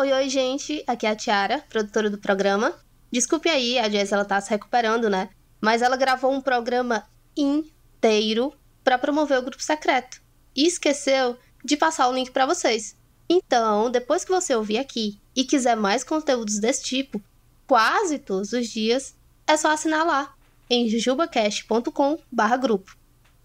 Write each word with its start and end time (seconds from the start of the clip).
Oi, 0.00 0.12
oi, 0.12 0.28
gente. 0.28 0.84
Aqui 0.86 1.08
é 1.08 1.10
a 1.10 1.16
Tiara, 1.16 1.64
produtora 1.68 2.08
do 2.08 2.18
programa. 2.18 2.72
Desculpe 3.10 3.48
aí, 3.48 3.80
a 3.80 3.88
Jess 3.88 4.12
ela 4.12 4.24
tá 4.24 4.40
se 4.40 4.48
recuperando, 4.48 5.10
né? 5.10 5.28
Mas 5.60 5.82
ela 5.82 5.96
gravou 5.96 6.32
um 6.32 6.40
programa 6.40 7.04
inteiro 7.36 8.54
para 8.84 8.96
promover 8.96 9.40
o 9.40 9.42
grupo 9.42 9.60
secreto 9.60 10.22
e 10.54 10.68
esqueceu 10.68 11.36
de 11.64 11.76
passar 11.76 12.08
o 12.08 12.14
link 12.14 12.30
para 12.30 12.46
vocês. 12.46 12.96
Então, 13.28 13.90
depois 13.90 14.24
que 14.24 14.30
você 14.30 14.54
ouvir 14.54 14.78
aqui 14.78 15.20
e 15.34 15.42
quiser 15.42 15.74
mais 15.74 16.04
conteúdos 16.04 16.60
desse 16.60 16.84
tipo, 16.84 17.20
quase 17.66 18.20
todos 18.20 18.52
os 18.52 18.68
dias, 18.68 19.16
é 19.48 19.56
só 19.56 19.72
assinar 19.72 20.06
lá 20.06 20.32
em 20.70 20.88
jujubacast.com/grupo. 20.88 22.96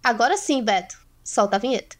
Agora 0.03 0.37
sim, 0.37 0.63
Beto, 0.63 0.99
solta 1.23 1.55
a 1.55 1.59
vinheta. 1.59 1.97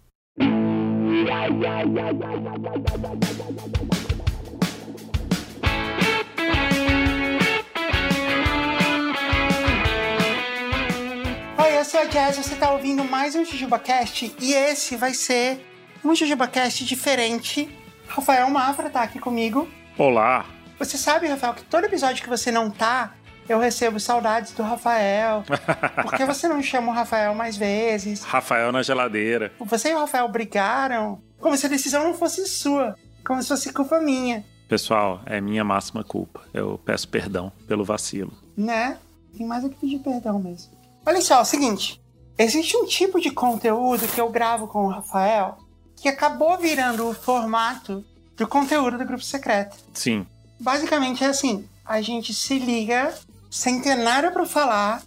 Eu 11.84 11.86
sou 11.86 12.00
a 12.00 12.06
Jazz, 12.06 12.38
você 12.38 12.56
tá 12.56 12.72
ouvindo 12.72 13.04
mais 13.04 13.36
um 13.36 13.44
JujubaCast 13.44 14.34
e 14.40 14.54
esse 14.54 14.96
vai 14.96 15.14
ser 15.14 15.60
um 16.02 16.16
JujubaCast 16.16 16.86
diferente. 16.86 17.70
Rafael 18.08 18.50
Mafra 18.50 18.90
tá 18.90 19.04
aqui 19.04 19.20
comigo. 19.20 19.68
Olá! 19.98 20.46
Você 20.80 20.98
sabe, 20.98 21.28
Rafael, 21.28 21.54
que 21.54 21.66
todo 21.66 21.84
episódio 21.84 22.24
que 22.24 22.30
você 22.30 22.52
não 22.52 22.72
tá, 22.72 23.14
eu 23.50 23.60
recebo 23.60 24.00
saudades 24.00 24.54
do 24.54 24.64
Rafael. 24.64 25.44
Por 26.02 26.14
que 26.14 26.24
você 26.24 26.48
não 26.48 26.64
chama 26.64 26.90
o 26.90 26.96
Rafael 26.96 27.36
mais 27.36 27.58
vezes? 27.58 28.24
Rafael 28.24 28.72
na 28.72 28.82
geladeira. 28.82 29.52
Você 29.60 29.90
e 29.90 29.94
o 29.94 30.00
Rafael 30.00 30.30
brigaram 30.30 31.22
como 31.38 31.58
se 31.58 31.66
a 31.66 31.70
decisão 31.70 32.06
não 32.06 32.14
fosse 32.14 32.48
sua, 32.48 32.96
como 33.26 33.42
se 33.42 33.50
fosse 33.50 33.74
culpa 33.74 34.00
minha. 34.00 34.46
Pessoal, 34.70 35.22
é 35.26 35.42
minha 35.42 35.66
máxima 35.66 36.02
culpa. 36.02 36.44
Eu 36.54 36.78
peço 36.78 37.10
perdão 37.10 37.52
pelo 37.68 37.84
vacilo. 37.84 38.32
Né? 38.56 38.98
Tem 39.38 39.46
mais 39.46 39.66
a 39.66 39.70
que 39.70 39.76
pedir 39.76 40.00
perdão 40.00 40.40
mesmo. 40.40 40.83
Olha 41.06 41.22
só, 41.22 41.40
é 41.40 41.42
o 41.42 41.46
seguinte. 41.46 42.02
Existe 42.38 42.76
um 42.78 42.86
tipo 42.86 43.20
de 43.20 43.32
conteúdo 43.32 44.08
que 44.08 44.20
eu 44.20 44.30
gravo 44.30 44.68
com 44.68 44.86
o 44.86 44.90
Rafael 44.90 45.58
que 45.96 46.10
acabou 46.10 46.58
virando 46.58 47.08
o 47.08 47.14
formato 47.14 48.04
do 48.36 48.48
conteúdo 48.48 48.98
do 48.98 49.06
grupo 49.06 49.24
secreto. 49.24 49.78
Sim. 49.94 50.26
Basicamente 50.60 51.24
é 51.24 51.28
assim: 51.28 51.68
a 51.86 52.02
gente 52.02 52.34
se 52.34 52.58
liga 52.58 53.14
sem 53.50 53.82
ter 53.82 53.96
nada 53.96 54.32
pra 54.32 54.46
falar 54.46 55.04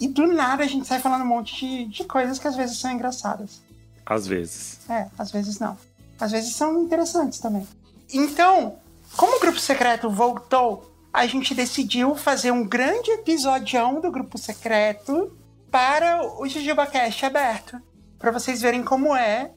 e 0.00 0.08
do 0.08 0.26
nada 0.26 0.64
a 0.64 0.66
gente 0.66 0.86
sai 0.86 0.98
falando 0.98 1.22
um 1.22 1.28
monte 1.28 1.54
de, 1.54 1.84
de 1.86 2.04
coisas 2.04 2.38
que 2.38 2.48
às 2.48 2.56
vezes 2.56 2.78
são 2.78 2.90
engraçadas. 2.90 3.62
Às 4.04 4.26
vezes. 4.26 4.80
É, 4.88 5.06
às 5.16 5.30
vezes 5.30 5.58
não. 5.58 5.78
Às 6.18 6.32
vezes 6.32 6.54
são 6.54 6.82
interessantes 6.82 7.38
também. 7.38 7.66
Então, 8.12 8.76
como 9.16 9.36
o 9.36 9.40
grupo 9.40 9.60
secreto 9.60 10.10
voltou, 10.10 10.91
a 11.12 11.26
gente 11.26 11.54
decidiu 11.54 12.14
fazer 12.14 12.50
um 12.50 12.66
grande 12.66 13.10
episodião 13.10 14.00
do 14.00 14.10
grupo 14.10 14.38
secreto 14.38 15.36
para 15.70 16.22
o 16.40 16.48
JujubaCast 16.48 17.26
aberto. 17.26 17.80
Para 18.18 18.30
vocês 18.30 18.62
verem 18.62 18.82
como 18.82 19.14
é 19.14 19.50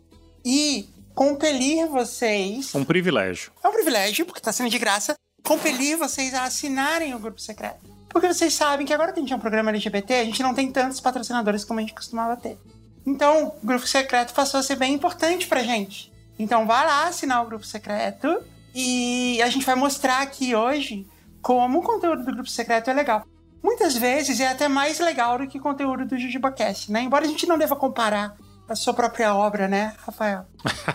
e 0.44 0.90
compelir 1.14 1.88
vocês. 1.88 2.76
Um 2.76 2.84
privilégio. 2.84 3.52
É 3.64 3.68
um 3.68 3.72
privilégio, 3.72 4.26
porque 4.26 4.40
está 4.40 4.52
sendo 4.52 4.70
de 4.70 4.78
graça, 4.78 5.16
compelir 5.44 5.98
vocês 5.98 6.34
a 6.34 6.44
assinarem 6.44 7.16
o 7.16 7.20
grupo 7.20 7.40
secreto. 7.40 7.96
Porque 8.10 8.28
vocês 8.28 8.54
sabem 8.54 8.86
que 8.86 8.94
agora 8.94 9.14
que 9.14 9.20
a 9.20 9.22
gente 9.22 9.32
é 9.32 9.36
um 9.36 9.40
programa 9.40 9.70
LGBT, 9.72 10.16
a 10.16 10.26
gente 10.26 10.44
não 10.44 10.54
tem 10.54 10.72
tantos 10.72 11.00
patrocinadores 11.00 11.64
como 11.64 11.80
a 11.80 11.84
gente 11.84 11.94
costumava 11.94 12.36
ter. 12.36 12.58
Então, 13.06 13.54
o 13.62 13.66
grupo 13.66 13.86
secreto 13.88 14.34
passou 14.34 14.60
a 14.60 14.64
ser 14.64 14.76
bem 14.76 14.94
importante 14.94 15.48
pra 15.48 15.64
gente. 15.64 16.12
Então, 16.40 16.66
vá 16.66 16.84
lá 16.84 17.08
assinar 17.08 17.44
o 17.44 17.46
grupo 17.46 17.66
secreto 17.66 18.42
e 18.74 19.42
a 19.42 19.50
gente 19.50 19.66
vai 19.66 19.76
mostrar 19.76 20.22
aqui 20.22 20.56
hoje 20.56 21.08
como 21.46 21.78
o 21.78 21.84
conteúdo 21.84 22.26
do 22.26 22.32
grupo 22.32 22.50
secreto 22.50 22.90
é 22.90 22.94
legal. 22.94 23.24
Muitas 23.62 23.96
vezes 23.96 24.40
é 24.40 24.48
até 24.48 24.68
mais 24.68 25.00
legal 25.00 25.38
do 25.38 25.48
que 25.48 25.60
o 25.60 25.62
conteúdo 25.62 26.04
do 26.04 26.18
JujubaCast, 26.18 26.92
né? 26.92 27.04
Embora 27.04 27.24
a 27.24 27.28
gente 27.28 27.46
não 27.46 27.56
deva 27.56 27.76
comparar 27.76 28.36
a 28.68 28.74
sua 28.74 28.96
própria 28.96 29.36
obra, 29.36 29.68
né, 29.68 29.94
Rafael? 30.04 30.48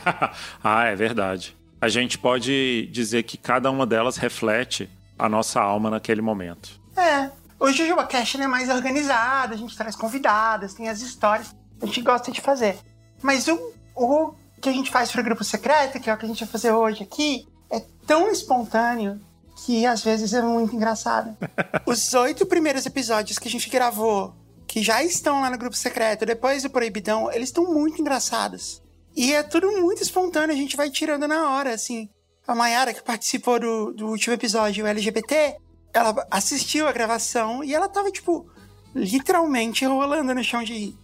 ah, 0.61 0.87
é 0.87 0.97
verdade. 0.97 1.57
A 1.81 1.89
gente 1.89 2.19
pode 2.19 2.89
dizer 2.91 3.23
que 3.23 3.37
cada 3.37 3.71
uma 3.71 3.87
delas 3.87 4.17
reflete 4.17 4.91
a 5.17 5.29
nossa 5.29 5.61
alma 5.61 5.89
naquele 5.89 6.21
momento. 6.21 6.81
É. 6.97 7.31
O 7.61 7.71
JujubaCast 7.71 8.43
é 8.43 8.49
mais 8.49 8.69
organizado, 8.71 9.55
a 9.55 9.57
gente 9.57 9.77
traz 9.77 9.95
convidadas, 9.95 10.75
tem 10.75 10.89
as 10.89 11.01
histórias. 11.01 11.55
A 11.81 11.87
gente 11.87 12.03
gosta 12.03 12.33
de 12.33 12.41
fazer. 12.41 12.77
Mas 13.23 13.47
o, 13.47 13.57
o 13.95 14.35
que 14.61 14.69
a 14.69 14.73
gente 14.73 14.91
faz 14.91 15.13
pro 15.13 15.23
grupo 15.23 15.45
secreto, 15.45 16.01
que 16.01 16.11
é 16.11 16.15
o 16.15 16.19
que 16.19 16.25
a 16.25 16.29
gente 16.29 16.41
vai 16.41 16.49
fazer 16.49 16.73
hoje 16.73 17.05
aqui, 17.05 17.47
é 17.71 17.79
tão 18.05 18.29
espontâneo 18.33 19.21
que 19.65 19.85
às 19.87 20.03
vezes 20.03 20.33
é 20.33 20.43
muito 20.43 20.75
engraçado. 20.75 21.37
Os 21.87 22.13
oito 22.15 22.47
primeiros 22.47 22.87
episódios 22.87 23.39
que 23.39 23.49
a 23.49 23.51
gente 23.51 23.69
gravou, 23.69 24.35
que 24.67 24.83
já 24.83 25.03
estão 25.03 25.41
lá 25.41 25.51
no 25.51 25.59
grupo 25.59 25.77
secreto, 25.77 26.25
depois 26.25 26.63
do 26.63 26.71
Proibidão, 26.71 27.31
eles 27.33 27.49
estão 27.49 27.65
muito 27.65 28.01
engraçados. 28.01 28.83
E 29.15 29.33
é 29.33 29.43
tudo 29.43 29.71
muito 29.81 30.03
espontâneo, 30.03 30.55
a 30.55 30.59
gente 30.59 30.77
vai 30.77 30.91
tirando 30.91 31.27
na 31.27 31.51
hora, 31.51 31.75
assim. 31.75 32.09
A 32.47 32.55
Mayara, 32.55 32.95
que 32.95 33.03
participou 33.03 33.61
do, 33.61 33.93
do 33.93 34.09
último 34.09 34.35
episódio 34.35 34.87
LGBT, 34.87 35.57
ela 35.93 36.27
assistiu 36.31 36.87
a 36.87 36.93
gravação 36.93 37.63
e 37.63 37.75
ela 37.75 37.89
tava, 37.89 38.11
tipo, 38.11 38.49
literalmente 38.95 39.85
rolando 39.85 40.35
no 40.35 40.43
chão 40.43 40.63
de 40.63 40.73
rir. 40.73 40.99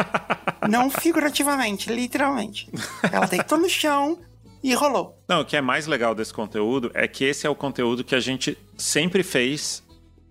Não 0.68 0.90
figurativamente, 0.90 1.92
literalmente. 1.92 2.70
Ela 3.10 3.26
deitou 3.26 3.58
no 3.58 3.68
chão 3.68 4.18
e 4.64 4.72
rolou. 4.72 5.22
Não, 5.28 5.42
o 5.42 5.44
que 5.44 5.58
é 5.58 5.60
mais 5.60 5.86
legal 5.86 6.14
desse 6.14 6.32
conteúdo 6.32 6.90
é 6.94 7.06
que 7.06 7.22
esse 7.22 7.46
é 7.46 7.50
o 7.50 7.54
conteúdo 7.54 8.02
que 8.02 8.14
a 8.14 8.20
gente 8.20 8.56
sempre 8.78 9.22
fez 9.22 9.82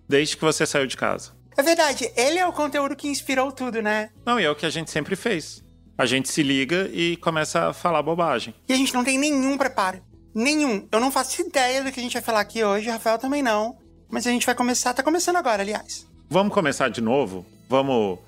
desde 0.08 0.36
que 0.36 0.44
você 0.44 0.66
saiu 0.66 0.88
de 0.88 0.96
casa. 0.96 1.30
É 1.56 1.62
verdade, 1.62 2.10
ele 2.16 2.40
é 2.40 2.44
o 2.44 2.52
conteúdo 2.52 2.96
que 2.96 3.06
inspirou 3.06 3.52
tudo, 3.52 3.80
né? 3.80 4.10
Não, 4.26 4.40
e 4.40 4.44
é 4.44 4.50
o 4.50 4.56
que 4.56 4.66
a 4.66 4.70
gente 4.70 4.90
sempre 4.90 5.14
fez. 5.14 5.62
A 5.96 6.04
gente 6.04 6.28
se 6.28 6.42
liga 6.42 6.90
e 6.92 7.16
começa 7.18 7.68
a 7.68 7.72
falar 7.72 8.02
bobagem. 8.02 8.52
E 8.68 8.72
a 8.72 8.76
gente 8.76 8.92
não 8.92 9.04
tem 9.04 9.16
nenhum 9.16 9.56
preparo. 9.56 10.02
Nenhum. 10.34 10.88
Eu 10.90 10.98
não 10.98 11.12
faço 11.12 11.40
ideia 11.40 11.84
do 11.84 11.92
que 11.92 12.00
a 12.00 12.02
gente 12.02 12.14
vai 12.14 12.22
falar 12.22 12.40
aqui 12.40 12.64
hoje, 12.64 12.90
Rafael 12.90 13.18
também 13.18 13.40
não. 13.40 13.78
Mas 14.10 14.26
a 14.26 14.30
gente 14.30 14.44
vai 14.44 14.56
começar, 14.56 14.92
tá 14.92 15.02
começando 15.04 15.36
agora, 15.36 15.62
aliás. 15.62 16.08
Vamos 16.28 16.52
começar 16.52 16.88
de 16.88 17.00
novo? 17.00 17.46
Vamos 17.68 18.18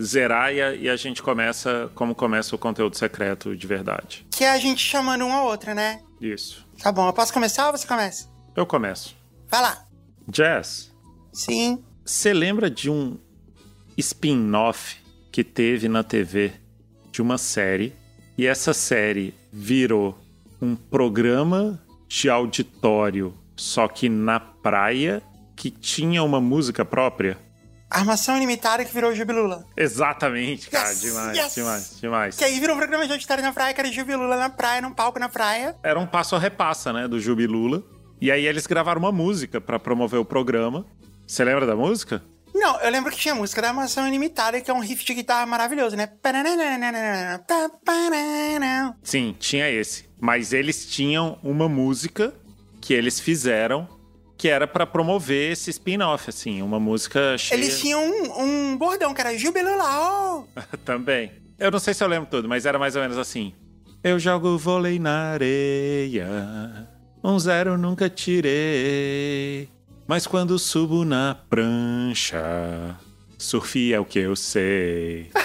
zerar 0.00 0.52
e 0.52 0.60
a, 0.60 0.74
e 0.74 0.88
a, 0.88 0.96
gente 0.96 1.22
começa 1.22 1.90
como 1.94 2.14
começa 2.14 2.54
o 2.54 2.58
conteúdo 2.58 2.96
secreto 2.96 3.56
de 3.56 3.66
verdade. 3.66 4.26
Que 4.30 4.44
é 4.44 4.50
a 4.50 4.58
gente 4.58 4.82
chamando 4.82 5.24
um 5.24 5.32
ao 5.32 5.46
outro, 5.46 5.74
né? 5.74 6.00
Isso. 6.20 6.66
Tá 6.82 6.92
bom, 6.92 7.06
eu 7.06 7.12
posso 7.12 7.32
começar 7.32 7.66
ou 7.66 7.76
você 7.76 7.86
começa? 7.86 8.28
Eu 8.54 8.66
começo. 8.66 9.16
Vai 9.48 9.62
lá. 9.62 9.84
Jazz. 10.28 10.92
Sim. 11.32 11.82
Você 12.04 12.32
lembra 12.32 12.70
de 12.70 12.90
um 12.90 13.18
spin-off 13.96 14.96
que 15.32 15.42
teve 15.42 15.88
na 15.88 16.02
TV 16.02 16.52
de 17.10 17.22
uma 17.22 17.38
série 17.38 17.94
e 18.36 18.46
essa 18.46 18.74
série 18.74 19.34
virou 19.52 20.18
um 20.60 20.76
programa 20.76 21.82
de 22.08 22.28
auditório, 22.28 23.34
só 23.56 23.88
que 23.88 24.08
na 24.08 24.38
praia, 24.38 25.22
que 25.54 25.70
tinha 25.70 26.22
uma 26.22 26.40
música 26.40 26.84
própria? 26.84 27.38
Armação 27.90 28.36
Ilimitada 28.36 28.84
que 28.84 28.92
virou 28.92 29.14
Jubilula. 29.14 29.64
Exatamente, 29.76 30.68
cara. 30.68 30.90
Yes, 30.90 31.00
demais, 31.00 31.38
yes. 31.38 31.54
demais, 31.54 32.00
demais. 32.00 32.36
Que 32.36 32.44
aí 32.44 32.58
virou 32.58 32.74
um 32.74 32.78
programa 32.78 33.06
de 33.06 33.12
auditório 33.12 33.42
na 33.42 33.52
praia, 33.52 33.72
que 33.72 33.80
era 33.80 33.90
Jubilula 33.90 34.36
na 34.36 34.50
praia, 34.50 34.82
num 34.82 34.92
palco 34.92 35.18
na 35.18 35.28
praia. 35.28 35.76
Era 35.82 35.98
um 35.98 36.06
passo 36.06 36.34
a 36.34 36.38
repassa, 36.38 36.92
né, 36.92 37.06
do 37.06 37.20
Jubilula. 37.20 37.82
E 38.20 38.30
aí 38.30 38.46
eles 38.46 38.66
gravaram 38.66 38.98
uma 38.98 39.12
música 39.12 39.60
para 39.60 39.78
promover 39.78 40.18
o 40.18 40.24
programa. 40.24 40.84
Você 41.26 41.44
lembra 41.44 41.66
da 41.66 41.76
música? 41.76 42.22
Não, 42.54 42.80
eu 42.80 42.90
lembro 42.90 43.12
que 43.12 43.18
tinha 43.18 43.34
a 43.34 43.36
música 43.36 43.60
da 43.60 43.68
Armação 43.68 44.08
Ilimitada, 44.08 44.60
que 44.60 44.70
é 44.70 44.74
um 44.74 44.80
riff 44.80 45.04
de 45.04 45.12
guitarra 45.12 45.44
maravilhoso, 45.44 45.94
né? 45.94 46.08
Sim, 49.02 49.36
tinha 49.38 49.68
esse. 49.68 50.08
Mas 50.18 50.54
eles 50.54 50.86
tinham 50.86 51.38
uma 51.42 51.68
música 51.68 52.32
que 52.80 52.94
eles 52.94 53.20
fizeram 53.20 53.86
que 54.36 54.48
era 54.48 54.66
para 54.66 54.86
promover 54.86 55.52
esse 55.52 55.70
spin-off, 55.70 56.28
assim, 56.28 56.60
uma 56.60 56.78
música 56.78 57.38
cheia... 57.38 57.58
Eles 57.58 57.80
tinham 57.80 58.04
um, 58.04 58.42
um 58.42 58.76
bordão 58.76 59.14
que 59.14 59.20
era 59.20 59.30
oh! 59.32 60.44
Também. 60.84 61.32
Eu 61.58 61.70
não 61.70 61.78
sei 61.78 61.94
se 61.94 62.04
eu 62.04 62.08
lembro 62.08 62.28
tudo, 62.30 62.46
mas 62.48 62.66
era 62.66 62.78
mais 62.78 62.94
ou 62.96 63.02
menos 63.02 63.16
assim. 63.16 63.54
Eu 64.04 64.18
jogo 64.18 64.58
vôlei 64.58 64.98
na 64.98 65.32
areia, 65.32 66.28
um 67.24 67.38
zero 67.38 67.78
nunca 67.78 68.10
tirei, 68.10 69.70
mas 70.06 70.26
quando 70.26 70.58
subo 70.58 71.04
na 71.04 71.34
prancha, 71.48 72.94
surf 73.38 73.92
é 73.92 73.98
o 73.98 74.04
que 74.04 74.18
eu 74.18 74.36
sei. 74.36 75.30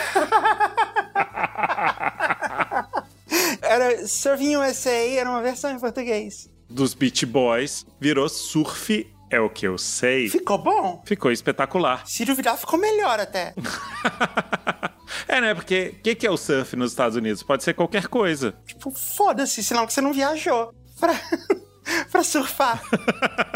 era 3.61 4.05
Surfing 4.05 4.57
USA, 4.57 4.89
era 4.91 5.29
uma 5.29 5.41
versão 5.41 5.71
em 5.71 5.79
português 5.79 6.50
dos 6.71 6.93
Beach 6.93 7.25
Boys 7.25 7.85
virou 7.99 8.27
surf 8.29 9.07
é 9.29 9.39
o 9.39 9.49
que 9.49 9.65
eu 9.65 9.77
sei. 9.77 10.29
Ficou 10.29 10.57
bom? 10.57 11.01
Ficou 11.05 11.31
espetacular. 11.31 12.03
Se 12.07 12.25
duvidar, 12.25 12.57
ficou 12.57 12.77
melhor 12.77 13.19
até. 13.19 13.53
é, 15.27 15.39
né? 15.39 15.55
Porque 15.55 15.95
o 15.97 16.01
que, 16.01 16.15
que 16.15 16.27
é 16.27 16.31
o 16.31 16.37
surf 16.37 16.75
nos 16.75 16.91
Estados 16.91 17.15
Unidos? 17.15 17.41
Pode 17.41 17.63
ser 17.63 17.73
qualquer 17.73 18.07
coisa. 18.07 18.53
Tipo, 18.65 18.91
foda-se, 18.91 19.63
senão 19.63 19.87
que 19.87 19.93
você 19.93 20.01
não 20.01 20.11
viajou 20.11 20.73
pra, 20.99 21.13
pra 22.11 22.23
surfar. 22.23 22.83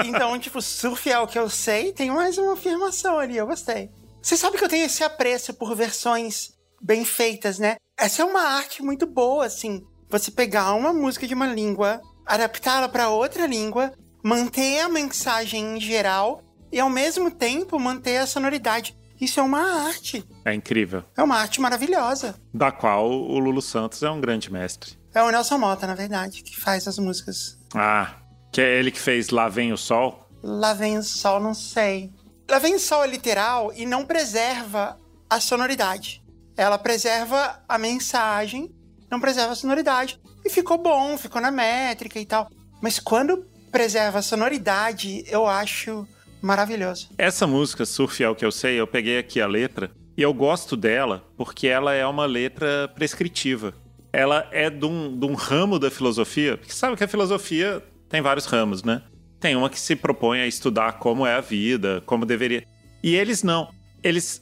então, 0.06 0.40
tipo, 0.40 0.62
surf 0.62 1.10
é 1.10 1.20
o 1.20 1.28
que 1.28 1.38
eu 1.38 1.50
sei, 1.50 1.92
tem 1.92 2.10
mais 2.10 2.38
uma 2.38 2.54
afirmação 2.54 3.20
ali, 3.20 3.36
eu 3.36 3.46
gostei. 3.46 3.90
Você 4.22 4.38
sabe 4.38 4.58
que 4.58 4.64
eu 4.64 4.70
tenho 4.70 4.86
esse 4.86 5.04
apreço 5.04 5.54
por 5.54 5.76
versões 5.76 6.54
bem 6.82 7.04
feitas, 7.04 7.60
né? 7.60 7.76
Essa 7.98 8.22
é 8.22 8.26
uma 8.26 8.42
arte 8.42 8.82
muito 8.82 9.06
boa, 9.06 9.46
assim. 9.46 9.86
Você 10.10 10.32
pegar 10.32 10.74
uma 10.74 10.94
música 10.94 11.28
de 11.28 11.34
uma 11.34 11.48
língua, 11.48 12.02
adaptá-la 12.26 12.90
para 12.90 13.10
outra 13.10 13.46
língua, 13.46 13.94
manter 14.24 14.80
a 14.80 14.90
mensagem 14.90 15.78
em 15.78 15.80
geral 15.80 16.42
e 16.72 16.80
ao 16.80 16.90
mesmo 16.90 17.30
tempo 17.30 17.80
manter 17.80 18.18
a 18.18 18.28
sonoridade. 18.28 18.98
Isso 19.20 19.40
é 19.40 19.44
uma 19.44 19.88
arte. 19.88 20.28
É 20.44 20.54
incrível. 20.54 21.04
É 21.16 21.24
uma 21.24 21.38
arte 21.38 21.62
maravilhosa. 21.62 22.36
Da 22.54 22.72
qual 22.72 23.10
o 23.10 23.40
Lulu 23.40 23.62
Santos 23.62 24.04
é 24.04 24.10
um 24.10 24.20
grande 24.20 24.52
mestre. 24.52 24.98
É 25.14 25.24
o 25.24 25.32
Nelson 25.32 25.58
Mota, 25.58 25.88
na 25.88 25.96
verdade, 25.96 26.44
que 26.44 26.60
faz 26.60 26.88
as 26.88 27.00
músicas. 27.00 27.58
Ah, 27.74 28.16
que 28.52 28.60
é 28.60 28.78
ele 28.78 28.92
que 28.92 29.00
fez 29.00 29.30
Lá 29.30 29.48
Vem 29.48 29.72
o 29.72 29.78
Sol? 29.78 30.28
Lá 30.44 30.74
Vem 30.74 30.98
o 30.98 31.04
Sol, 31.04 31.40
não 31.40 31.54
sei. 31.54 32.12
Lá 32.50 32.60
Vem 32.60 32.76
o 32.76 32.80
Sol 32.80 33.04
é 33.04 33.08
literal 33.08 33.72
e 33.74 33.86
não 33.86 34.06
preserva 34.06 35.00
a 35.30 35.40
sonoridade. 35.40 36.22
Ela 36.58 36.78
preserva 36.78 37.64
a 37.68 37.78
mensagem, 37.78 38.74
não 39.10 39.20
preserva 39.20 39.54
a 39.54 39.56
sonoridade. 39.56 40.20
E 40.46 40.50
ficou 40.50 40.78
bom, 40.78 41.18
ficou 41.18 41.42
na 41.42 41.50
métrica 41.50 42.20
e 42.20 42.26
tal. 42.26 42.48
Mas 42.80 43.00
quando 43.00 43.46
preserva 43.72 44.20
a 44.20 44.22
sonoridade, 44.22 45.24
eu 45.28 45.48
acho 45.48 46.08
maravilhoso. 46.42 47.10
Essa 47.18 47.48
música, 47.48 47.86
Surf 47.86 48.24
é 48.24 48.30
o 48.30 48.36
que 48.36 48.46
eu 48.46 48.52
sei, 48.52 48.80
eu 48.80 48.86
peguei 48.86 49.18
aqui 49.18 49.42
a 49.42 49.48
letra 49.48 49.92
e 50.16 50.22
eu 50.22 50.34
gosto 50.34 50.78
dela 50.78 51.26
porque 51.36 51.68
ela 51.68 51.94
é 51.94 52.06
uma 52.06 52.26
letra 52.26 52.88
prescritiva. 52.94 53.74
Ela 54.14 54.48
é 54.52 54.70
de 54.70 54.86
um, 54.86 55.20
de 55.20 55.26
um 55.26 55.34
ramo 55.34 55.78
da 55.80 55.92
filosofia, 55.92 56.58
porque 56.58 56.72
sabe 56.72 56.96
que 56.96 57.04
a 57.04 57.08
filosofia 57.08 57.84
tem 58.08 58.22
vários 58.22 58.46
ramos, 58.46 58.84
né? 58.84 59.02
Tem 59.40 59.56
uma 59.56 59.70
que 59.70 59.80
se 59.80 59.96
propõe 59.96 60.40
a 60.40 60.48
estudar 60.48 60.94
como 60.94 61.26
é 61.26 61.36
a 61.36 61.42
vida, 61.42 62.02
como 62.06 62.26
deveria. 62.26 62.64
E 63.04 63.16
eles 63.16 63.44
não. 63.44 63.70
Eles 64.02 64.42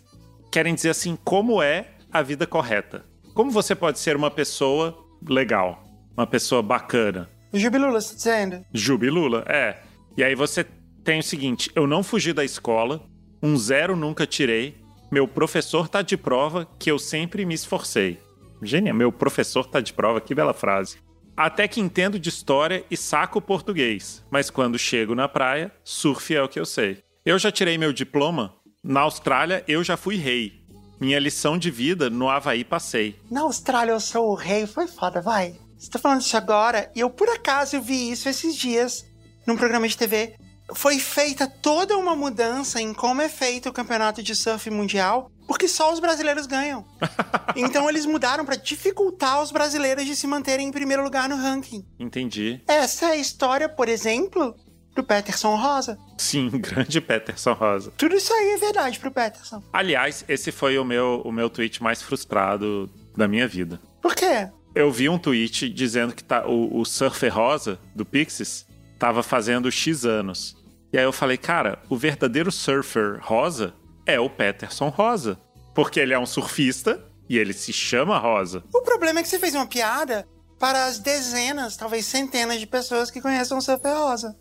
querem 0.52 0.76
dizer 0.76 0.90
assim, 0.92 1.18
como 1.24 1.64
é 1.64 1.88
a 2.12 2.22
vida 2.22 2.46
correta. 2.46 3.04
Como 3.34 3.50
você 3.50 3.74
pode 3.74 3.98
ser 3.98 4.16
uma 4.16 4.30
pessoa 4.30 4.96
legal, 5.28 5.82
uma 6.15 6.27
pessoa 6.27 6.62
bacana. 6.62 7.30
Jubilula, 7.54 8.01
você 8.01 8.10
tá 8.10 8.15
dizendo? 8.15 8.65
Jubilula, 8.74 9.44
é. 9.48 9.81
E 10.18 10.24
aí 10.24 10.36
você 10.36 10.65
tem 11.04 11.19
o 11.19 11.24
seguinte: 11.24 11.69
eu 11.75 11.86
não 11.86 12.04
fugi 12.04 12.33
da 12.33 12.44
escola, 12.44 13.04
um 13.42 13.57
zero 13.57 13.95
nunca 13.95 14.25
tirei, 14.25 14.75
meu 15.12 15.27
professor 15.27 15.88
tá 15.88 16.01
de 16.01 16.18
prova 16.18 16.68
que 16.80 16.89
eu 16.89 16.98
sempre 16.98 17.45
me 17.45 17.54
esforcei. 17.54 18.19
Gênia, 18.62 18.94
meu 18.94 19.12
professor 19.12 19.65
tá 19.65 19.81
de 19.81 19.94
prova, 19.94 20.21
que 20.21 20.33
bela 20.33 20.54
frase. 20.54 20.98
Até 21.36 21.68
que 21.68 21.81
entendo 21.81 22.19
de 22.19 22.30
história 22.30 22.86
e 22.89 22.95
saco 22.95 23.42
português, 23.42 24.24
mas 24.30 24.50
quando 24.50 24.77
chego 24.77 25.16
na 25.16 25.27
praia, 25.27 25.71
surf 25.83 26.33
é 26.33 26.42
o 26.42 26.48
que 26.48 26.59
eu 26.59 26.66
sei. 26.66 27.04
Eu 27.25 27.39
já 27.39 27.51
tirei 27.51 27.77
meu 27.77 27.92
diploma, 27.92 28.54
na 28.83 29.01
Austrália 29.01 29.63
eu 29.68 29.83
já 29.83 29.98
fui 29.98 30.16
rei. 30.16 30.63
Minha 31.00 31.19
lição 31.19 31.57
de 31.57 31.71
vida 31.71 32.09
no 32.09 32.30
Havaí 32.30 32.63
passei. 32.63 33.16
Na 33.30 33.42
Austrália 33.42 33.92
eu 33.92 34.00
sou 34.00 34.30
o 34.30 34.36
rei, 34.36 34.68
foi 34.68 34.88
foda, 34.88 35.21
vai. 35.21 35.56
Você 35.83 35.89
tá 35.89 36.00
falando 36.00 36.21
isso 36.21 36.38
agora, 36.38 36.89
e 36.95 37.01
eu 37.01 37.09
por 37.09 37.27
acaso 37.27 37.81
vi 37.81 38.09
isso 38.09 38.30
esses 38.30 38.56
dias 38.56 39.06
num 39.45 39.57
programa 39.57 39.85
de 39.85 39.97
TV 39.97 40.33
foi 40.74 40.97
feita 40.97 41.45
toda 41.45 41.97
uma 41.97 42.15
mudança 42.15 42.80
em 42.80 42.94
como 42.94 43.21
é 43.21 43.27
feito 43.27 43.68
o 43.68 43.74
campeonato 43.74 44.24
de 44.24 44.33
surf 44.33 44.69
mundial, 44.69 45.30
porque 45.45 45.68
só 45.68 45.91
os 45.91 46.00
brasileiros 46.00 46.45
ganham. 46.45 46.85
então 47.57 47.89
eles 47.89 48.06
mudaram 48.06 48.45
para 48.45 48.56
dificultar 48.56 49.41
os 49.41 49.51
brasileiros 49.51 50.06
de 50.06 50.15
se 50.15 50.25
manterem 50.25 50.69
em 50.69 50.71
primeiro 50.71 51.03
lugar 51.03 51.27
no 51.27 51.35
ranking. 51.35 51.85
Entendi. 52.00 52.62
Essa 52.65 53.07
é 53.07 53.12
a 53.12 53.18
história, 53.18 53.68
por 53.68 53.89
exemplo, 53.89 54.56
do 54.95 55.03
Peterson 55.03 55.57
Rosa. 55.57 55.97
Sim, 56.18 56.47
grande 56.63 57.01
Peterson 57.01 57.51
Rosa. 57.51 57.91
Tudo 57.97 58.15
isso 58.15 58.31
aí 58.33 58.51
é 58.51 58.57
verdade 58.57 58.97
pro 59.01 59.12
Peterson. 59.12 59.62
Aliás, 59.74 60.24
esse 60.30 60.50
foi 60.50 60.80
o 60.80 60.85
meu, 60.85 61.21
o 61.25 61.31
meu 61.33 61.50
tweet 61.50 61.83
mais 61.83 62.01
frustrado 62.01 62.89
da 63.18 63.27
minha 63.27 63.50
vida. 63.50 63.81
Por 64.01 64.15
quê? 64.15 64.50
Eu 64.75 64.92
vi 64.92 65.08
um 65.08 65.20
tweet 65.20 65.70
dizendo 65.70 66.16
que 66.16 66.24
tá, 66.24 66.48
o, 66.48 66.80
o 66.80 66.86
Surfer 66.86 67.34
Rosa, 67.34 67.80
do 67.96 68.04
Pixies, 68.04 68.66
tava 68.98 69.22
fazendo 69.22 69.72
X 69.72 70.06
anos. 70.06 70.58
E 70.92 70.98
aí 70.98 71.04
eu 71.04 71.12
falei, 71.12 71.38
cara, 71.38 71.80
o 71.90 71.98
verdadeiro 71.98 72.52
surfer 72.52 73.20
rosa 73.20 73.74
é 74.06 74.20
o 74.20 74.30
Peterson 74.30 74.90
Rosa. 74.90 75.40
Porque 75.74 76.00
ele 76.00 76.14
é 76.14 76.20
um 76.20 76.25
surfista 76.25 77.04
e 77.28 77.38
ele 77.38 77.52
se 77.52 77.74
chama 77.74 78.20
Rosa. 78.20 78.64
O 78.72 78.81
problema 78.81 79.20
é 79.20 79.24
que 79.24 79.30
você 79.30 79.40
fez 79.40 79.56
uma 79.56 79.66
piada 79.66 80.28
para 80.60 80.86
as 80.86 81.00
dezenas, 81.00 81.76
talvez 81.76 82.06
centenas 82.06 82.60
de 82.60 82.68
pessoas 82.68 83.10
que 83.10 83.19
conhecem 83.19 83.58
o 83.58 83.62
surfer 83.62 83.98
rosa. 83.98 84.38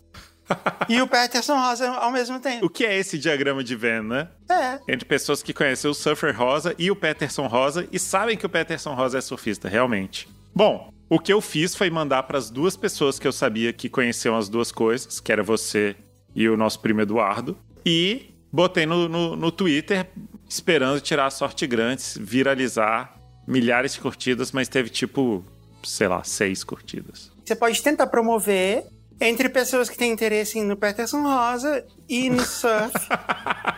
E 0.89 1.01
o 1.01 1.07
Peterson 1.07 1.55
Rosa 1.55 1.89
ao 1.89 2.11
mesmo 2.11 2.39
tempo. 2.39 2.65
O 2.65 2.69
que 2.69 2.85
é 2.85 2.97
esse 2.97 3.17
diagrama 3.17 3.63
de 3.63 3.75
Venn, 3.75 4.03
né? 4.03 4.27
É. 4.49 4.79
Entre 4.87 5.05
pessoas 5.05 5.41
que 5.41 5.53
conhecem 5.53 5.89
o 5.89 5.93
Surfer 5.93 6.37
Rosa 6.37 6.75
e 6.77 6.91
o 6.91 6.95
Peterson 6.95 7.47
Rosa 7.47 7.87
e 7.91 7.99
sabem 7.99 8.37
que 8.37 8.45
o 8.45 8.49
Peterson 8.49 8.93
Rosa 8.93 9.17
é 9.17 9.21
surfista, 9.21 9.67
realmente. 9.67 10.27
Bom, 10.53 10.91
o 11.09 11.19
que 11.19 11.33
eu 11.33 11.41
fiz 11.41 11.75
foi 11.75 11.89
mandar 11.89 12.23
para 12.23 12.37
as 12.37 12.49
duas 12.49 12.75
pessoas 12.75 13.19
que 13.19 13.27
eu 13.27 13.31
sabia 13.31 13.73
que 13.73 13.89
conheciam 13.89 14.35
as 14.37 14.49
duas 14.49 14.71
coisas, 14.71 15.19
que 15.19 15.31
era 15.31 15.43
você 15.43 15.95
e 16.35 16.47
o 16.49 16.57
nosso 16.57 16.79
primo 16.79 17.01
Eduardo, 17.01 17.57
e 17.85 18.33
botei 18.51 18.85
no, 18.85 19.07
no, 19.07 19.35
no 19.35 19.51
Twitter 19.51 20.07
esperando 20.47 20.99
tirar 21.01 21.27
a 21.27 21.29
sorte 21.29 21.65
grandes, 21.65 22.17
viralizar 22.19 23.15
milhares 23.47 23.93
de 23.93 23.99
curtidas, 23.99 24.51
mas 24.51 24.67
teve 24.67 24.89
tipo, 24.89 25.43
sei 25.83 26.07
lá, 26.07 26.23
seis 26.23 26.63
curtidas. 26.63 27.31
Você 27.43 27.55
pode 27.55 27.81
tentar 27.81 28.07
promover 28.07 28.85
entre 29.19 29.49
pessoas 29.49 29.89
que 29.89 29.97
têm 29.97 30.11
interesse 30.11 30.61
no 30.61 30.75
Peterson 30.75 31.21
Rosa 31.21 31.85
e 32.07 32.29
no 32.29 32.43
surf. 32.45 32.93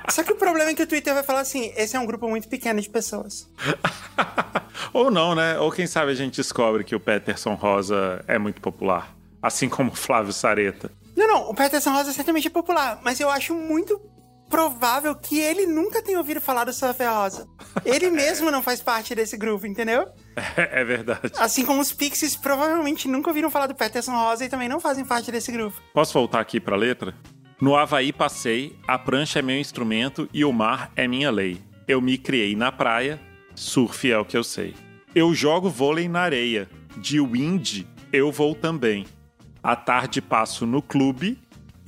Só 0.09 0.23
que 0.23 0.33
o 0.33 0.35
problema 0.35 0.71
é 0.71 0.73
que 0.73 0.83
o 0.83 0.87
Twitter 0.87 1.13
vai 1.13 1.23
falar 1.23 1.41
assim: 1.41 1.71
esse 1.75 1.95
é 1.95 1.99
um 1.99 2.05
grupo 2.05 2.27
muito 2.27 2.47
pequeno 2.47 2.81
de 2.81 2.89
pessoas. 2.89 3.49
Ou 4.93 5.11
não, 5.11 5.35
né? 5.35 5.59
Ou 5.59 5.71
quem 5.71 5.87
sabe 5.87 6.11
a 6.11 6.15
gente 6.15 6.37
descobre 6.37 6.83
que 6.83 6.95
o 6.95 6.99
Peterson 6.99 7.53
Rosa 7.53 8.23
é 8.27 8.37
muito 8.37 8.61
popular. 8.61 9.15
Assim 9.41 9.69
como 9.69 9.91
o 9.91 9.95
Flávio 9.95 10.33
Sareta. 10.33 10.91
Não, 11.15 11.27
não, 11.27 11.49
o 11.49 11.55
Peterson 11.55 11.91
Rosa 11.91 12.11
certamente 12.11 12.47
é 12.47 12.51
popular, 12.51 12.99
mas 13.03 13.19
eu 13.19 13.29
acho 13.29 13.53
muito 13.53 14.01
provável 14.55 15.13
que 15.13 15.37
ele 15.37 15.65
nunca 15.65 16.01
tenha 16.01 16.17
ouvido 16.17 16.39
falar 16.39 16.63
do 16.63 16.71
Surfer 16.71 17.11
Rosa. 17.11 17.45
Ele 17.83 18.09
mesmo 18.09 18.49
não 18.49 18.63
faz 18.63 18.81
parte 18.81 19.13
desse 19.13 19.35
grupo, 19.35 19.67
entendeu? 19.67 20.07
É, 20.55 20.79
é, 20.79 20.85
verdade. 20.85 21.33
Assim 21.37 21.65
como 21.65 21.81
os 21.81 21.91
Pixies 21.91 22.37
provavelmente 22.37 23.05
nunca 23.05 23.29
ouviram 23.29 23.51
falar 23.51 23.67
do 23.67 23.75
Peterson 23.75 24.13
Rosa 24.13 24.45
e 24.45 24.49
também 24.49 24.69
não 24.69 24.79
fazem 24.79 25.03
parte 25.03 25.29
desse 25.29 25.51
grupo. 25.51 25.81
Posso 25.93 26.13
voltar 26.13 26.39
aqui 26.39 26.61
pra 26.61 26.77
letra? 26.77 27.13
No 27.59 27.75
Havaí 27.75 28.13
passei, 28.13 28.79
a 28.87 28.97
prancha 28.97 29.39
é 29.39 29.41
meu 29.41 29.59
instrumento 29.59 30.29
e 30.33 30.45
o 30.45 30.53
mar 30.53 30.89
é 30.95 31.05
minha 31.05 31.29
lei. 31.29 31.61
Eu 31.85 31.99
me 31.99 32.17
criei 32.17 32.55
na 32.55 32.71
praia, 32.71 33.19
surf 33.55 34.09
é 34.09 34.17
o 34.17 34.23
que 34.23 34.37
eu 34.37 34.43
sei. 34.43 34.73
Eu 35.13 35.33
jogo 35.33 35.69
vôlei 35.69 36.07
na 36.07 36.21
areia. 36.21 36.69
De 36.95 37.19
wind, 37.19 37.83
eu 38.13 38.31
vou 38.31 38.55
também. 38.55 39.05
À 39.61 39.75
tarde 39.75 40.21
passo 40.21 40.65
no 40.65 40.81
clube. 40.81 41.37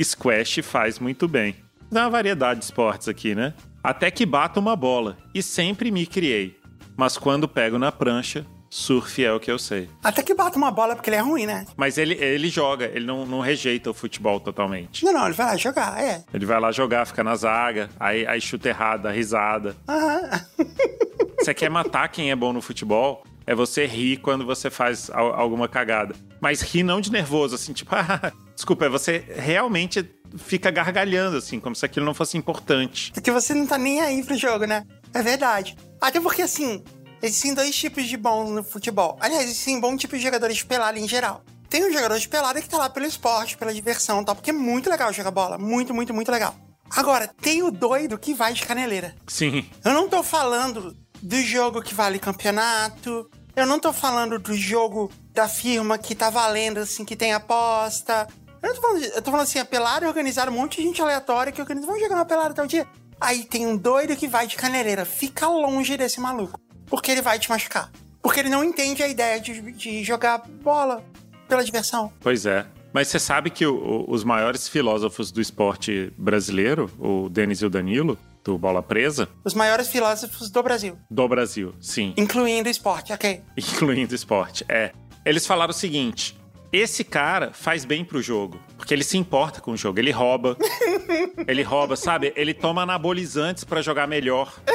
Squash 0.01 0.59
faz 0.63 0.99
muito 0.99 1.29
bem. 1.29 1.66
Dá 1.91 2.03
uma 2.03 2.09
variedade 2.09 2.59
de 2.59 2.65
esportes 2.65 3.07
aqui, 3.07 3.33
né? 3.33 3.53
Até 3.83 4.11
que 4.11 4.25
bato 4.25 4.59
uma 4.59 4.75
bola. 4.75 5.17
E 5.33 5.41
sempre 5.41 5.91
me 5.91 6.05
criei. 6.05 6.59
Mas 6.97 7.17
quando 7.17 7.47
pego 7.47 7.77
na 7.77 7.91
prancha, 7.91 8.45
surf 8.69 9.23
é 9.23 9.31
o 9.31 9.39
que 9.39 9.49
eu 9.49 9.57
sei. 9.57 9.89
Até 10.03 10.21
que 10.21 10.33
bata 10.33 10.57
uma 10.57 10.71
bola 10.71 10.95
porque 10.95 11.09
ele 11.09 11.17
é 11.17 11.21
ruim, 11.21 11.45
né? 11.45 11.65
Mas 11.77 11.97
ele, 11.97 12.15
ele 12.15 12.49
joga, 12.49 12.85
ele 12.85 13.05
não, 13.05 13.25
não 13.25 13.39
rejeita 13.39 13.89
o 13.89 13.93
futebol 13.93 14.39
totalmente. 14.39 15.05
Não, 15.05 15.13
não, 15.13 15.25
ele 15.25 15.35
vai 15.35 15.45
lá 15.47 15.55
jogar, 15.57 16.01
é. 16.01 16.23
Ele 16.33 16.45
vai 16.45 16.59
lá 16.59 16.71
jogar, 16.71 17.05
fica 17.05 17.23
na 17.23 17.35
zaga, 17.35 17.89
aí, 17.99 18.25
aí 18.27 18.41
chuta 18.41 18.67
errado, 18.69 19.03
dá 19.03 19.11
risada. 19.11 19.75
Aham. 19.87 20.41
Você 21.39 21.53
quer 21.53 21.69
matar 21.69 22.09
quem 22.09 22.31
é 22.31 22.35
bom 22.35 22.51
no 22.51 22.61
futebol? 22.61 23.23
É 23.47 23.55
você 23.55 23.85
rir 23.85 24.17
quando 24.17 24.45
você 24.45 24.69
faz 24.69 25.09
al- 25.09 25.33
alguma 25.33 25.67
cagada. 25.69 26.13
Mas 26.41 26.61
rir 26.61 26.83
não 26.83 26.99
de 27.01 27.11
nervoso, 27.11 27.55
assim, 27.55 27.71
tipo, 27.73 27.89
ah, 27.95 28.31
desculpa, 28.53 28.85
é 28.85 28.89
você 28.89 29.23
realmente 29.35 30.07
fica 30.37 30.69
gargalhando, 30.69 31.37
assim, 31.37 31.57
como 31.59 31.73
se 31.75 31.85
aquilo 31.85 32.05
não 32.05 32.13
fosse 32.13 32.37
importante. 32.37 33.11
Porque 33.13 33.31
você 33.31 33.53
não 33.53 33.65
tá 33.65 33.77
nem 33.77 34.01
aí 34.01 34.21
pro 34.23 34.37
jogo, 34.37 34.65
né? 34.65 34.83
É 35.13 35.21
verdade. 35.23 35.77
Até 36.01 36.19
porque, 36.19 36.41
assim, 36.41 36.83
existem 37.23 37.53
dois 37.53 37.73
tipos 37.73 38.05
de 38.05 38.17
bons 38.17 38.51
no 38.51 38.63
futebol. 38.63 39.17
Aliás, 39.21 39.45
existem 39.45 39.79
bons 39.79 39.97
tipos 40.01 40.19
de 40.19 40.25
jogadores 40.25 40.57
de 40.57 40.65
pelada 40.65 40.99
em 40.99 41.07
geral. 41.07 41.41
Tem 41.69 41.85
um 41.85 41.91
jogador 41.93 42.19
de 42.19 42.27
pelada 42.27 42.61
que 42.61 42.67
tá 42.69 42.77
lá 42.77 42.89
pelo 42.89 43.05
esporte, 43.05 43.57
pela 43.57 43.73
diversão 43.73 44.21
e 44.21 44.25
tal, 44.25 44.35
porque 44.35 44.49
é 44.49 44.53
muito 44.53 44.89
legal 44.89 45.11
jogar 45.13 45.31
bola. 45.31 45.57
Muito, 45.57 45.93
muito, 45.93 46.13
muito 46.13 46.31
legal. 46.31 46.53
Agora, 46.95 47.27
tem 47.41 47.63
o 47.63 47.71
doido 47.71 48.17
que 48.17 48.33
vai 48.33 48.53
de 48.53 48.65
caneleira. 48.65 49.15
Sim, 49.27 49.65
Eu 49.83 49.93
não 49.93 50.07
tô 50.09 50.21
falando 50.23 50.95
do 51.21 51.41
jogo 51.41 51.81
que 51.81 51.93
vale 51.93 52.19
campeonato. 52.19 53.29
Eu 53.57 53.65
não 53.65 53.79
tô 53.79 53.91
falando 53.91 54.37
do 54.37 54.53
jogo 54.55 55.11
da 55.33 55.47
firma 55.49 55.97
que 55.97 56.13
tá 56.13 56.29
valendo, 56.29 56.77
assim, 56.77 57.03
que 57.03 57.15
tem 57.15 57.33
aposta. 57.33 58.27
Eu 58.61 58.69
não 58.69 58.75
tô 58.75 58.81
falando, 58.81 59.03
eu 59.03 59.21
tô 59.21 59.31
falando 59.31 59.43
assim, 59.47 59.57
a 59.59 59.65
pelada 59.65 60.05
é 60.05 60.07
organizada, 60.07 60.51
um 60.51 60.53
monte 60.53 60.77
de 60.77 60.83
gente 60.83 61.01
aleatória 61.01 61.51
que 61.51 61.59
organiza, 61.59 61.87
vamos 61.87 62.01
jogar 62.01 62.15
uma 62.15 62.25
pelada 62.25 62.53
tal 62.53 62.67
dia. 62.67 62.85
Aí 63.19 63.43
tem 63.45 63.65
um 63.65 63.75
doido 63.75 64.15
que 64.15 64.27
vai 64.27 64.45
de 64.45 64.55
caneleira. 64.55 65.05
Fica 65.05 65.47
longe 65.47 65.97
desse 65.97 66.19
maluco. 66.19 66.59
Porque 66.85 67.09
ele 67.09 67.21
vai 67.23 67.39
te 67.39 67.49
machucar. 67.49 67.91
Porque 68.21 68.39
ele 68.41 68.49
não 68.49 68.63
entende 68.63 69.01
a 69.01 69.07
ideia 69.07 69.39
de, 69.41 69.59
de 69.71 70.03
jogar 70.03 70.37
bola 70.61 71.03
pela 71.47 71.63
diversão. 71.63 72.11
pois 72.19 72.45
é. 72.45 72.63
Mas 72.93 73.07
você 73.09 73.19
sabe 73.19 73.49
que 73.49 73.65
o- 73.65 73.75
o- 73.75 74.11
os 74.11 74.23
maiores 74.23 74.67
filósofos 74.67 75.31
do 75.31 75.41
esporte 75.41 76.11
brasileiro, 76.17 76.89
o 76.99 77.27
Denis 77.29 77.61
e 77.61 77.65
o 77.65 77.69
Danilo, 77.69 78.17
do 78.47 78.57
Bola 78.57 78.81
Presa, 78.81 79.27
Os 79.43 79.53
maiores 79.53 79.89
filósofos 79.89 80.49
do 80.49 80.63
Brasil, 80.63 80.97
do 81.11 81.27
Brasil, 81.27 81.73
sim, 81.81 82.13
incluindo 82.15 82.69
esporte, 82.69 83.11
ok? 83.11 83.41
incluindo 83.57 84.15
esporte, 84.15 84.63
é. 84.69 84.93
Eles 85.25 85.45
falaram 85.45 85.71
o 85.71 85.73
seguinte: 85.73 86.39
esse 86.71 87.03
cara 87.03 87.51
faz 87.51 87.83
bem 87.83 88.05
pro 88.05 88.21
jogo, 88.21 88.57
porque 88.77 88.93
ele 88.93 89.03
se 89.03 89.17
importa 89.17 89.59
com 89.59 89.71
o 89.71 89.77
jogo, 89.77 89.99
ele 89.99 90.11
rouba. 90.11 90.55
ele 91.45 91.61
rouba, 91.61 91.97
sabe? 91.97 92.31
Ele 92.37 92.53
toma 92.53 92.83
anabolizantes 92.83 93.65
pra 93.65 93.81
jogar 93.81 94.07
melhor. 94.07 94.53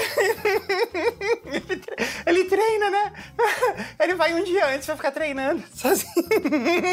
Ele 2.24 2.44
treina, 2.44 2.88
né? 2.88 3.12
Ele 4.00 4.14
vai 4.14 4.32
um 4.32 4.44
dia 4.44 4.74
antes 4.74 4.86
pra 4.86 4.96
ficar 4.96 5.10
treinando 5.10 5.62
sozinho. 5.74 6.14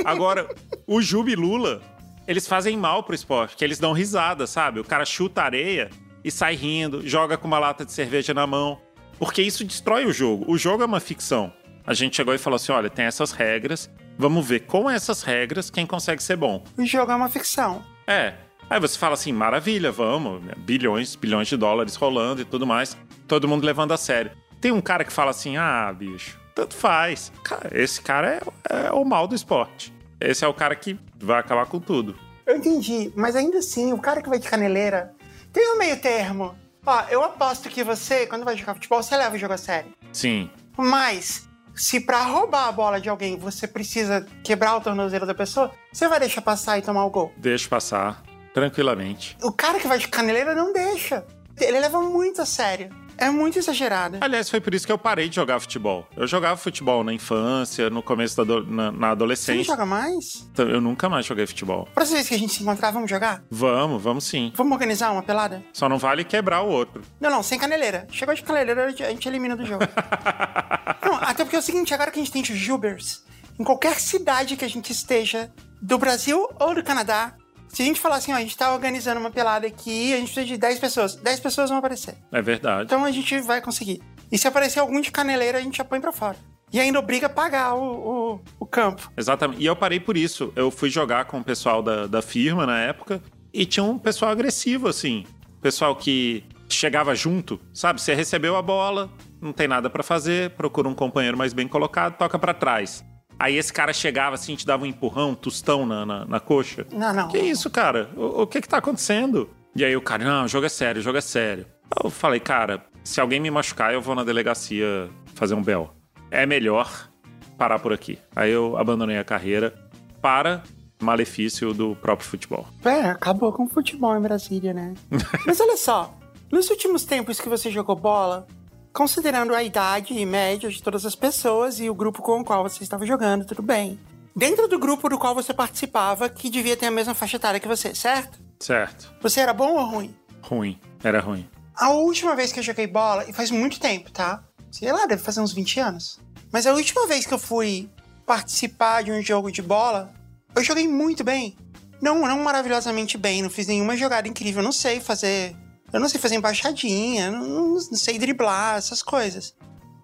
Agora, 0.04 0.50
o 0.88 1.02
Juba 1.02 1.30
e 1.30 1.36
Lula, 1.36 1.82
eles 2.28 2.48
fazem 2.48 2.76
mal 2.76 3.04
pro 3.04 3.16
esporte, 3.16 3.56
que 3.56 3.64
eles 3.64 3.80
dão 3.80 3.94
risada, 3.94 4.48
sabe? 4.48 4.80
O 4.80 4.84
cara 4.84 5.06
chuta 5.06 5.44
areia 5.44 5.90
e 6.24 6.32
sai 6.32 6.56
rindo, 6.56 7.08
joga 7.08 7.38
com 7.38 7.48
uma 7.48 7.60
lata 7.60 7.86
de 7.86 7.92
cerveja 7.92 8.34
na 8.34 8.46
mão, 8.46 8.80
porque 9.18 9.42
isso 9.42 9.64
destrói 9.64 10.06
o 10.06 10.14
jogo. 10.14 10.46
O 10.48 10.58
jogo 10.58 10.84
é 10.84 10.86
uma 10.86 11.00
ficção. 11.00 11.52
A 11.86 11.94
gente 11.94 12.16
chegou 12.16 12.34
e 12.34 12.38
falou 12.38 12.56
assim: 12.56 12.72
olha, 12.72 12.90
tem 12.90 13.06
essas 13.06 13.32
regras, 13.32 13.90
vamos 14.18 14.48
ver 14.48 14.62
com 14.62 14.90
essas 14.90 15.24
regras 15.24 15.70
quem 15.70 15.86
consegue 15.86 16.22
ser 16.22 16.36
bom. 16.36 16.64
O 16.78 16.86
jogo 16.86 17.12
é 17.12 17.16
uma 17.16 17.30
ficção. 17.30 17.84
É. 18.08 18.34
Aí 18.70 18.80
você 18.80 18.98
fala 18.98 19.16
assim: 19.16 19.34
maravilha, 19.34 19.92
vamos, 19.92 20.44
né? 20.44 20.54
bilhões, 20.58 21.16
bilhões 21.16 21.48
de 21.48 21.58
dólares 21.58 21.96
rolando 21.96 22.42
e 22.42 22.46
tudo 22.46 22.68
mais, 22.68 22.96
todo 23.28 23.48
mundo 23.48 23.66
levando 23.66 23.92
a 23.92 23.98
sério. 23.98 24.32
Tem 24.62 24.72
um 24.72 24.82
cara 24.82 25.04
que 25.04 25.12
fala 25.12 25.32
assim: 25.32 25.58
ah, 25.58 25.92
bicho, 25.92 26.40
tanto 26.54 26.76
faz. 26.76 27.32
Cara, 27.44 27.70
esse 27.74 28.02
cara 28.02 28.40
é, 28.70 28.88
é 28.88 28.92
o 28.92 29.04
mal 29.04 29.28
do 29.28 29.36
esporte. 29.36 29.94
Esse 30.22 30.46
é 30.46 30.48
o 30.48 30.54
cara 30.54 30.76
que 30.76 31.00
vai 31.18 31.40
acabar 31.40 31.66
com 31.66 31.80
tudo. 31.80 32.16
Eu 32.46 32.58
entendi, 32.58 33.12
mas 33.16 33.36
ainda 33.36 33.60
assim, 33.60 33.94
o 33.94 34.00
cara 34.00 34.22
que 34.22 34.30
vai 34.30 34.38
de 34.38 34.50
caneleira 34.50 35.14
tem 35.52 35.74
um 35.74 35.78
meio 35.78 36.00
termo. 36.00 36.56
Ó, 36.86 37.04
eu 37.10 37.24
aposto 37.24 37.70
que 37.70 37.84
você, 37.84 38.26
quando 38.26 38.46
vai 38.46 38.56
jogar 38.58 38.74
futebol, 38.74 39.04
você 39.04 39.16
leva 39.16 39.36
o 39.36 39.40
jogo 39.40 39.54
a 39.54 39.58
sério. 39.58 39.94
Sim. 40.12 40.50
Mas, 40.78 41.48
se 41.76 42.00
pra 42.00 42.24
roubar 42.24 42.68
a 42.68 42.72
bola 42.72 43.00
de 43.00 43.10
alguém 43.10 43.38
você 43.38 43.68
precisa 43.68 44.26
quebrar 44.44 44.76
o 44.76 44.82
tornozelo 44.82 45.26
da 45.26 45.34
pessoa, 45.34 45.72
você 45.92 46.08
vai 46.08 46.20
deixar 46.20 46.42
passar 46.42 46.78
e 46.78 46.82
tomar 46.82 47.06
o 47.06 47.10
gol. 47.10 47.34
Deixa 47.38 47.70
passar 47.70 48.24
tranquilamente. 48.54 49.38
O 49.42 49.52
cara 49.52 49.80
que 49.80 49.88
vai 49.88 49.98
de 49.98 50.08
caneleira 50.08 50.56
não 50.56 50.74
deixa. 50.74 51.26
Ele 51.60 51.80
leva 51.80 52.02
muito 52.02 52.42
a 52.42 52.46
sério. 52.46 52.90
É 53.20 53.30
muito 53.30 53.60
exagerado. 53.60 54.18
Aliás, 54.22 54.50
foi 54.50 54.62
por 54.62 54.74
isso 54.74 54.86
que 54.86 54.92
eu 54.92 54.98
parei 54.98 55.28
de 55.30 55.36
jogar 55.36 55.60
futebol. 55.60 56.08
Eu 56.16 56.26
jogava 56.28 56.56
futebol 56.58 57.04
na 57.04 57.14
infância, 57.14 57.90
no 57.90 58.02
começo 58.02 58.38
da 58.38 58.44
ado- 58.44 58.66
na, 58.66 58.84
na 58.86 58.92
Você 58.92 58.98
não 59.00 59.10
adolescência. 59.12 59.64
joga 59.66 59.86
mais? 59.86 60.48
Então, 60.52 60.70
Eu 60.70 60.80
nunca 60.80 61.10
mais 61.10 61.26
joguei 61.26 61.46
futebol. 61.46 61.88
Próxima 61.94 62.18
vez 62.18 62.30
que 62.30 62.36
a 62.36 62.40
gente 62.40 62.54
se 62.54 62.64
encontrar, 62.64 62.92
vamos 62.92 63.10
jogar? 63.10 63.44
Vamos, 63.52 64.02
vamos 64.02 64.24
sim. 64.24 64.54
Vamos 64.56 64.74
organizar 64.74 65.12
uma 65.12 65.22
pelada? 65.24 65.64
Só 65.74 65.90
não 65.90 65.98
vale 65.98 66.24
quebrar 66.24 66.62
o 66.62 66.68
outro. 66.70 67.02
Não, 67.20 67.30
não, 67.30 67.44
sem 67.44 67.60
caneleira. 67.60 68.08
Chegou 68.12 68.34
de 68.34 68.42
caneleira, 68.44 68.86
a 68.86 68.90
gente- 68.90 69.04
a 69.04 69.10
gente 69.10 69.28
elimina 69.28 69.56
do 69.56 69.66
jogo. 69.66 69.84
não, 71.04 71.16
até 71.16 71.44
porque 71.44 71.56
é 71.56 71.60
o 71.60 71.64
seguinte, 71.64 71.94
agora 71.94 72.12
que 72.12 72.20
a 72.20 72.24
gente 72.24 72.32
tem 72.32 72.44
Jubers, 72.44 73.24
em 73.60 73.64
qualquer 73.64 74.00
cidade 74.00 74.56
que 74.56 74.66
a 74.66 74.70
gente 74.70 74.92
esteja, 74.92 75.52
do 75.82 75.98
Brasil 75.98 76.48
ou 76.60 76.74
do 76.76 76.84
Canadá, 76.84 77.34
se 77.70 77.84
a 77.84 77.86
gente 77.86 78.00
falar 78.00 78.18
assim, 78.18 78.34
ó, 78.34 78.36
a 78.36 78.42
gente 78.42 78.58
tá 78.58 78.74
organizando 78.74 79.20
uma 79.20 79.32
pelada 79.32 79.66
aqui, 79.66 80.14
a 80.14 80.18
gente 80.18 80.34
precisa 80.34 80.46
de 80.46 80.58
10 80.58 80.80
pessoas. 80.80 81.16
10 81.16 81.40
pessoas 81.40 81.70
vão 81.70 81.80
aparecer. 81.80 82.16
É 82.32 82.42
verdade. 82.42 82.86
Então 82.86 83.06
a 83.06 83.12
gente 83.12 83.40
vai 83.42 83.62
conseguir. 83.62 84.02
E 84.32 84.38
se 84.38 84.48
aparecer 84.48 84.80
algum 84.80 85.00
de 85.00 85.12
caneleira, 85.12 85.60
a 85.60 85.62
gente 85.62 85.78
já 85.78 85.86
põe 85.86 86.02
pra 86.02 86.12
fora. 86.12 86.36
E 86.72 86.80
ainda 86.80 87.00
obriga 87.00 87.28
a 87.28 87.30
pagar 87.30 87.74
o, 87.76 88.34
o, 88.36 88.42
o 88.60 88.66
campo. 88.66 89.12
Exatamente. 89.18 89.62
E 89.62 89.66
eu 89.66 89.76
parei 89.76 90.00
por 90.00 90.18
isso. 90.18 90.52
Eu 90.56 90.70
fui 90.70 90.90
jogar 90.90 91.26
com 91.26 91.40
o 91.40 91.44
pessoal 91.44 91.82
da, 91.82 92.06
da 92.06 92.22
firma 92.22 92.66
na 92.66 92.80
época 92.80 93.22
e 93.54 93.66
tinha 93.66 93.84
um 93.84 93.98
pessoal 93.98 94.32
agressivo, 94.32 94.88
assim. 94.88 95.24
Pessoal 95.62 95.96
que 95.96 96.44
chegava 96.68 97.16
junto, 97.16 97.60
sabe? 97.74 98.00
Você 98.00 98.14
recebeu 98.14 98.56
a 98.56 98.62
bola, 98.62 99.10
não 99.42 99.52
tem 99.52 99.68
nada 99.68 99.90
pra 99.90 100.04
fazer, 100.04 100.52
procura 100.52 100.88
um 100.88 100.94
companheiro 100.94 101.38
mais 101.38 101.54
bem 101.54 101.68
colocado, 101.68 102.18
toca 102.18 102.38
pra 102.38 102.54
trás. 102.54 103.04
Aí 103.40 103.56
esse 103.56 103.72
cara 103.72 103.94
chegava 103.94 104.36
assim, 104.36 104.56
te 104.56 104.66
dava 104.66 104.84
um 104.84 104.86
empurrão, 104.86 105.32
um 105.32 105.36
tostão 105.36 105.86
na, 105.86 106.06
na, 106.06 106.26
na 106.26 106.40
coxa. 106.42 106.86
Não, 106.92 107.14
não. 107.14 107.28
Que 107.30 107.38
isso, 107.38 107.70
cara? 107.70 108.10
O, 108.16 108.42
o 108.42 108.48
que 108.48 108.60
que 108.60 108.68
tá 108.68 108.78
acontecendo? 108.78 109.50
E 109.76 109.86
aí 109.86 109.96
o 109.96 110.02
cara, 110.02 110.26
não, 110.26 110.46
o 110.46 110.48
jogo 110.48 110.66
é 110.66 110.70
sério, 110.70 111.00
o 111.00 111.04
jogo 111.04 111.18
é 111.18 111.22
sério. 111.22 111.66
Eu 112.04 112.10
falei, 112.10 112.40
cara, 112.40 112.84
se 113.04 113.22
alguém 113.22 113.40
me 113.40 113.50
machucar, 113.50 113.94
eu 113.94 114.02
vou 114.02 114.14
na 114.14 114.24
delegacia 114.24 115.10
fazer 115.36 115.54
um 115.54 115.64
bel. 115.64 115.96
É 116.30 116.46
melhor 116.46 117.10
parar 117.58 117.80
por 117.80 117.94
aqui. 117.94 118.20
Aí 118.36 118.52
eu 118.52 118.78
abandonei 118.78 119.18
a 119.18 119.24
carreira 119.24 119.74
para 120.22 120.62
malefício 121.02 121.74
do 121.74 121.96
próprio 121.96 122.28
futebol. 122.28 122.68
É, 122.84 123.06
acabou 123.10 123.54
com 123.54 123.64
o 123.64 123.68
futebol 123.70 124.16
em 124.18 124.22
Brasília, 124.22 124.74
né? 124.74 124.94
Mas 125.48 125.60
olha 125.60 125.78
só, 125.78 126.14
nos 126.52 126.70
últimos 126.70 127.06
tempos 127.06 127.40
que 127.40 127.48
você 127.48 127.72
jogou 127.72 127.96
bola, 127.96 128.46
considerando 128.94 129.54
a 129.54 129.64
idade 129.64 130.14
média 130.26 130.70
de 130.70 130.82
todas 130.82 131.06
as 131.06 131.16
pessoas 131.16 131.80
e 131.80 131.90
o 131.90 131.96
grupo 131.96 132.22
com 132.22 132.40
o 132.40 132.46
qual 132.46 132.64
você 132.64 132.84
estava 132.84 133.06
jogando, 133.06 133.46
tudo 133.46 133.62
bem. 133.62 134.00
Dentro 134.36 134.68
do 134.68 134.80
grupo 134.80 135.10
do 135.10 135.18
qual 135.18 135.36
você 135.36 135.54
participava, 135.54 136.30
que 136.30 136.50
devia 136.50 136.78
ter 136.78 136.88
a 136.88 136.92
mesma 136.92 137.14
faixa 137.14 137.38
etária 137.38 137.60
que 137.60 137.68
você, 137.68 137.94
certo? 137.94 138.40
Certo. 138.60 139.14
Você 139.22 139.40
era 139.40 139.54
bom 139.54 139.74
ou 139.74 139.86
ruim? 139.86 140.16
Ruim. 140.42 140.80
Era 141.04 141.20
ruim. 141.20 141.48
A 141.76 141.90
última 141.92 142.36
vez 142.36 142.52
que 142.52 142.60
eu 142.60 142.64
joguei 142.64 142.88
bola, 142.88 143.26
e 143.30 143.34
faz 143.34 143.52
muito 143.52 143.80
tempo, 143.80 144.12
tá? 144.12 144.44
Sei 144.72 144.92
lá, 144.92 145.06
deve 145.06 145.24
fazer 145.24 145.42
uns 145.42 145.54
20 145.54 145.80
anos. 145.80 146.20
Mas 146.52 146.68
a 146.68 146.74
última 146.74 147.08
vez 147.08 147.26
que 147.26 147.34
eu 147.34 147.40
fui 147.40 147.90
participar 148.26 149.04
de 149.04 149.12
um 149.12 149.22
jogo 149.22 149.52
de 149.52 149.62
bola, 149.62 150.14
eu 150.56 150.64
joguei 150.64 150.88
muito 150.88 151.24
bem. 151.24 151.58
Não, 152.02 152.22
não 152.22 152.40
maravilhosamente 152.40 153.18
bem, 153.18 153.42
não 153.42 153.50
fiz 153.50 153.68
nenhuma 153.68 153.96
jogada 153.96 154.28
incrível, 154.28 154.64
não 154.64 154.72
sei 154.72 155.00
fazer. 155.00 155.56
Eu 155.92 156.00
não 156.00 156.08
sei 156.10 156.20
fazer 156.20 156.36
embaixadinha, 156.36 157.32
não, 157.32 157.70
não- 157.74 157.80
sei 157.80 158.18
driblar, 158.20 158.78
essas 158.78 159.02
coisas. 159.02 159.56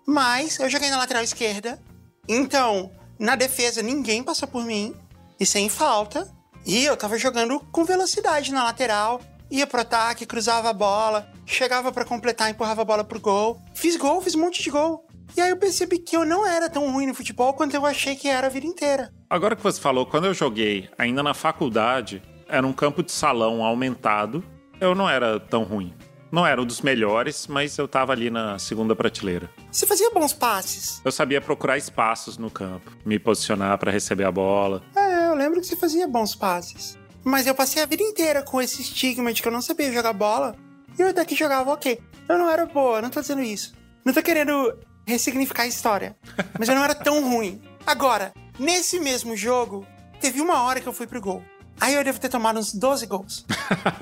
Mas 0.08 0.60
eu 0.60 0.70
joguei 0.70 0.89
na 0.89 0.98
lateral 0.98 1.24
esquerda, 1.24 1.80
então 2.27 2.92
na 3.20 3.36
defesa 3.36 3.82
ninguém 3.82 4.24
passou 4.24 4.48
por 4.48 4.63
mim, 4.63 4.96
e 5.39 5.46
sem 5.46 5.70
falta. 5.70 6.27
E 6.65 6.84
eu 6.84 6.98
tava 6.98 7.18
jogando 7.18 7.60
com 7.72 7.86
velocidade 7.86 8.51
na 8.51 8.63
lateral, 8.63 9.22
ia 9.51 9.68
pro 9.68 9.82
ataque, 9.82 10.25
cruzava 10.25 10.70
a 10.70 10.74
bola, 10.74 11.27
chegava 11.46 11.92
pra 11.92 12.04
completar, 12.06 12.50
empurrava 12.50 12.82
a 12.82 12.86
bola 12.86 13.04
pro 13.04 13.20
gol. 13.20 13.62
Fiz 13.74 13.96
gol, 13.96 14.20
fiz 14.22 14.34
um 14.36 14.42
monte 14.42 14.63
de 14.63 14.72
gol. 14.72 15.06
E 15.38 15.42
aí 15.42 15.50
eu 15.50 15.58
percebi 15.58 16.00
que 16.00 16.15
eu 16.15 16.25
não 16.25 16.46
era 16.46 16.70
tão 16.70 16.92
ruim 16.92 17.06
no 17.08 17.13
futebol 17.13 17.54
quanto 17.54 17.75
eu 17.75 17.86
achei 17.86 18.15
que 18.15 18.27
era 18.27 18.48
a 18.48 18.50
vida 18.50 18.65
inteira. 18.65 19.12
Agora 19.30 19.56
que 19.56 19.62
você 19.62 19.80
falou, 19.80 20.06
quando 20.06 20.25
eu 20.25 20.34
joguei 20.34 20.89
ainda 20.98 21.22
na 21.22 21.34
faculdade, 21.34 22.24
era 22.48 22.65
um 22.65 22.74
campo 22.74 23.04
de 23.04 23.12
salão 23.12 23.63
aumentado, 23.63 24.44
eu 24.79 24.96
não 24.96 25.10
era 25.10 25.39
tão 25.39 25.63
ruim. 25.63 25.94
Não 26.32 26.46
era 26.46 26.62
um 26.62 26.65
dos 26.65 26.82
melhores, 26.82 27.48
mas 27.48 27.77
eu 27.77 27.88
tava 27.88 28.12
ali 28.12 28.29
na 28.29 28.60
segunda 28.60 28.96
prateleira. 28.96 29.50
Você 29.72 29.86
fazia 29.86 30.10
bons 30.12 30.34
passes. 30.34 31.01
Eu 31.05 31.12
sabia 31.12 31.39
procurar 31.39 31.77
espaços 31.77 32.38
no 32.38 32.51
campo, 32.51 32.91
me 33.05 33.17
posicionar 33.17 33.77
pra 33.77 33.91
receber 33.91 34.25
a 34.25 34.32
bola. 34.32 34.84
É, 34.96 35.27
eu 35.27 35.36
lembro 35.36 35.62
que 35.62 35.67
você 35.67 35.77
fazia 35.77 36.08
bons 36.08 36.36
passes. 36.36 36.98
Mas 37.24 37.48
eu 37.48 37.55
passei 37.55 37.82
a 37.82 37.86
vida 37.86 38.03
inteira 38.03 38.44
com 38.44 38.62
esse 38.62 38.82
estigma 38.82 39.32
de 39.32 39.41
que 39.41 39.48
eu 39.48 39.51
não 39.51 39.62
sabia 39.62 39.91
jogar 39.91 40.13
bola. 40.13 40.55
E 40.98 41.01
eu 41.01 41.10
até 41.10 41.24
que 41.24 41.36
jogava 41.36 41.72
ok. 41.72 42.00
Eu 42.27 42.38
não 42.38 42.50
era 42.50 42.65
boa, 42.65 43.01
não 43.01 43.10
tô 43.10 43.22
dizendo 43.22 43.41
isso. 43.41 43.74
Não 44.03 44.13
tô 44.13 44.22
querendo 44.22 44.77
ressignificar 45.08 45.63
a 45.63 45.67
história. 45.67 46.15
Mas 46.60 46.67
eu 46.67 46.75
não 46.75 46.84
era 46.84 46.96
tão 46.96 47.24
ruim. 47.24 47.62
Agora, 47.86 48.34
nesse 48.60 49.00
mesmo 49.00 49.38
jogo, 49.38 49.88
teve 50.20 50.41
uma 50.41 50.63
hora 50.63 50.82
que 50.82 50.88
eu 50.88 50.94
fui 50.94 51.08
pro 51.08 51.22
gol. 51.22 51.44
Aí 51.79 51.94
eu 51.94 52.03
devo 52.03 52.20
ter 52.20 52.29
tomado 52.29 52.60
uns 52.60 52.74
12 52.74 53.05
gols. 53.05 53.46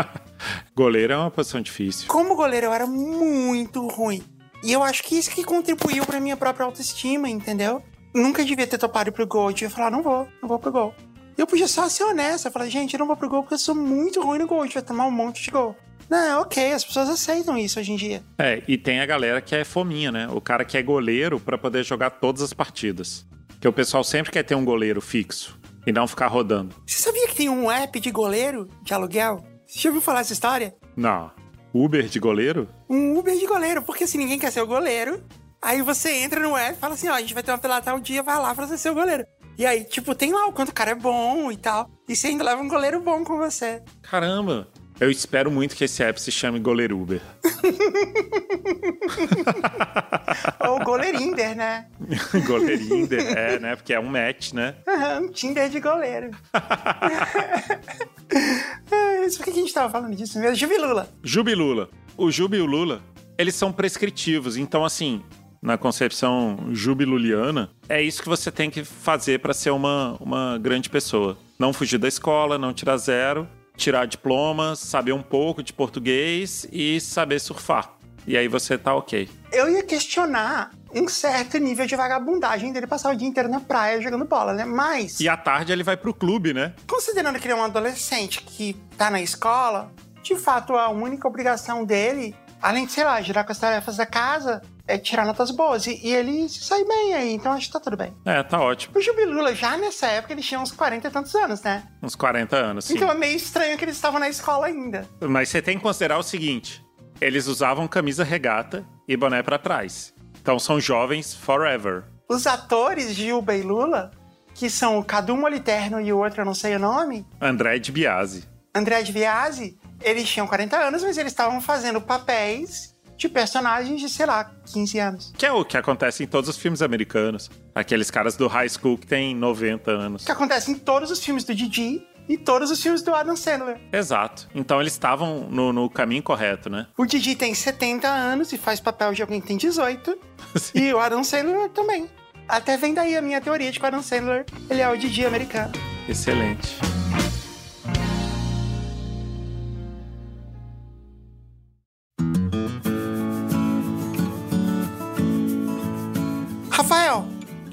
Goleiro 0.75 1.13
é 1.13 1.18
uma 1.18 1.32
posição 1.32 1.62
difícil. 1.62 2.08
Como 2.08 2.36
goleiro, 2.36 2.68
eu 2.68 2.74
era 2.74 2.86
muito 2.86 3.88
ruim. 3.88 4.24
E 4.63 4.72
eu 4.72 4.82
acho 4.82 5.03
que 5.03 5.18
isso 5.18 5.32
que 5.32 5.44
contribuiu 5.44 6.06
pra 6.06 6.20
minha 6.20 6.38
própria 6.38 6.65
autoestima, 6.65 7.30
entendeu? 7.30 7.84
Nunca 8.13 8.44
devia 8.44 8.68
ter 8.68 8.77
topado 8.77 9.12
pro 9.12 9.27
gol. 9.27 9.50
Eu 9.50 9.53
devia 9.53 9.70
falar, 9.70 9.92
não 9.92 10.01
vou, 10.01 10.27
não 10.42 10.48
vou 10.48 10.60
pro 10.60 10.72
gol. 10.72 10.96
Eu 11.38 11.48
podia 11.48 11.68
só 11.68 11.89
ser 11.89 12.03
honesto. 12.03 12.48
Eu 12.48 12.51
falar, 12.51 12.68
gente, 12.70 12.94
eu 12.94 13.00
não 13.00 13.08
vou 13.08 13.18
pro 13.18 13.30
gol 13.30 13.42
porque 13.42 13.56
eu 13.56 13.60
sou 13.60 13.75
muito 13.75 14.22
ruim 14.22 14.39
no 14.39 14.48
gol. 14.48 14.60
Eu 14.60 14.68
devia 14.68 14.82
tomar 14.82 15.06
um 15.06 15.12
monte 15.12 15.44
de 15.44 15.51
gol. 15.51 15.75
Não, 16.10 16.42
ok, 16.42 16.74
as 16.74 16.84
pessoas 16.84 17.10
aceitam 17.10 17.58
isso 17.58 17.80
hoje 17.80 17.92
em 17.92 17.96
dia. 17.96 18.24
É, 18.38 18.62
e 18.68 18.77
tem 18.77 19.00
a 19.00 19.06
galera 19.06 19.42
que 19.42 19.56
é 19.56 19.63
fominha, 19.63 20.12
né? 20.12 20.27
O 20.32 20.39
cara 20.39 20.63
que 20.63 20.77
é 20.77 20.84
goleiro 20.84 21.39
pra 21.39 21.58
poder 21.58 21.84
jogar 21.84 22.12
todas 22.12 22.42
as 22.42 22.53
partidas. 22.53 23.25
Que 23.60 23.68
o 23.68 23.74
pessoal 23.74 24.03
sempre 24.03 24.32
quer 24.32 24.44
ter 24.44 24.56
um 24.56 24.63
goleiro 24.63 25.01
fixo 25.01 25.58
e 25.86 25.92
não 25.92 26.08
ficar 26.08 26.28
rodando. 26.28 26.75
Você 26.86 27.02
sabia 27.02 27.28
que 27.28 27.36
tem 27.36 27.50
um 27.50 27.70
app 27.72 28.00
de 28.00 28.12
goleiro 28.12 28.68
de 28.82 28.94
aluguel? 28.94 29.44
Você 29.66 29.80
já 29.80 29.90
ouviu 29.90 30.02
falar 30.02 30.22
essa 30.22 30.34
história? 30.34 30.75
Não. 30.96 31.32
Uber 31.74 32.06
de 32.08 32.20
goleiro? 32.20 32.68
Um 32.90 33.18
Uber 33.18 33.36
de 33.36 33.48
goleiro, 33.48 33.82
porque 33.82 34.06
se 34.06 34.18
ninguém 34.18 34.38
quer 34.38 34.52
ser 34.52 34.62
o 34.62 34.68
goleiro, 34.68 35.24
aí 35.62 35.82
você 35.82 36.12
entra 36.18 36.40
no 36.40 36.56
app 36.56 36.78
e 36.78 36.80
fala 36.80 36.94
assim, 36.94 37.10
ó, 37.10 37.13
a 37.13 37.22
gente 37.22 37.34
vai 37.34 37.42
ter 37.42 37.52
uma 37.52 37.58
pelada 37.58 37.86
tal 37.86 38.00
dia, 38.00 38.22
vai 38.22 38.38
lá 38.38 38.54
pra 38.54 38.68
você 38.68 38.78
ser 38.78 38.92
o 38.92 38.96
goleiro. 38.96 39.25
E 39.58 39.66
aí, 39.66 39.84
tipo, 39.84 40.16
tem 40.16 40.32
lá 40.32 40.48
o 40.48 40.54
quanto 40.54 40.70
o 40.70 40.74
cara 40.74 40.92
é 40.92 40.96
bom 40.96 41.52
e 41.52 41.58
tal. 41.58 41.90
E 42.08 42.16
você 42.16 42.28
ainda 42.28 42.44
leva 42.44 42.62
um 42.62 42.68
goleiro 42.68 43.00
bom 43.02 43.24
com 43.24 43.38
você. 43.38 43.84
Caramba! 44.02 44.68
Eu 45.03 45.12
espero 45.12 45.51
muito 45.51 45.75
que 45.75 45.83
esse 45.83 46.01
app 46.01 46.22
se 46.22 46.31
chame 46.31 46.62
Goleiro 46.62 46.98
Uber. 46.98 47.19
Ou 50.65 50.79
goleirinder, 50.79 51.57
né? 51.57 51.88
goleirinder, 52.48 53.38
é, 53.38 53.60
né? 53.60 53.75
Porque 53.75 53.93
é 53.93 54.00
um 54.00 54.07
match, 54.07 54.53
né? 54.53 54.75
um 55.22 55.29
Tinder 55.29 55.69
de 55.69 55.81
goleiro. 55.81 56.31
Mas 59.19 59.36
por 59.36 59.43
que 59.43 59.50
a 59.50 59.53
gente 59.53 59.74
tava 59.74 59.89
falando 59.89 60.15
disso 60.15 60.39
mesmo? 60.39 60.55
Jubilula. 60.55 61.10
Jubilula. 61.22 61.89
O 62.15 62.31
Jubi 62.31 62.55
e 62.55 62.62
o 62.62 62.65
Lula, 62.65 63.01
eles 63.38 63.55
são 63.55 63.74
prescritivos. 63.74 64.55
Então, 64.55 64.86
assim, 64.86 65.22
na 65.62 65.77
concepção 65.77 66.69
jubiluliana, 66.72 67.69
é 67.89 68.01
isso 68.01 68.24
que 68.24 68.29
você 68.29 68.50
tem 68.50 68.69
que 68.69 68.86
fazer 68.86 69.41
para 69.41 69.53
ser 69.53 69.72
uma, 69.72 70.15
uma 70.22 70.57
grande 70.57 70.89
pessoa. 70.89 71.38
Não 71.60 71.74
fugir 71.74 71.98
da 71.98 72.07
escola, 72.07 72.57
não 72.57 72.74
tirar 72.74 72.95
zero, 72.95 73.45
tirar 73.75 74.06
diploma, 74.06 74.75
saber 74.75 75.13
um 75.13 75.22
pouco 75.24 75.63
de 75.63 75.74
português 75.74 76.68
e 76.72 77.00
saber 77.00 77.39
surfar. 77.39 77.94
E 78.25 78.38
aí 78.38 78.48
você 78.48 78.77
tá 78.77 78.96
ok. 78.96 79.30
Eu 79.51 79.70
ia 79.70 79.84
questionar 79.84 80.72
um 80.96 81.08
certo 81.08 81.58
nível 81.58 81.86
de 81.86 81.96
vagabundagem 81.96 82.72
dele 82.72 82.88
passar 82.88 83.13
o 83.13 83.15
dia 83.15 83.27
inteiro 83.27 83.50
na 83.50 83.60
praia 83.60 84.01
jogando 84.01 84.25
bola, 84.25 84.53
né? 84.53 84.63
Mas. 84.63 85.20
E 85.20 85.27
à 85.27 85.36
tarde 85.36 85.72
ele 85.72 85.84
vai 85.84 85.98
pro 85.98 86.13
clube, 86.13 86.53
né? 86.53 86.74
Considerando 86.88 87.39
que 87.39 87.46
ele 87.46 87.53
é 87.53 87.58
um 87.58 87.63
adolescente 87.63 88.42
que 88.44 88.74
tá 88.98 89.10
na 89.10 89.22
escola, 89.22 89.92
de 90.22 90.36
fato 90.36 90.74
a 90.74 90.89
única 90.89 91.27
obrigação 91.27 91.84
dele, 91.84 92.36
além 92.62 92.86
de, 92.86 92.94
sei 92.94 93.03
lá, 93.03 93.22
girar 93.22 93.46
com 93.46 93.51
as 93.51 93.60
tarefas 93.60 93.98
da 93.98 94.06
casa, 94.06 94.62
é 94.88 94.98
tirar 94.98 95.25
notas 95.25 95.52
boas. 95.52 95.88
E, 95.88 96.00
e 96.04 96.13
ele 96.13 96.48
sai 96.50 96.84
bem 96.84 97.13
aí, 97.13 97.34
então 97.34 97.52
acho 97.52 97.68
que 97.68 97.74
tá 97.74 97.80
tudo 97.80 97.98
bem. 97.98 98.13
É, 98.25 98.42
tá 98.44 98.60
ótimo. 98.62 98.98
O 98.98 99.02
Jubilula, 99.02 99.56
já 99.56 99.78
nessa 99.78 100.08
época, 100.08 100.34
ele 100.34 100.42
tinha 100.42 100.60
uns 100.60 100.72
40 100.72 101.08
e 101.08 101.12
tantos 101.12 101.34
anos, 101.36 101.62
né? 101.62 101.84
Uns 102.02 102.16
40 102.16 102.56
anos, 102.56 102.86
sim. 102.86 102.96
Então 102.96 103.12
é 103.12 103.16
meio 103.16 103.36
estranho 103.36 103.78
que 103.78 103.86
eles 103.86 103.96
estavam 103.96 104.20
na 104.20 104.30
escola 104.30 104.68
ainda. 104.68 105.08
Mas 105.22 105.50
você 105.50 105.62
tem 105.62 105.78
que 105.78 105.84
considerar 105.84 106.18
o 106.18 106.24
seguinte: 106.24 106.84
eles 107.20 107.48
usavam 107.48 107.88
camisa 107.88 108.24
regata 108.24 108.86
e 109.08 109.16
boné 109.16 109.42
para 109.42 109.58
trás. 109.58 110.13
Então 110.42 110.60
são 110.60 110.80
jovens 110.80 111.34
forever. 111.34 112.04
Os 112.30 112.48
atores 112.48 113.13
Juba 113.13 113.56
e 113.56 113.62
Lula, 113.62 114.12
que 114.54 114.70
são 114.70 114.98
o 114.98 115.04
Cadu 115.04 115.38
Moliterno 115.38 116.02
e 116.02 116.12
o 116.12 116.18
outro, 116.18 116.42
eu 116.42 116.46
não 116.46 116.54
sei 116.54 116.75
o 116.75 116.80
nome. 116.80 117.25
André 117.40 117.80
de 117.80 117.92
Biasi. 117.92 118.48
André 118.75 119.04
de 119.04 119.12
Biasi, 119.12 119.78
eles 120.02 120.28
tinham 120.28 120.48
40 120.48 120.75
anos, 120.75 121.04
mas 121.04 121.18
eles 121.18 121.32
estavam 121.32 121.62
fazendo 121.62 122.02
papéis 122.02 122.92
de 123.24 123.30
personagens 123.30 124.01
de, 124.01 124.10
sei 124.10 124.25
lá, 124.25 124.51
15 124.65 125.00
anos. 125.00 125.34
Que 125.38 125.46
é 125.46 125.51
o 125.51 125.63
que 125.63 125.77
acontece 125.77 126.24
em 126.24 126.27
todos 126.27 126.50
os 126.50 126.58
filmes 126.58 126.82
americanos. 126.82 127.50
Aqueles 127.74 128.12
caras 128.12 128.36
do 128.36 128.48
high 128.48 128.68
school 128.68 128.98
que 128.98 129.08
têm 129.08 129.36
90 129.36 129.92
anos. 129.92 130.25
Que 130.25 130.32
acontece 130.32 130.72
em 130.72 130.75
todos 130.75 131.10
os 131.10 131.24
filmes 131.24 131.44
do 131.46 131.56
Didi 131.56 132.06
e 132.27 132.38
todos 132.38 132.70
os 132.70 132.82
filmes 132.82 133.01
do 133.01 133.15
Adam 133.15 133.36
Sandler. 133.36 133.80
Exato. 133.92 134.50
Então 134.53 134.82
eles 134.82 134.94
estavam 134.94 135.48
no, 135.50 135.72
no 135.72 135.89
caminho 135.89 136.22
correto, 136.22 136.70
né? 136.70 136.88
O 136.98 137.06
Didi 137.06 137.36
tem 137.36 137.53
70 137.53 138.08
anos 138.08 138.51
e 138.51 138.58
faz 138.58 138.80
papel 138.80 139.13
de 139.13 139.22
alguém 139.22 139.39
que 139.39 139.48
tem 139.48 139.58
18. 139.58 140.18
e 140.75 140.94
o 140.94 141.00
Adam 141.00 141.24
Sandler 141.24 141.70
também. 141.70 142.10
Até 142.48 142.75
vem 142.75 142.94
daí 142.94 143.15
a 143.15 143.22
minha 143.22 143.39
teoria 143.39 143.72
de 143.72 143.80
que 143.80 143.86
o 143.86 143.88
Adam 143.88 144.03
Sandler 144.03 144.46
ele 144.70 144.82
é 144.82 144.89
o 144.89 144.98
Didi 144.98 145.25
americano. 145.25 145.72
Excelente. 146.10 146.77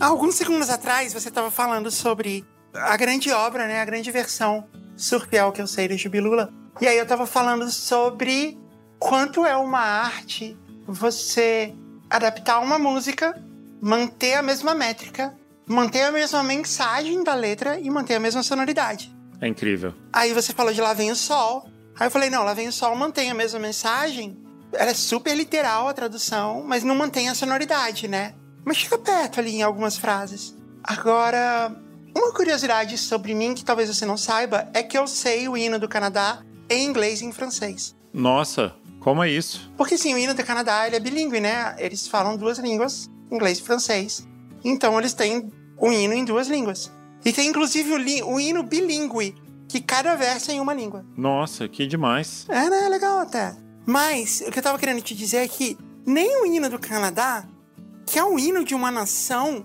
Há 0.01 0.07
alguns 0.07 0.35
segundos 0.35 0.71
atrás 0.71 1.13
você 1.13 1.29
estava 1.29 1.51
falando 1.51 1.91
sobre 1.91 2.45
a 2.75 2.97
grande 2.97 3.31
obra, 3.31 3.67
né? 3.67 3.81
A 3.81 3.85
grande 3.85 4.11
versão 4.11 4.67
surreal 4.97 5.53
que 5.53 5.61
eu 5.61 5.67
sei 5.67 5.87
de 5.87 5.97
Jubilula. 5.97 6.53
E 6.81 6.89
aí 6.89 6.97
eu 6.97 7.07
tava 7.07 7.27
falando 7.27 7.71
sobre 7.71 8.59
quanto 8.99 9.45
é 9.45 9.57
uma 9.57 9.81
arte 9.81 10.57
você 10.87 11.75
adaptar 12.09 12.61
uma 12.61 12.79
música, 12.79 13.41
manter 13.81 14.35
a 14.35 14.43
mesma 14.43 14.75
métrica, 14.75 15.37
manter 15.67 16.03
a 16.03 16.13
mesma 16.13 16.43
mensagem 16.43 17.23
da 17.23 17.35
letra 17.35 17.79
e 17.79 17.91
manter 17.91 18.15
a 18.15 18.21
mesma 18.21 18.43
sonoridade. 18.43 19.15
É 19.41 19.47
incrível. 19.47 19.95
Aí 20.13 20.33
você 20.33 20.53
falou 20.53 20.73
de 20.73 20.81
Lá 20.81 20.95
Vem 20.95 21.11
o 21.11 21.17
Sol. 21.17 21.69
Aí 21.99 22.07
eu 22.07 22.11
falei, 22.11 22.31
não, 22.31 22.45
Lá 22.45 22.55
Vem 22.55 22.69
o 22.69 22.73
Sol 22.73 22.95
mantém 22.97 23.31
a 23.31 23.35
mesma 23.35 23.59
mensagem. 23.59 24.37
Ela 24.73 24.91
é 24.91 24.95
super 24.95 25.35
literal 25.35 25.89
a 25.89 25.93
tradução, 25.93 26.63
mas 26.67 26.85
não 26.85 26.95
mantém 26.95 27.29
a 27.29 27.35
sonoridade, 27.35 28.07
né? 28.09 28.35
Mas 28.65 28.77
chega 28.77 28.99
perto 28.99 29.41
ali 29.41 29.57
em 29.57 29.63
algumas 29.63 29.97
frases. 29.97 30.55
Agora, 30.83 31.75
uma 32.15 32.33
curiosidade 32.33 32.97
sobre 32.99 33.35
mim 33.35 33.55
que 33.55 33.65
talvez 33.65 33.89
você 33.89 34.05
não 34.05 34.17
saiba 34.17 34.69
é 34.75 34.83
que 34.83 34.97
eu 34.97 35.07
sei 35.07 35.49
o 35.49 35.57
hino 35.57 35.79
do 35.79 35.89
Canadá 35.89 36.43
em 36.69 36.85
inglês 36.85 37.21
e 37.21 37.25
em 37.25 37.33
francês. 37.33 37.95
Nossa, 38.13 38.75
como 39.01 39.23
é 39.23 39.31
isso? 39.31 39.73
Porque 39.77 39.97
sim, 39.97 40.15
o 40.15 40.19
hino 40.19 40.35
do 40.35 40.45
Canadá 40.45 40.87
ele 40.87 40.97
é 40.97 41.01
bilíngue, 41.01 41.41
né? 41.41 41.75
Eles 41.79 42.07
falam 42.07 42.37
duas 42.37 42.59
línguas, 42.59 43.11
inglês 43.31 43.59
e 43.59 43.63
francês. 43.63 44.27
Então 44.65 44.99
eles 44.99 45.15
têm 45.15 45.51
um 45.81 45.93
hino 45.93 46.15
em 46.15 46.25
duas 46.25 46.49
línguas. 46.49 46.91
E 47.25 47.33
tem 47.33 47.49
inclusive 47.49 47.93
o, 47.93 48.33
o 48.35 48.41
hino 48.41 48.63
bilíngue, 48.63 49.35
que 49.69 49.81
cada 49.81 50.15
verso 50.17 50.51
é 50.51 50.55
em 50.55 50.61
uma 50.61 50.75
língua. 50.75 51.05
Nossa, 51.17 51.69
que 51.69 51.87
demais. 51.87 52.47
É, 52.49 52.69
né? 52.69 52.89
Legal 52.89 53.19
até. 53.21 53.57
Mas 53.87 54.43
o 54.47 54.51
que 54.51 54.59
eu 54.59 54.63
tava 54.63 54.79
querendo 54.79 55.01
te 55.01 55.15
dizer 55.15 55.39
é 55.39 55.49
que 55.49 55.79
nem 56.07 56.43
o 56.43 56.47
hino 56.47 56.69
do 56.69 56.79
Canadá, 56.79 57.45
que 58.11 58.19
é 58.19 58.25
o 58.25 58.37
hino 58.37 58.65
de 58.65 58.75
uma 58.75 58.91
nação, 58.91 59.65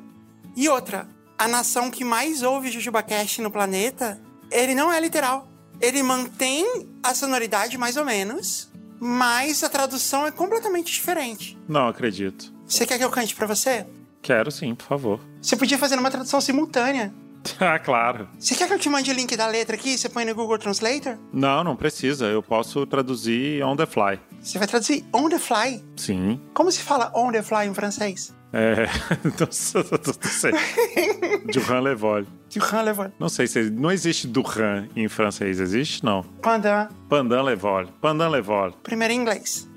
e 0.55 0.69
outra, 0.69 1.07
a 1.35 1.47
nação 1.47 1.89
que 1.89 2.03
mais 2.03 2.43
ouve 2.43 2.69
JujubaCast 2.69 3.41
no 3.41 3.49
planeta, 3.49 4.21
ele 4.51 4.75
não 4.75 4.93
é 4.93 4.99
literal. 4.99 5.47
Ele 5.81 6.03
mantém 6.03 6.87
a 7.01 7.15
sonoridade 7.15 7.75
mais 7.75 7.97
ou 7.97 8.05
menos, 8.05 8.69
mas 8.99 9.63
a 9.63 9.69
tradução 9.69 10.27
é 10.27 10.31
completamente 10.31 10.93
diferente. 10.93 11.57
Não 11.67 11.87
acredito. 11.87 12.53
Você 12.67 12.85
quer 12.85 12.99
que 12.99 13.03
eu 13.03 13.09
cante 13.09 13.33
para 13.33 13.47
você? 13.47 13.83
Quero 14.21 14.51
sim, 14.51 14.75
por 14.75 14.85
favor. 14.85 15.19
Você 15.41 15.55
podia 15.55 15.79
fazer 15.79 15.97
uma 15.97 16.11
tradução 16.11 16.39
simultânea. 16.39 17.11
ah, 17.59 17.79
claro. 17.79 18.27
Você 18.39 18.53
quer 18.55 18.67
que 18.67 18.73
eu 18.73 18.79
te 18.79 18.89
mande 18.89 19.09
o 19.09 19.13
link 19.13 19.35
da 19.35 19.47
letra 19.47 19.75
aqui? 19.75 19.97
Você 19.97 20.09
põe 20.09 20.25
no 20.25 20.35
Google 20.35 20.57
Translator? 20.57 21.17
Não, 21.33 21.63
não 21.63 21.75
precisa. 21.75 22.25
Eu 22.25 22.43
posso 22.43 22.85
traduzir 22.85 23.63
on 23.63 23.75
the 23.75 23.85
fly. 23.85 24.19
Você 24.41 24.57
vai 24.57 24.67
traduzir 24.67 25.03
on 25.13 25.29
the 25.29 25.39
fly? 25.39 25.83
Sim. 25.97 26.39
Como 26.53 26.71
se 26.71 26.81
fala 26.81 27.11
on 27.15 27.31
the 27.31 27.41
fly 27.41 27.67
em 27.67 27.73
francês? 27.73 28.33
É, 28.57 28.87
não 29.37 29.51
sei. 29.51 30.51
Durand 31.51 31.81
Levol. 31.81 32.23
Durand 32.53 32.83
Levol. 32.83 33.11
Não 33.19 33.27
sei 33.27 33.47
se 33.47 33.69
não 33.69 33.91
existe 33.91 34.27
Durand 34.27 34.87
em 34.95 35.09
francês, 35.09 35.59
existe? 35.59 36.05
Não. 36.05 36.23
Pandan. 36.41 36.87
Pandan 37.09 37.41
Levol. 37.43 37.87
Pandan 37.99 38.29
Levol. 38.29 38.71
Primeiro 38.81 39.13
em 39.13 39.17
inglês. 39.17 39.69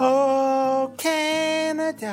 Oh, 0.00 0.90
Canada. 0.96 2.08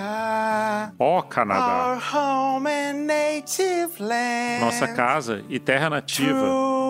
Oh, 1.00 1.24
Canadá. 1.24 1.94
Our 1.94 2.02
home 2.14 2.70
and 2.70 3.06
native 3.06 4.04
land. 4.04 4.60
Nossa 4.60 4.90
casa 4.90 5.46
e 5.48 5.58
terra 5.58 5.90
nativa. 5.90 6.38
True. 6.38 6.89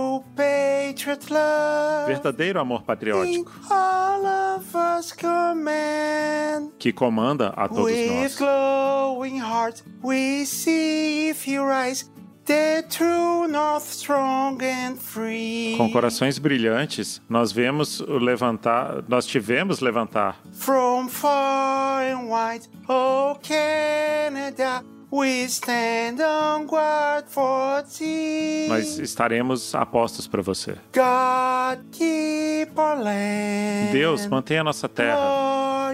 Verdadeiro 2.07 2.59
amor 2.59 2.83
patriótico. 2.83 3.51
All 3.69 4.25
of 4.57 4.75
us 4.75 5.11
command. 5.11 6.71
Que 6.77 6.91
comanda 6.91 7.49
a 7.55 7.67
todos 7.67 7.85
With 7.85 8.09
nós. 8.09 8.35
glowing 8.37 9.39
heart, 9.39 9.83
we 10.03 10.45
see 10.45 11.29
if 11.29 11.47
you 11.47 11.63
rise. 11.63 12.09
The 12.45 12.83
true 12.89 13.47
north 13.47 13.85
strong 13.91 14.57
and 14.63 14.95
free. 14.97 15.75
Com 15.77 15.91
corações 15.91 16.39
brilhantes, 16.39 17.21
nós 17.29 17.51
vemos 17.51 17.99
levantar, 17.99 19.03
nós 19.07 19.27
tivemos 19.27 19.81
levantar 19.81 20.35
From 20.53 21.07
far 21.09 22.01
and 22.05 22.27
wide, 22.27 22.67
oh 22.87 23.37
Canada, 23.43 24.83
we 25.11 25.45
stand 25.49 26.21
on 26.21 26.65
guard 26.67 27.25
for 27.27 27.83
thee. 27.97 28.67
Nós 28.69 28.99
estaremos 28.99 29.73
apostos 29.73 30.27
para 30.27 30.41
você. 30.41 30.73
God 30.93 31.83
keep 31.91 32.71
our 32.77 32.97
land. 32.97 33.91
Deus, 33.91 34.25
mantenha 34.27 34.61
a 34.61 34.63
nossa 34.63 34.87
terra 34.87 35.17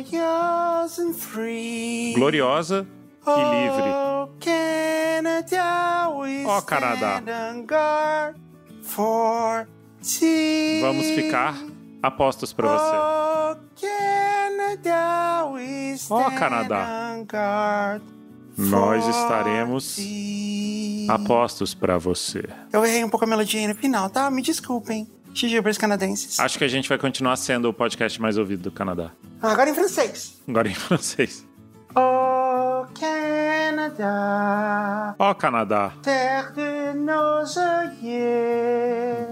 glorious 0.04 1.00
and 1.00 1.14
free. 1.14 2.14
gloriosa 2.16 2.86
e 3.26 3.44
livre. 3.66 3.90
Oh, 3.90 4.30
Canada, 4.40 6.10
we 6.20 6.46
Ó, 6.46 6.62
Canadá. 6.62 7.22
stand 7.22 7.30
on 7.58 7.66
guard 7.66 8.36
for 8.84 9.68
thee. 10.02 10.80
Vamos 10.82 11.06
ficar 11.08 11.56
apostos 12.04 12.52
para 12.54 12.68
você. 12.68 12.96
Oh, 12.96 13.56
Canada, 13.80 15.46
we 15.54 15.94
Ó, 15.94 15.96
stand 15.96 16.38
Canadá. 16.38 17.14
on 17.16 17.24
guard 17.26 18.02
Nós 18.58 19.08
estaremos. 19.08 19.98
Apostos 21.10 21.74
para 21.74 21.98
você. 21.98 22.44
Eu 22.74 22.84
errei 22.84 23.04
um 23.04 23.10
pouco 23.10 23.26
a 23.26 23.28
melodia 23.28 23.68
no 23.68 23.76
final, 23.76 24.10
tá? 24.10 24.30
Me 24.32 24.42
desculpem. 24.42 25.08
Jujubers 25.34 25.78
canadenses. 25.78 26.40
Acho 26.40 26.58
que 26.58 26.64
a 26.64 26.68
gente 26.68 26.88
vai 26.88 26.98
continuar 26.98 27.36
sendo 27.36 27.70
o 27.70 27.74
podcast 27.74 28.20
mais 28.22 28.38
ouvido 28.38 28.64
do 28.64 28.72
Canadá. 28.72 29.12
Agora 29.42 29.70
em 29.70 29.74
francês. 29.74 30.42
Agora 30.48 30.70
em 30.70 30.74
francês. 30.74 31.46
Oh, 31.98 32.86
Canada, 33.00 35.16
Ó 35.18 35.34
Canadá, 35.34 35.94
terre 36.04 36.52
de 36.52 36.94
nos 37.00 37.56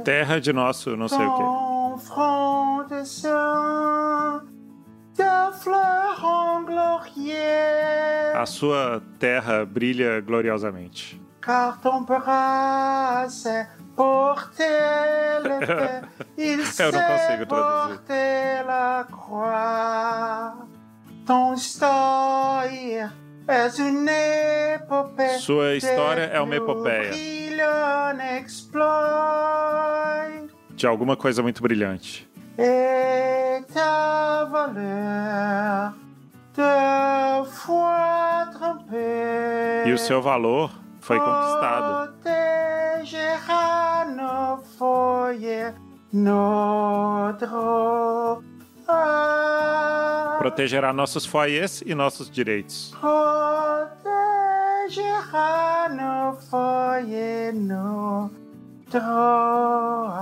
terra 0.06 0.40
de 0.40 0.54
nosso 0.54 0.96
não 0.96 1.10
sei 1.10 1.26
o 1.26 1.38
quê. 1.38 1.44
Ton 1.44 1.98
front 1.98 2.88
de 2.88 3.06
sang, 3.06 4.44
de 5.18 5.52
fleur 5.62 6.24
en 6.24 6.62
glorieux. 6.64 8.36
A 8.36 8.46
sua 8.46 9.02
terra 9.20 9.66
brilha 9.66 10.22
gloriosamente. 10.22 11.20
Car 11.42 11.80
ton 11.82 12.02
bras 12.02 13.28
c'est 13.30 13.68
porter 13.96 15.40
l'épée. 15.44 16.02
Il 16.38 16.60
Eu 16.60 16.66
sait 16.66 16.92
não 16.92 17.02
consigo 17.02 17.46
traduzir. 17.46 17.98
porter 18.00 18.64
la 18.66 19.06
croix. 19.12 20.54
Ton 21.26 21.54
histoire 21.54 22.66
est 22.66 23.78
une 23.80 24.10
épopée. 24.10 25.38
Sua 25.40 25.76
história 25.76 26.24
é 26.34 26.40
uma 26.42 26.56
epopeia 26.56 27.12
de 30.76 30.88
alguma 30.88 31.16
coisa 31.16 31.42
muito 31.42 31.62
brilhante. 31.62 32.28
Et 32.58 33.64
ta 34.44 34.50
valeur 34.50 35.94
de 36.54 37.50
foi 37.50 38.46
trempée. 38.54 39.88
E 39.88 39.94
o 39.94 39.98
seu 39.98 40.22
valor 40.22 40.70
foi 41.00 41.18
conquistado. 41.20 42.14
Nos. 46.16 47.34
Protegerá 50.38 50.94
nossos 50.94 51.26
foyers 51.26 51.82
e 51.86 51.96
nossos 51.96 52.30
direitos. 52.30 52.94
Protégera 53.00 53.90
nos 55.90 56.48
foyers, 56.50 57.56
notre 57.56 58.36
droit. 58.92 60.14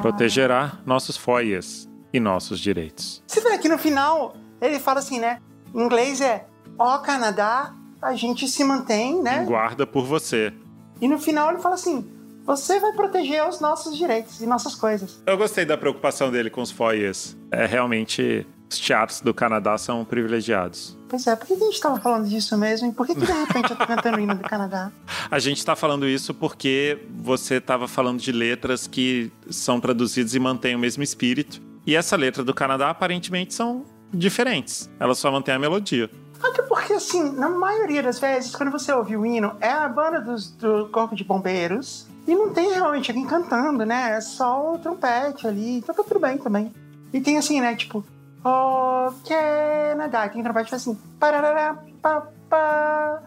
Protegerá 0.00 0.78
nossos 0.86 1.18
foyers 1.18 1.86
e 2.12 2.20
nossos 2.20 2.60
direitos. 2.60 3.22
Você 3.26 3.40
vê 3.40 3.58
que 3.58 3.68
no 3.68 3.78
final 3.78 4.36
ele 4.60 4.78
fala 4.78 5.00
assim, 5.00 5.18
né? 5.18 5.40
Em 5.74 5.82
inglês 5.82 6.20
é 6.20 6.46
Ó 6.78 6.98
Canadá, 6.98 7.74
a 8.00 8.14
gente 8.14 8.46
se 8.48 8.62
mantém, 8.64 9.22
né? 9.22 9.44
Guarda 9.44 9.86
por 9.86 10.04
você. 10.04 10.52
E 11.00 11.08
no 11.08 11.18
final 11.18 11.50
ele 11.50 11.60
fala 11.60 11.74
assim: 11.74 12.08
você 12.44 12.78
vai 12.78 12.92
proteger 12.92 13.46
os 13.48 13.60
nossos 13.60 13.96
direitos 13.96 14.40
e 14.40 14.46
nossas 14.46 14.74
coisas. 14.74 15.20
Eu 15.26 15.36
gostei 15.36 15.64
da 15.64 15.76
preocupação 15.76 16.30
dele 16.30 16.48
com 16.48 16.60
os 16.60 16.70
foyers. 16.70 17.36
É 17.50 17.66
realmente 17.66 18.46
os 18.70 18.78
teatros 18.78 19.20
do 19.20 19.32
Canadá 19.32 19.78
são 19.78 20.04
privilegiados. 20.04 20.96
Pois 21.08 21.26
é, 21.26 21.36
por 21.36 21.46
que 21.46 21.52
a 21.52 21.58
gente 21.58 21.80
tava 21.80 22.00
falando 22.00 22.28
disso 22.28 22.56
mesmo? 22.58 22.88
E 22.88 22.92
por 22.92 23.06
que, 23.06 23.14
que 23.14 23.24
de 23.24 23.32
repente 23.32 23.70
eu 23.70 23.76
tô 23.76 23.86
cantando 23.86 24.18
o 24.18 24.20
hino 24.20 24.34
do 24.34 24.42
Canadá? 24.42 24.90
A 25.30 25.38
gente 25.38 25.58
está 25.58 25.76
falando 25.76 26.06
isso 26.06 26.34
porque 26.34 26.98
você 27.10 27.56
estava 27.56 27.86
falando 27.86 28.20
de 28.20 28.32
letras 28.32 28.86
que 28.86 29.30
são 29.50 29.80
traduzidas 29.80 30.34
e 30.34 30.38
mantêm 30.38 30.74
o 30.74 30.78
mesmo 30.78 31.02
espírito. 31.02 31.60
E 31.86 31.94
essa 31.94 32.16
letra 32.16 32.42
do 32.42 32.52
Canadá 32.52 32.90
aparentemente 32.90 33.54
são 33.54 33.84
diferentes. 34.12 34.90
Elas 34.98 35.18
só 35.18 35.30
mantêm 35.30 35.54
a 35.54 35.58
melodia. 35.58 36.10
Até 36.42 36.62
porque, 36.62 36.92
assim, 36.92 37.32
na 37.32 37.48
maioria 37.48 38.02
das 38.02 38.18
vezes, 38.18 38.54
quando 38.54 38.70
você 38.70 38.92
ouve 38.92 39.16
o 39.16 39.24
hino, 39.24 39.56
é 39.60 39.70
a 39.70 39.88
banda 39.88 40.20
dos, 40.20 40.50
do 40.50 40.88
Corpo 40.88 41.14
de 41.14 41.24
Bombeiros. 41.24 42.06
E 42.26 42.34
não 42.34 42.52
tem 42.52 42.72
realmente 42.72 43.10
alguém 43.10 43.26
cantando, 43.26 43.86
né? 43.86 44.16
É 44.16 44.20
só 44.20 44.74
o 44.74 44.78
trompete 44.78 45.46
ali. 45.46 45.78
Então 45.78 45.94
tá 45.94 46.02
tudo 46.02 46.20
bem 46.20 46.36
também. 46.36 46.72
E 47.12 47.20
tem 47.20 47.38
assim, 47.38 47.60
né? 47.60 47.74
Tipo, 47.76 48.04
Oh, 48.48 49.12
Canadá. 49.26 50.26
E 50.26 50.30
tem 50.30 50.40
trompete 50.40 50.70
faz 50.70 50.82
assim. 50.82 50.96
Parará, 51.18 51.82
pá, 52.00 52.28
pá. 52.48 53.20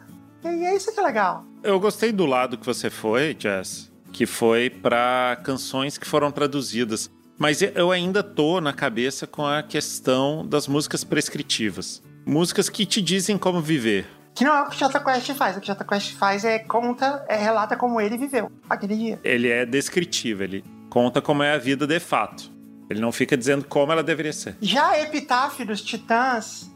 E 0.46 0.48
é 0.48 0.74
isso 0.74 0.94
que 0.94 1.00
é 1.00 1.04
legal. 1.04 1.44
Eu 1.62 1.78
gostei 1.78 2.14
do 2.14 2.26
lado 2.26 2.58
que 2.58 2.66
você 2.66 2.90
foi, 2.90 3.36
Jess, 3.38 3.92
que 4.14 4.26
foi 4.26 4.70
para 4.70 5.38
canções 5.44 5.98
que 5.98 6.08
foram 6.08 6.32
traduzidas. 6.32 7.12
Mas 7.40 7.62
eu 7.62 7.90
ainda 7.90 8.22
tô 8.22 8.60
na 8.60 8.74
cabeça 8.74 9.26
com 9.26 9.48
a 9.48 9.64
questão 9.64 10.46
das 10.46 10.68
músicas 10.68 11.06
prescritivas. 11.06 12.04
Músicas 12.26 12.68
que 12.68 12.86
te 12.86 13.02
dizem 13.02 13.38
como 13.38 13.62
viver. 13.62 14.06
Que 14.36 14.44
não 14.44 14.54
é 14.54 14.62
o 14.64 14.70
que 14.70 14.76
o 14.76 14.78
Jota 14.80 15.00
Quest 15.00 15.34
faz. 15.36 15.56
O 15.56 15.62
que 15.62 15.64
o 15.64 15.68
Jota 15.68 15.86
Quest 15.86 16.16
faz 16.16 16.44
é 16.44 16.60
conta, 16.60 17.26
é 17.30 17.38
relata 17.38 17.78
como 17.78 18.02
ele 18.02 18.18
viveu 18.18 18.52
aquele 18.70 18.94
dia. 18.94 19.20
Ele 19.24 19.48
é 19.48 19.66
descritivo, 19.66 20.44
ele 20.44 20.66
conta 20.90 21.22
como 21.22 21.42
é 21.42 21.54
a 21.54 21.58
vida 21.58 21.88
de 21.88 22.00
fato. 22.02 22.52
Ele 22.90 23.00
não 23.00 23.12
fica 23.12 23.38
dizendo 23.38 23.64
como 23.64 23.94
ela 23.94 24.04
deveria 24.04 24.34
ser. 24.34 24.58
Já 24.62 24.90
a 24.90 25.02
epitáfio 25.02 25.66
dos 25.66 25.82
titãs, 25.82 26.70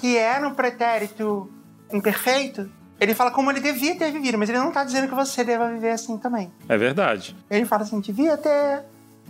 que 0.00 0.18
é 0.18 0.40
no 0.40 0.56
pretérito 0.56 1.48
imperfeito, 1.92 2.68
ele 2.98 3.14
fala 3.14 3.30
como 3.30 3.48
ele 3.52 3.60
devia 3.60 3.96
ter 3.96 4.10
vivido, 4.10 4.36
mas 4.36 4.48
ele 4.48 4.58
não 4.58 4.72
tá 4.72 4.82
dizendo 4.82 5.06
que 5.06 5.14
você 5.14 5.44
deva 5.44 5.70
viver 5.70 5.90
assim 5.90 6.18
também. 6.18 6.52
É 6.68 6.76
verdade. 6.76 7.36
Ele 7.48 7.64
fala 7.64 7.84
assim: 7.84 8.00
devia 8.00 8.36
ter 8.36 8.84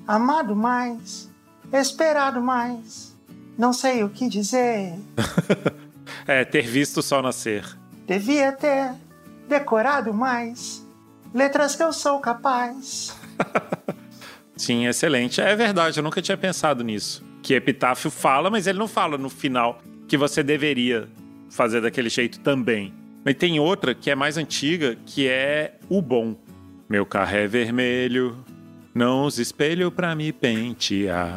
amado 0.07 0.55
mais, 0.57 1.29
esperado 1.73 2.41
mais, 2.41 3.17
não 3.57 3.73
sei 3.73 4.03
o 4.05 4.09
que 4.11 4.29
dizer, 4.29 4.95
É, 6.27 6.45
ter 6.45 6.67
visto 6.67 6.99
o 6.99 7.03
sol 7.03 7.23
nascer. 7.23 7.65
devia 8.07 8.53
ter 8.53 8.93
decorado 9.49 10.13
mais, 10.13 10.85
letras 11.35 11.75
que 11.77 11.83
eu 11.83 11.93
sou 11.93 12.19
capaz. 12.21 13.17
Sim, 14.57 14.87
excelente. 14.87 15.41
É 15.41 15.55
verdade, 15.57 15.99
eu 15.99 16.03
nunca 16.05 16.21
tinha 16.21 16.37
pensado 16.37 16.85
nisso. 16.85 17.25
Que 17.43 17.55
Epitáfio 17.55 18.11
fala, 18.11 18.51
mas 18.51 18.67
ele 18.67 18.79
não 18.79 18.87
fala 18.89 19.17
no 19.17 19.31
final 19.31 19.81
que 20.07 20.17
você 20.17 20.43
deveria 20.43 21.09
fazer 21.49 21.81
daquele 21.81 22.11
jeito 22.11 22.41
também. 22.41 22.93
Mas 23.25 23.37
tem 23.37 23.59
outra 23.59 23.95
que 23.95 24.11
é 24.11 24.15
mais 24.15 24.37
antiga, 24.37 24.97
que 25.07 25.27
é 25.29 25.77
o 25.89 26.03
bom. 26.03 26.37
Meu 26.89 27.07
carro 27.07 27.37
é 27.37 27.47
vermelho, 27.47 28.37
não 28.95 29.25
usa 29.25 29.43
espelho 29.43 29.91
pra 29.91 30.15
me 30.15 30.33
pentear. 30.33 31.37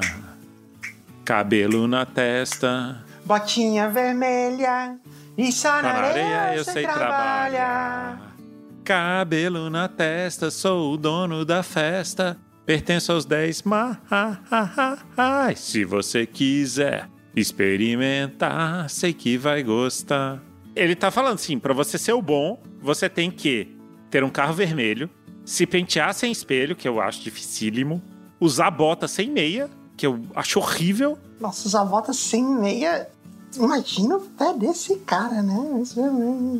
Cabelo 1.26 1.88
na 1.88 2.06
testa, 2.06 3.04
Botinha 3.26 3.90
vermelha, 3.90 4.98
e 5.38 5.52
só 5.52 5.82
na, 5.82 5.90
areia 5.90 6.56
eu 6.56 6.64
sei 6.64 6.84
trabalhar. 6.84 8.36
Cabelo 8.84 9.70
na 9.70 9.88
testa, 9.88 10.52
sou 10.52 10.94
o 10.94 10.98
dono 10.98 11.46
da 11.46 11.64
festa. 11.64 12.38
Pertenço 12.66 13.14
aos 13.14 13.26
10 13.26 13.64
mais. 13.64 14.00
Se 15.60 15.86
você 15.86 16.26
quiser 16.26 17.10
experimentar, 17.36 18.90
sei 18.90 19.14
que 19.14 19.38
vai 19.38 19.64
gostar. 19.64 20.42
Ele 20.76 20.96
tá 20.96 21.10
falando 21.10 21.36
assim, 21.36 21.58
pra 21.58 21.74
você 21.74 21.98
ser 21.98 22.14
o 22.14 22.22
bom, 22.22 22.62
você 22.82 23.08
tem 23.08 23.32
que 23.32 23.78
ter 24.10 24.24
um 24.24 24.30
carro 24.30 24.54
vermelho, 24.54 25.10
se 25.46 25.66
pentear 25.66 26.14
sem 26.14 26.32
espelho, 26.32 26.76
que 26.76 26.88
eu 26.88 27.02
acho 27.02 27.22
dificílimo, 27.22 28.02
usar 28.40 28.72
bota 28.72 29.08
sem 29.08 29.30
meia, 29.30 29.70
que 29.96 30.06
eu 30.06 30.22
acho 30.36 30.60
horrível, 30.60 31.18
Nossa, 31.40 31.68
usar 31.68 31.86
bota 31.86 32.14
sem 32.14 32.44
meia. 32.44 33.08
Imagina 33.56 34.18
o 34.18 34.22
pé 34.22 34.54
desse 34.54 34.98
cara, 35.00 35.42
né? 35.44 35.82
Isso 35.82 36.00
é. 36.00 36.04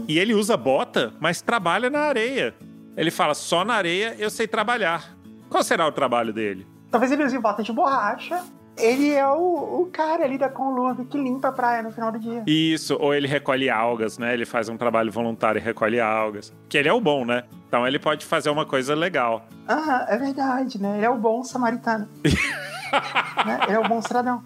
E 0.08 0.20
ele 0.20 0.34
usa 0.36 0.56
bota, 0.56 1.12
mas 1.20 1.42
trabalha 1.42 1.90
na 1.90 2.02
areia. 2.02 2.54
Ele 2.96 3.10
fala: 3.10 3.34
só 3.34 3.66
na 3.66 3.74
areia 3.74 4.16
eu 4.20 4.30
sei 4.30 4.48
trabalhar. 4.48 5.16
Qual 5.50 5.64
será 5.64 5.88
o 5.88 5.92
trabalho 5.92 6.32
dele? 6.32 6.68
Talvez 6.92 7.12
ele 7.12 7.24
use 7.24 7.38
bota 7.40 7.64
de 7.64 7.72
borracha. 7.72 8.44
Ele 8.78 9.12
é 9.12 9.28
o, 9.28 9.82
o 9.82 9.90
cara 9.92 10.24
ali 10.24 10.38
da 10.38 10.50
Conlurb 10.50 11.06
que 11.06 11.18
limpa 11.18 11.50
a 11.50 11.52
praia 11.52 11.84
no 11.84 11.92
final 11.92 12.12
do 12.12 12.20
dia. 12.20 12.44
Isso, 12.48 12.98
ou 13.00 13.14
ele 13.14 13.28
recolhe 13.28 13.70
algas, 13.70 14.18
né? 14.18 14.34
Ele 14.34 14.46
faz 14.46 14.68
um 14.68 14.78
trabalho 14.78 15.12
voluntário 15.12 15.60
e 15.60 15.62
recolhe 15.62 16.00
algas. 16.00 16.52
Que 16.68 16.78
ele 16.78 16.90
é 16.90 16.94
o 16.94 17.00
bom, 17.00 17.24
né? 17.24 17.44
Então 17.74 17.88
ele 17.88 17.98
pode 17.98 18.24
fazer 18.24 18.52
uma 18.52 18.68
coisa 18.68 18.94
legal. 18.94 19.48
Ah, 19.68 20.06
é 20.08 20.16
verdade, 20.16 20.80
né? 20.80 20.98
Ele 20.98 21.06
é 21.08 21.10
o 21.10 21.18
bom 21.18 21.44
samaritano. 21.44 22.08
né? 22.24 23.60
Ele 23.68 23.78
é 23.78 23.80
o 23.80 23.88
bom 23.88 24.00
cidadão. 24.00 24.44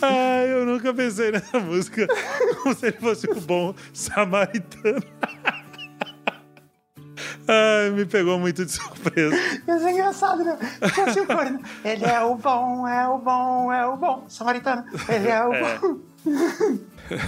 Ah, 0.00 0.44
eu 0.46 0.64
nunca 0.64 0.94
pensei 0.94 1.32
nessa 1.32 1.58
música 1.58 2.06
como 2.62 2.76
se 2.76 2.86
ele 2.86 2.96
fosse 2.98 3.28
o 3.28 3.40
bom 3.40 3.74
samaritano. 3.92 5.02
Ai, 7.48 7.90
me 7.90 8.04
pegou 8.04 8.38
muito 8.38 8.64
de 8.64 8.70
surpresa. 8.72 9.34
Isso 9.36 9.86
é 9.86 9.90
engraçado, 9.92 10.44
né? 10.44 10.58
Assim? 10.80 11.20
Ele 11.84 12.04
é 12.04 12.20
o 12.20 12.34
bom, 12.34 12.86
é 12.86 13.08
o 13.08 13.18
bom, 13.18 13.72
é 13.72 13.86
o 13.86 13.96
bom 13.96 14.24
samaritano. 14.28 14.84
Ele 15.08 15.28
é 15.28 15.42
o 15.44 15.52
É. 15.54 15.78
bom. 15.78 15.98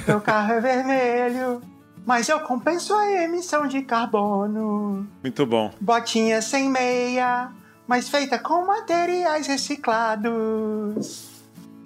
Meu 0.06 0.20
carro 0.20 0.52
é 0.52 0.61
vermelho, 0.61 1.62
mas 2.04 2.28
eu 2.28 2.38
compenso 2.40 2.94
a 2.94 3.11
emissão 3.22 3.66
de 3.66 3.80
carbono. 3.83 5.06
Muito 5.22 5.46
bom. 5.46 5.72
Botinha 5.80 6.42
sem 6.42 6.68
meia, 6.68 7.48
mas 7.87 8.09
feita 8.11 8.38
com 8.38 8.66
materiais 8.66 9.46
reciclados. 9.46 11.30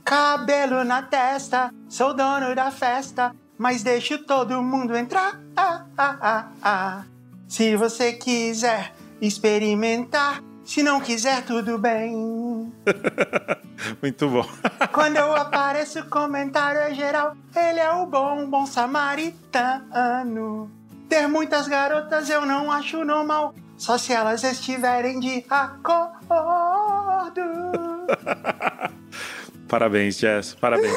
Cabelo 0.05 0.85
na 0.85 1.03
testa, 1.03 1.73
sou 1.89 2.13
dono 2.13 2.55
da 2.55 2.71
festa, 2.71 3.35
mas 3.57 3.83
deixo 3.85 4.19
todo 4.25 4.61
mundo 4.61 4.97
entrar. 4.97 5.41
Ah, 5.57 5.85
ah, 5.97 6.17
ah, 6.21 6.47
ah. 6.63 7.03
Se 7.47 7.77
você 7.77 8.13
quiser 8.13 8.93
experimentar, 9.21 10.43
se 10.65 10.83
não 10.83 10.99
quiser, 10.99 11.45
tudo 11.45 11.79
bem. 11.79 12.73
Muito 14.01 14.29
bom. 14.29 14.47
Quando 14.93 15.17
eu 15.17 15.37
apareço, 15.37 16.01
o 16.01 16.09
comentário 16.09 16.81
é 16.81 16.95
geral. 16.95 17.37
Ele 17.55 17.81
é 17.81 17.91
o 17.91 18.07
bom, 18.07 18.49
bom 18.49 18.67
samaritano. 18.67 20.71
Ter 21.09 21.29
muitas 21.29 21.69
garotas 21.69 22.31
eu 22.31 22.47
não 22.47 22.73
acho 22.73 23.05
normal. 23.05 23.55
Só 23.77 23.99
se 23.99 24.13
elas 24.13 24.43
estiverem 24.43 25.21
de 25.21 25.45
acordo. 25.51 26.15
Parabéns, 29.69 30.19
Jess. 30.19 30.55
Parabéns. 30.55 30.95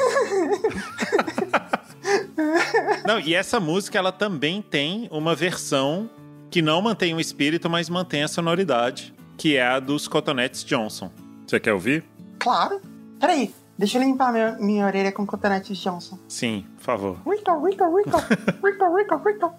não, 3.06 3.20
e 3.20 3.34
essa 3.34 3.60
música 3.60 3.98
ela 3.98 4.12
também 4.12 4.62
tem 4.62 5.08
uma 5.10 5.34
versão 5.34 6.08
que 6.50 6.62
não 6.62 6.80
mantém 6.80 7.14
o 7.14 7.20
espírito, 7.20 7.68
mas 7.68 7.88
mantém 7.88 8.22
a 8.22 8.28
sonoridade, 8.28 9.14
que 9.36 9.56
é 9.56 9.66
a 9.66 9.80
dos 9.80 10.08
Cotonetes 10.08 10.64
Johnson. 10.64 11.10
Você 11.46 11.60
quer 11.60 11.72
ouvir? 11.72 12.04
Claro. 12.38 12.80
Peraí, 13.20 13.54
deixa 13.76 13.98
eu 13.98 14.02
limpar 14.02 14.32
minha, 14.32 14.56
minha 14.58 14.86
orelha 14.86 15.12
com 15.12 15.26
Cotonetes 15.26 15.76
Johnson. 15.78 16.18
Sim, 16.28 16.64
por 16.76 16.82
favor. 16.84 17.18
Rico, 17.26 17.66
rico, 17.66 17.96
rico, 17.96 18.18
rico, 18.64 18.96
rico, 18.96 19.28
rico. 19.28 19.54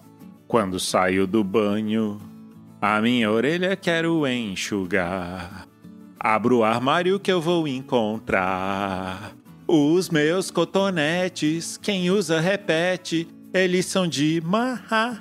Quando 0.46 0.80
saio 0.80 1.26
do 1.26 1.44
banho, 1.44 2.20
a 2.80 3.00
minha 3.00 3.30
orelha 3.30 3.76
quero 3.76 4.26
enxugar. 4.26 5.66
Abro 6.18 6.58
o 6.58 6.64
armário 6.64 7.20
que 7.20 7.32
eu 7.32 7.40
vou 7.40 7.68
encontrar. 7.68 9.32
Os 9.66 10.10
meus 10.10 10.50
cotonetes, 10.50 11.78
quem 11.78 12.10
usa 12.10 12.40
repete, 12.40 13.28
eles 13.54 13.86
são 13.86 14.06
de 14.08 14.42
mais. 14.44 15.20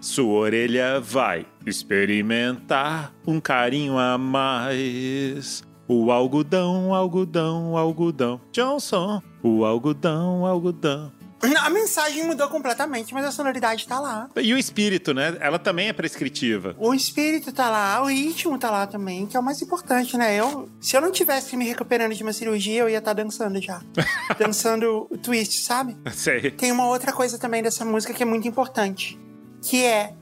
Sua 0.00 0.32
orelha 0.32 1.00
vai 1.00 1.44
experimentar 1.66 3.12
um 3.26 3.40
carinho 3.40 3.98
a 3.98 4.16
mais. 4.16 5.62
O 5.88 6.12
algodão, 6.12 6.94
algodão, 6.94 7.76
algodão. 7.76 8.40
Johnson, 8.52 9.20
o 9.42 9.64
algodão, 9.64 10.46
algodão. 10.46 11.12
A 11.60 11.70
mensagem 11.70 12.24
mudou 12.26 12.48
completamente, 12.48 13.14
mas 13.14 13.24
a 13.24 13.30
sonoridade 13.30 13.86
tá 13.86 14.00
lá. 14.00 14.28
E 14.36 14.52
o 14.52 14.58
espírito, 14.58 15.14
né? 15.14 15.36
Ela 15.40 15.58
também 15.58 15.88
é 15.88 15.92
prescritiva. 15.92 16.74
O 16.78 16.92
espírito 16.92 17.52
tá 17.52 17.70
lá, 17.70 18.02
o 18.02 18.06
ritmo 18.06 18.58
tá 18.58 18.70
lá 18.70 18.86
também, 18.86 19.26
que 19.26 19.36
é 19.36 19.40
o 19.40 19.42
mais 19.42 19.62
importante, 19.62 20.16
né? 20.16 20.36
Eu, 20.36 20.68
se 20.80 20.96
eu 20.96 21.00
não 21.00 21.12
tivesse 21.12 21.56
me 21.56 21.64
recuperando 21.64 22.14
de 22.14 22.22
uma 22.22 22.32
cirurgia, 22.32 22.80
eu 22.80 22.88
ia 22.88 22.98
estar 22.98 23.14
tá 23.14 23.22
dançando 23.22 23.60
já. 23.62 23.80
dançando 24.38 25.06
o 25.10 25.16
twist, 25.16 25.62
sabe? 25.64 25.96
Sei. 26.12 26.50
Tem 26.50 26.72
uma 26.72 26.86
outra 26.86 27.12
coisa 27.12 27.38
também 27.38 27.62
dessa 27.62 27.84
música 27.84 28.12
que 28.12 28.22
é 28.22 28.26
muito 28.26 28.48
importante, 28.48 29.18
que 29.62 29.84
é 29.84 30.12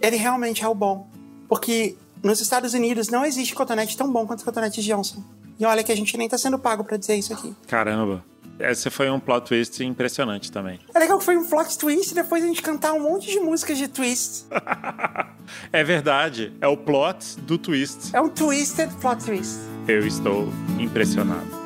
ele 0.00 0.16
realmente 0.16 0.64
é 0.64 0.68
o 0.68 0.74
bom. 0.74 1.08
Porque 1.48 1.96
nos 2.22 2.40
Estados 2.40 2.74
Unidos 2.74 3.08
não 3.08 3.24
existe 3.24 3.54
cotonete 3.54 3.96
tão 3.96 4.12
bom 4.12 4.26
quanto 4.26 4.40
o 4.40 4.44
cotonete 4.44 4.82
Johnson. 4.82 5.22
E 5.58 5.64
olha 5.64 5.82
que 5.82 5.92
a 5.92 5.96
gente 5.96 6.16
nem 6.16 6.28
tá 6.28 6.36
sendo 6.36 6.58
pago 6.58 6.84
para 6.84 6.96
dizer 6.96 7.16
isso 7.16 7.32
aqui. 7.32 7.54
Caramba. 7.66 8.24
Esse 8.58 8.88
foi 8.88 9.10
um 9.10 9.20
plot 9.20 9.48
twist 9.48 9.84
impressionante 9.84 10.50
também. 10.50 10.80
É 10.94 10.98
legal 10.98 11.18
que 11.18 11.24
foi 11.24 11.36
um 11.36 11.44
plot 11.44 11.76
twist 11.76 12.12
e 12.12 12.14
depois 12.14 12.42
a 12.42 12.46
gente 12.46 12.62
cantar 12.62 12.94
um 12.94 13.00
monte 13.00 13.30
de 13.30 13.38
músicas 13.38 13.76
de 13.76 13.86
twist. 13.86 14.46
é 15.72 15.84
verdade. 15.84 16.52
É 16.60 16.66
o 16.66 16.76
plot 16.76 17.38
do 17.40 17.58
twist. 17.58 18.14
É 18.14 18.20
um 18.20 18.30
twisted 18.30 18.90
plot 19.00 19.24
twist. 19.24 19.58
Eu 19.86 20.06
estou 20.06 20.48
impressionado. 20.78 21.65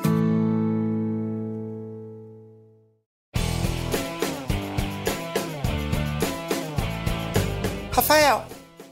Rafael. 8.11 8.43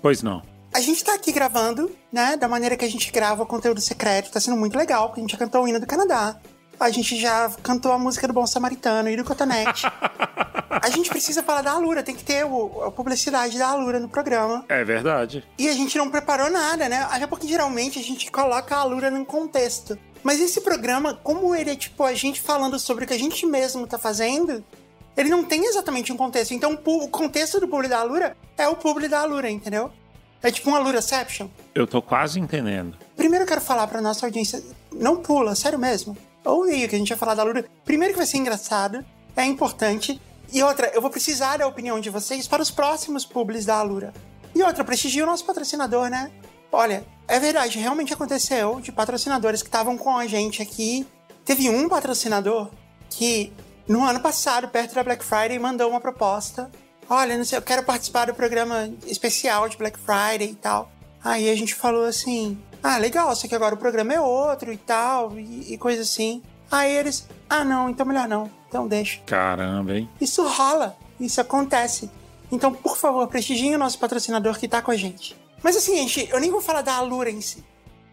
Pois 0.02 0.24
não. 0.24 0.42
A 0.74 0.80
gente 0.80 1.04
tá 1.04 1.14
aqui 1.14 1.34
gravando, 1.34 1.92
né? 2.10 2.38
Da 2.38 2.48
maneira 2.48 2.78
que 2.78 2.86
a 2.86 2.90
gente 2.90 3.12
grava 3.12 3.44
o 3.44 3.46
conteúdo 3.46 3.82
secreto. 3.82 4.32
Tá 4.32 4.40
sendo 4.40 4.56
muito 4.56 4.78
legal, 4.78 5.08
porque 5.08 5.20
a 5.20 5.24
gente 5.24 5.32
já 5.32 5.38
cantou 5.38 5.64
o 5.64 5.68
hino 5.68 5.78
do 5.78 5.86
Canadá. 5.86 6.40
A 6.80 6.90
gente 6.90 7.20
já 7.20 7.50
cantou 7.62 7.92
a 7.92 8.00
música 8.00 8.26
do 8.26 8.34
Bom 8.34 8.48
Samaritano 8.48 9.10
e 9.10 9.18
do 9.18 9.26
Cotonete. 9.26 9.86
a 10.72 10.90
gente 10.90 11.10
precisa 11.10 11.44
falar 11.44 11.64
da 11.64 11.72
Alura, 11.72 12.02
tem 12.02 12.16
que 12.16 12.24
ter 12.24 12.46
o, 12.46 12.86
a 12.86 12.92
publicidade 12.92 13.58
da 13.58 13.68
Alura 13.68 14.00
no 14.00 14.08
programa. 14.08 14.64
É 14.70 14.86
verdade. 14.86 15.44
E 15.58 15.68
a 15.68 15.74
gente 15.74 15.98
não 15.98 16.10
preparou 16.10 16.50
nada, 16.50 16.88
né? 16.88 17.06
Até 17.12 17.28
porque 17.28 17.46
geralmente 17.46 18.00
a 18.00 18.04
gente 18.04 18.32
coloca 18.32 18.74
a 18.74 18.80
Alura 18.80 19.12
num 19.12 19.26
contexto. 19.26 20.00
Mas 20.24 20.40
esse 20.40 20.62
programa, 20.62 21.14
como 21.22 21.54
ele 21.54 21.72
é 21.72 21.76
tipo 21.76 22.04
a 22.04 22.14
gente 22.14 22.40
falando 22.40 22.80
sobre 22.80 23.04
o 23.04 23.08
que 23.08 23.14
a 23.14 23.20
gente 23.20 23.46
mesmo 23.46 23.86
tá 23.86 23.98
fazendo, 23.98 24.64
ele 25.16 25.30
não 25.30 25.44
tem 25.44 25.66
exatamente 25.66 26.12
um 26.12 26.18
contexto. 26.18 26.54
Então 26.54 26.80
o 26.86 27.08
contexto 27.08 27.60
do 27.60 27.68
publi 27.68 27.88
da 27.88 28.00
Alura 28.00 28.36
é 28.58 28.68
o 28.68 28.76
publi 28.76 29.08
da 29.08 29.22
Alura, 29.22 29.50
entendeu? 29.50 29.92
É 30.42 30.52
tipo 30.52 30.70
uma 30.70 30.80
Aluraception. 30.80 31.48
Eu 31.76 31.86
tô 31.86 32.02
quase 32.02 32.40
entendendo. 32.40 32.98
Primeiro 33.16 33.44
eu 33.44 33.48
quero 33.48 33.62
falar 33.62 33.88
pra 33.88 34.02
nossa 34.02 34.26
audiência, 34.26 34.64
não 34.92 35.18
pula, 35.18 35.54
sério 35.56 35.78
mesmo 35.78 36.16
ou 36.44 36.64
aí 36.64 36.88
que 36.88 36.96
a 36.96 37.00
gente 37.00 37.10
vai 37.10 37.18
falar 37.18 37.36
da 37.36 37.44
Lura. 37.44 37.66
Primeiro 37.86 38.14
que 38.14 38.18
vai 38.18 38.28
ser 38.28 38.38
engraçado, 38.38 39.06
é 39.36 39.46
importante. 39.46 40.20
E 40.52 40.64
outra, 40.64 40.92
eu 40.94 41.02
vou 41.02 41.12
precisar 41.12 41.58
da 41.58 41.68
opinião 41.68 42.00
de 42.00 42.10
vocês 42.10 42.48
para 42.48 42.62
os 42.62 42.72
próximos 42.72 43.26
publis 43.26 43.66
da 43.66 43.76
Alura. 43.76 44.14
E 44.56 44.64
outra, 44.64 44.84
prestigia 44.84 45.24
o 45.24 45.28
nosso 45.28 45.46
patrocinador, 45.46 46.10
né? 46.10 46.32
Olha, 46.72 47.06
é 47.28 47.40
verdade, 47.40 47.78
realmente 47.80 48.14
aconteceu 48.14 48.80
de 48.80 48.92
patrocinadores 48.92 49.62
que 49.62 49.68
estavam 49.68 49.98
com 49.98 50.18
a 50.18 50.26
gente 50.26 50.62
aqui. 50.62 51.06
Teve 51.46 51.70
um 51.70 51.88
patrocinador 51.88 52.70
que, 53.10 53.54
no 53.90 54.06
ano 54.06 54.20
passado, 54.20 54.68
perto 54.68 54.94
da 54.94 55.04
Black 55.04 55.26
Friday, 55.26 55.58
mandou 55.58 55.90
uma 55.90 56.00
proposta. 56.00 56.70
Olha, 57.10 57.36
não 57.36 57.44
sei, 57.44 57.58
eu 57.58 57.62
quero 57.64 57.84
participar 57.84 58.26
do 58.26 58.36
programa 58.36 58.88
especial 59.08 59.68
de 59.68 59.76
Black 59.76 59.98
Friday 59.98 60.52
e 60.52 60.56
tal. 60.56 60.92
Aí 61.24 61.50
a 61.50 61.56
gente 61.56 61.74
falou 61.74 62.06
assim: 62.06 62.56
ah, 62.84 63.00
legal, 63.00 63.36
só 63.36 63.48
que 63.48 63.56
agora 63.56 63.74
o 63.74 63.80
programa 63.80 64.14
é 64.14 64.22
outro 64.22 64.72
e 64.72 64.78
tal, 64.78 65.38
e, 65.40 65.74
e 65.74 65.78
coisa 65.78 66.04
assim. 66.04 66.44
Aí 66.70 66.96
eles, 66.96 67.28
ah, 67.50 67.66
não, 67.66 67.90
então 67.90 68.06
melhor 68.06 68.28
não, 68.28 68.50
então 68.68 68.88
deixa. 68.88 69.20
Caramba, 69.26 69.98
hein? 69.98 70.08
Isso 70.22 70.48
rola, 70.48 70.96
isso 71.20 71.42
acontece. 71.42 72.12
Então, 72.52 72.72
por 72.72 72.96
favor, 72.96 73.28
prestigiem 73.28 73.74
o 73.74 73.80
nosso 73.80 73.98
patrocinador 73.98 74.58
que 74.60 74.68
tá 74.68 74.84
com 74.84 74.92
a 74.92 74.96
gente. 74.96 75.36
Mas 75.64 75.76
assim, 75.76 75.96
gente, 75.98 76.30
eu 76.32 76.40
nem 76.40 76.52
vou 76.52 76.62
falar 76.62 76.84
da 76.84 76.94
Alura 76.94 77.32
em 77.32 77.42
si. 77.42 77.64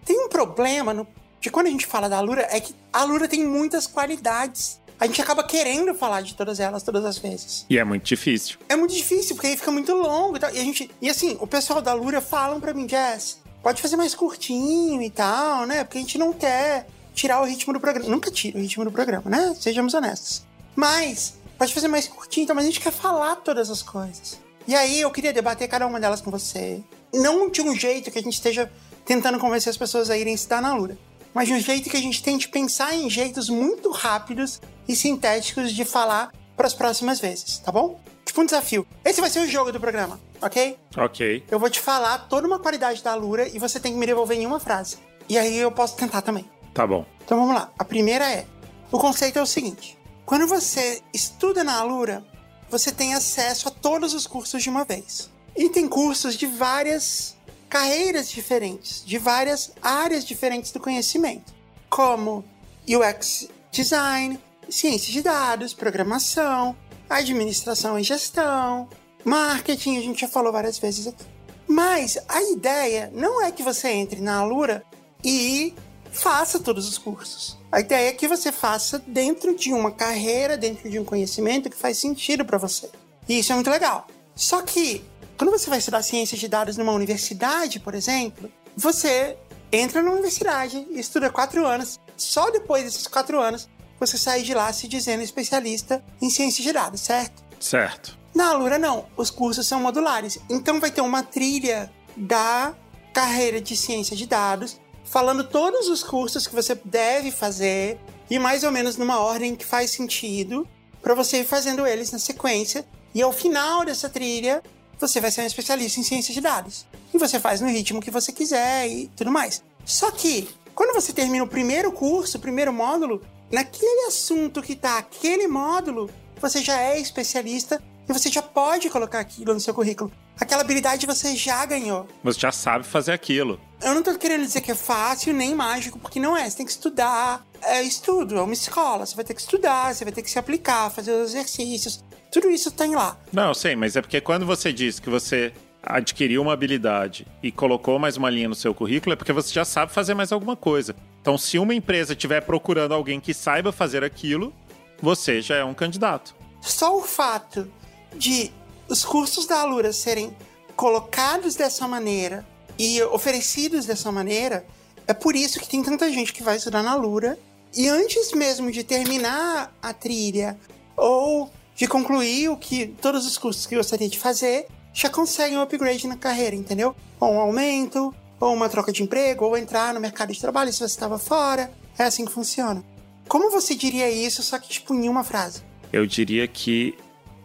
Tem 0.06 0.18
um 0.24 0.28
problema 0.28 0.94
no, 0.94 1.06
de 1.38 1.50
quando 1.50 1.66
a 1.66 1.70
gente 1.70 1.86
fala 1.86 2.08
da 2.08 2.16
Alura, 2.16 2.46
é 2.50 2.60
que 2.60 2.74
a 2.90 3.00
Alura 3.00 3.28
tem 3.28 3.46
muitas 3.46 3.86
qualidades. 3.86 4.80
A 4.98 5.06
gente 5.06 5.20
acaba 5.20 5.44
querendo 5.44 5.94
falar 5.94 6.22
de 6.22 6.34
todas 6.34 6.58
elas 6.58 6.82
todas 6.82 7.04
as 7.04 7.18
vezes. 7.18 7.66
E 7.68 7.78
é 7.78 7.84
muito 7.84 8.04
difícil. 8.04 8.58
É 8.68 8.76
muito 8.76 8.94
difícil, 8.94 9.36
porque 9.36 9.48
aí 9.48 9.56
fica 9.56 9.70
muito 9.70 9.92
longo 9.94 10.36
e 10.36 10.40
tal. 10.40 10.54
E 10.54 10.58
a 10.58 10.64
gente. 10.64 10.90
E 11.02 11.10
assim, 11.10 11.36
o 11.40 11.46
pessoal 11.46 11.82
da 11.82 11.90
Alura 11.90 12.20
falam 12.20 12.60
pra 12.60 12.72
mim, 12.72 12.88
Jess, 12.88 13.38
pode 13.62 13.82
fazer 13.82 13.96
mais 13.96 14.14
curtinho 14.14 15.02
e 15.02 15.10
tal, 15.10 15.66
né? 15.66 15.84
Porque 15.84 15.98
a 15.98 16.00
gente 16.00 16.16
não 16.16 16.32
quer 16.32 16.86
tirar 17.14 17.42
o 17.42 17.44
ritmo 17.44 17.72
do 17.72 17.80
programa. 17.80 18.08
Nunca 18.08 18.30
tira 18.30 18.56
o 18.56 18.60
ritmo 18.60 18.84
do 18.84 18.92
programa, 18.92 19.28
né? 19.28 19.54
Sejamos 19.58 19.92
honestos. 19.92 20.44
Mas, 20.74 21.34
pode 21.58 21.74
fazer 21.74 21.88
mais 21.88 22.06
curtinho, 22.06 22.44
então, 22.44 22.54
mas 22.54 22.64
a 22.64 22.68
gente 22.68 22.80
quer 22.80 22.92
falar 22.92 23.36
todas 23.36 23.70
as 23.70 23.82
coisas. 23.82 24.38
E 24.68 24.74
aí 24.74 25.00
eu 25.00 25.10
queria 25.10 25.32
debater 25.32 25.68
cada 25.68 25.86
uma 25.86 26.00
delas 26.00 26.20
com 26.20 26.30
você. 26.30 26.82
Não 27.12 27.50
de 27.50 27.62
um 27.62 27.74
jeito 27.74 28.10
que 28.10 28.18
a 28.18 28.22
gente 28.22 28.34
esteja 28.34 28.70
tentando 29.04 29.38
convencer 29.38 29.70
as 29.70 29.76
pessoas 29.76 30.10
a 30.10 30.18
irem 30.18 30.36
se 30.36 30.48
dar 30.48 30.60
na 30.60 30.74
Lura, 30.74 30.98
mas 31.36 31.46
de 31.46 31.54
um 31.54 31.60
jeito 31.60 31.90
que 31.90 31.96
a 31.96 32.00
gente 32.00 32.22
tente 32.22 32.48
pensar 32.48 32.94
em 32.94 33.10
jeitos 33.10 33.48
muito 33.48 33.90
rápidos 33.90 34.60
e 34.88 34.96
sintéticos 34.96 35.70
de 35.70 35.84
falar 35.84 36.32
para 36.56 36.66
as 36.66 36.74
próximas 36.74 37.20
vezes, 37.20 37.58
tá 37.58 37.70
bom? 37.70 38.00
Tipo 38.24 38.40
um 38.40 38.46
desafio. 38.46 38.86
Esse 39.04 39.20
vai 39.20 39.30
ser 39.30 39.40
o 39.40 39.46
jogo 39.46 39.70
do 39.70 39.78
programa 39.78 40.18
ok? 40.40 40.78
Ok. 40.96 41.44
Eu 41.50 41.58
vou 41.58 41.70
te 41.70 41.80
falar 41.80 42.18
toda 42.28 42.46
uma 42.46 42.58
qualidade 42.58 43.02
da 43.02 43.12
Alura 43.12 43.48
e 43.48 43.58
você 43.58 43.78
tem 43.80 43.92
que 43.92 43.98
me 43.98 44.06
devolver 44.06 44.38
em 44.38 44.46
uma 44.46 44.60
frase. 44.60 44.96
E 45.28 45.38
aí 45.38 45.56
eu 45.56 45.70
posso 45.70 45.96
tentar 45.96 46.22
também. 46.22 46.48
Tá 46.72 46.86
bom. 46.86 47.04
Então 47.24 47.38
vamos 47.38 47.54
lá. 47.54 47.70
A 47.78 47.84
primeira 47.84 48.30
é: 48.30 48.46
o 48.90 48.98
conceito 48.98 49.38
é 49.38 49.42
o 49.42 49.46
seguinte. 49.46 49.98
Quando 50.24 50.46
você 50.46 51.02
estuda 51.12 51.62
na 51.62 51.78
Alura, 51.78 52.24
você 52.68 52.92
tem 52.92 53.14
acesso 53.14 53.68
a 53.68 53.70
todos 53.70 54.14
os 54.14 54.26
cursos 54.26 54.62
de 54.62 54.70
uma 54.70 54.84
vez. 54.84 55.30
E 55.56 55.68
tem 55.68 55.88
cursos 55.88 56.36
de 56.36 56.46
várias 56.46 57.35
carreiras 57.68 58.28
diferentes, 58.30 59.02
de 59.04 59.18
várias 59.18 59.72
áreas 59.82 60.24
diferentes 60.24 60.72
do 60.72 60.80
conhecimento, 60.80 61.52
como 61.88 62.44
UX 62.88 63.48
design, 63.70 64.38
ciência 64.68 65.12
de 65.12 65.22
dados, 65.22 65.74
programação, 65.74 66.76
administração 67.08 67.98
e 67.98 68.02
gestão, 68.02 68.88
Marketing, 69.26 69.98
a 69.98 70.02
gente 70.02 70.20
já 70.20 70.28
falou 70.28 70.52
várias 70.52 70.78
vezes 70.78 71.08
aqui. 71.08 71.24
Mas 71.66 72.16
a 72.28 72.40
ideia 72.42 73.10
não 73.12 73.42
é 73.42 73.50
que 73.50 73.60
você 73.60 73.88
entre 73.88 74.20
na 74.20 74.38
Alura 74.38 74.84
e 75.24 75.74
faça 76.12 76.60
todos 76.60 76.88
os 76.88 76.96
cursos. 76.96 77.58
A 77.72 77.80
ideia 77.80 78.08
é 78.08 78.12
que 78.12 78.28
você 78.28 78.52
faça 78.52 79.02
dentro 79.04 79.56
de 79.56 79.72
uma 79.72 79.90
carreira, 79.90 80.56
dentro 80.56 80.88
de 80.88 81.00
um 81.00 81.04
conhecimento 81.04 81.68
que 81.68 81.76
faz 81.76 81.98
sentido 81.98 82.44
para 82.44 82.56
você. 82.56 82.88
E 83.28 83.40
isso 83.40 83.50
é 83.50 83.56
muito 83.56 83.68
legal. 83.68 84.06
Só 84.36 84.62
que 84.62 85.04
quando 85.36 85.50
você 85.50 85.68
vai 85.68 85.78
estudar 85.78 86.02
ciências 86.02 86.40
de 86.40 86.48
dados 86.48 86.76
numa 86.76 86.92
universidade, 86.92 87.78
por 87.78 87.94
exemplo, 87.94 88.50
você 88.76 89.36
entra 89.70 90.02
na 90.02 90.10
universidade 90.10 90.86
e 90.90 90.98
estuda 90.98 91.30
quatro 91.30 91.66
anos. 91.66 92.00
Só 92.16 92.50
depois 92.50 92.84
desses 92.84 93.06
quatro 93.06 93.40
anos 93.40 93.68
você 93.98 94.16
sai 94.18 94.42
de 94.42 94.54
lá 94.54 94.72
se 94.72 94.88
dizendo 94.88 95.22
especialista 95.22 96.04
em 96.20 96.30
ciências 96.30 96.64
de 96.64 96.72
dados, 96.72 97.00
certo? 97.00 97.42
Certo. 97.60 98.16
Na 98.34 98.50
Alura, 98.50 98.78
não. 98.78 99.06
Os 99.16 99.30
cursos 99.30 99.66
são 99.66 99.80
modulares. 99.80 100.38
Então, 100.50 100.78
vai 100.78 100.90
ter 100.90 101.00
uma 101.00 101.22
trilha 101.22 101.90
da 102.14 102.74
carreira 103.14 103.60
de 103.60 103.74
ciência 103.74 104.14
de 104.14 104.26
dados, 104.26 104.78
falando 105.04 105.44
todos 105.44 105.88
os 105.88 106.02
cursos 106.02 106.46
que 106.46 106.54
você 106.54 106.78
deve 106.84 107.30
fazer 107.30 107.98
e 108.30 108.38
mais 108.38 108.62
ou 108.62 108.70
menos 108.70 108.98
numa 108.98 109.20
ordem 109.20 109.56
que 109.56 109.64
faz 109.64 109.90
sentido 109.90 110.68
para 111.00 111.14
você 111.14 111.40
ir 111.40 111.46
fazendo 111.46 111.86
eles 111.86 112.12
na 112.12 112.18
sequência. 112.18 112.86
E 113.14 113.22
ao 113.22 113.32
final 113.32 113.86
dessa 113.86 114.10
trilha, 114.10 114.62
você 114.98 115.20
vai 115.20 115.30
ser 115.30 115.42
um 115.42 115.46
especialista 115.46 116.00
em 116.00 116.02
ciência 116.02 116.32
de 116.32 116.40
dados. 116.40 116.86
E 117.12 117.18
você 117.18 117.38
faz 117.38 117.60
no 117.60 117.68
ritmo 117.68 118.00
que 118.00 118.10
você 118.10 118.32
quiser 118.32 118.88
e 118.88 119.08
tudo 119.16 119.30
mais. 119.30 119.62
Só 119.84 120.10
que, 120.10 120.48
quando 120.74 120.94
você 120.94 121.12
termina 121.12 121.44
o 121.44 121.48
primeiro 121.48 121.92
curso, 121.92 122.38
o 122.38 122.40
primeiro 122.40 122.72
módulo, 122.72 123.22
naquele 123.50 124.06
assunto 124.06 124.62
que 124.62 124.72
está 124.72 124.98
aquele 124.98 125.46
módulo, 125.46 126.10
você 126.40 126.62
já 126.62 126.80
é 126.80 126.98
especialista 126.98 127.82
e 128.08 128.12
você 128.12 128.30
já 128.30 128.42
pode 128.42 128.90
colocar 128.90 129.20
aquilo 129.20 129.54
no 129.54 129.60
seu 129.60 129.74
currículo. 129.74 130.12
Aquela 130.38 130.60
habilidade 130.62 131.06
você 131.06 131.34
já 131.34 131.64
ganhou. 131.64 132.06
Você 132.22 132.40
já 132.40 132.52
sabe 132.52 132.84
fazer 132.84 133.12
aquilo. 133.12 133.58
Eu 133.82 133.94
não 133.94 134.02
tô 134.02 134.16
querendo 134.18 134.42
dizer 134.42 134.60
que 134.60 134.70
é 134.70 134.74
fácil 134.74 135.32
nem 135.32 135.54
mágico, 135.54 135.98
porque 135.98 136.20
não 136.20 136.36
é. 136.36 136.48
Você 136.48 136.58
tem 136.58 136.66
que 136.66 136.72
estudar. 136.72 137.44
É 137.62 137.82
estudo, 137.82 138.36
é 138.36 138.42
uma 138.42 138.52
escola. 138.52 139.06
Você 139.06 139.16
vai 139.16 139.24
ter 139.24 139.34
que 139.34 139.40
estudar, 139.40 139.94
você 139.94 140.04
vai 140.04 140.12
ter 140.12 140.22
que 140.22 140.30
se 140.30 140.38
aplicar, 140.38 140.90
fazer 140.90 141.12
os 141.12 141.30
exercícios. 141.30 142.04
Tudo 142.30 142.50
isso 142.50 142.70
tem 142.70 142.94
lá. 142.94 143.18
Não, 143.32 143.48
eu 143.48 143.54
sei, 143.54 143.74
mas 143.74 143.96
é 143.96 144.02
porque 144.02 144.20
quando 144.20 144.44
você 144.44 144.72
diz 144.72 145.00
que 145.00 145.08
você 145.08 145.52
adquiriu 145.82 146.42
uma 146.42 146.52
habilidade 146.52 147.26
e 147.42 147.50
colocou 147.52 147.98
mais 147.98 148.16
uma 148.16 148.28
linha 148.28 148.48
no 148.48 148.54
seu 148.54 148.74
currículo, 148.74 149.12
é 149.12 149.16
porque 149.16 149.32
você 149.32 149.54
já 149.54 149.64
sabe 149.64 149.92
fazer 149.92 150.14
mais 150.14 150.32
alguma 150.32 150.56
coisa. 150.56 150.94
Então, 151.22 151.38
se 151.38 151.58
uma 151.58 151.74
empresa 151.74 152.12
estiver 152.12 152.42
procurando 152.42 152.92
alguém 152.92 153.20
que 153.20 153.32
saiba 153.32 153.72
fazer 153.72 154.04
aquilo, 154.04 154.52
você 155.00 155.40
já 155.40 155.56
é 155.56 155.64
um 155.64 155.74
candidato. 155.74 156.34
Só 156.60 156.98
o 156.98 157.02
fato 157.02 157.70
de 158.14 158.50
os 158.88 159.04
cursos 159.04 159.46
da 159.46 159.60
Alura 159.60 159.92
serem 159.92 160.34
colocados 160.74 161.54
dessa 161.54 161.86
maneira 161.88 162.46
e 162.78 163.02
oferecidos 163.04 163.86
dessa 163.86 164.12
maneira, 164.12 164.66
é 165.06 165.14
por 165.14 165.34
isso 165.34 165.58
que 165.58 165.68
tem 165.68 165.82
tanta 165.82 166.10
gente 166.10 166.32
que 166.32 166.42
vai 166.42 166.56
estudar 166.56 166.82
na 166.82 166.92
Alura 166.92 167.38
e 167.74 167.88
antes 167.88 168.32
mesmo 168.32 168.70
de 168.70 168.82
terminar 168.84 169.74
a 169.82 169.92
trilha 169.92 170.58
ou 170.96 171.50
de 171.74 171.86
concluir 171.86 172.48
o 172.48 172.56
que 172.56 172.86
todos 172.86 173.26
os 173.26 173.36
cursos 173.36 173.66
que 173.66 173.76
gostaria 173.76 174.08
de 174.08 174.18
fazer, 174.18 174.66
já 174.94 175.10
consegue 175.10 175.54
um 175.54 175.60
upgrade 175.60 176.06
na 176.06 176.16
carreira, 176.16 176.56
entendeu? 176.56 176.96
Ou 177.20 177.32
um 177.34 177.38
aumento, 177.38 178.14
ou 178.40 178.54
uma 178.54 178.68
troca 178.68 178.90
de 178.90 179.02
emprego, 179.02 179.44
ou 179.44 179.58
entrar 179.58 179.92
no 179.92 180.00
mercado 180.00 180.32
de 180.32 180.40
trabalho 180.40 180.72
se 180.72 180.78
você 180.78 180.86
estava 180.86 181.18
fora. 181.18 181.70
É 181.98 182.04
assim 182.04 182.24
que 182.24 182.32
funciona. 182.32 182.82
Como 183.28 183.50
você 183.50 183.74
diria 183.74 184.10
isso, 184.10 184.42
só 184.42 184.58
que 184.58 184.68
tipo 184.68 184.94
em 184.94 185.08
uma 185.08 185.22
frase? 185.22 185.62
Eu 185.92 186.06
diria 186.06 186.48
que 186.48 186.96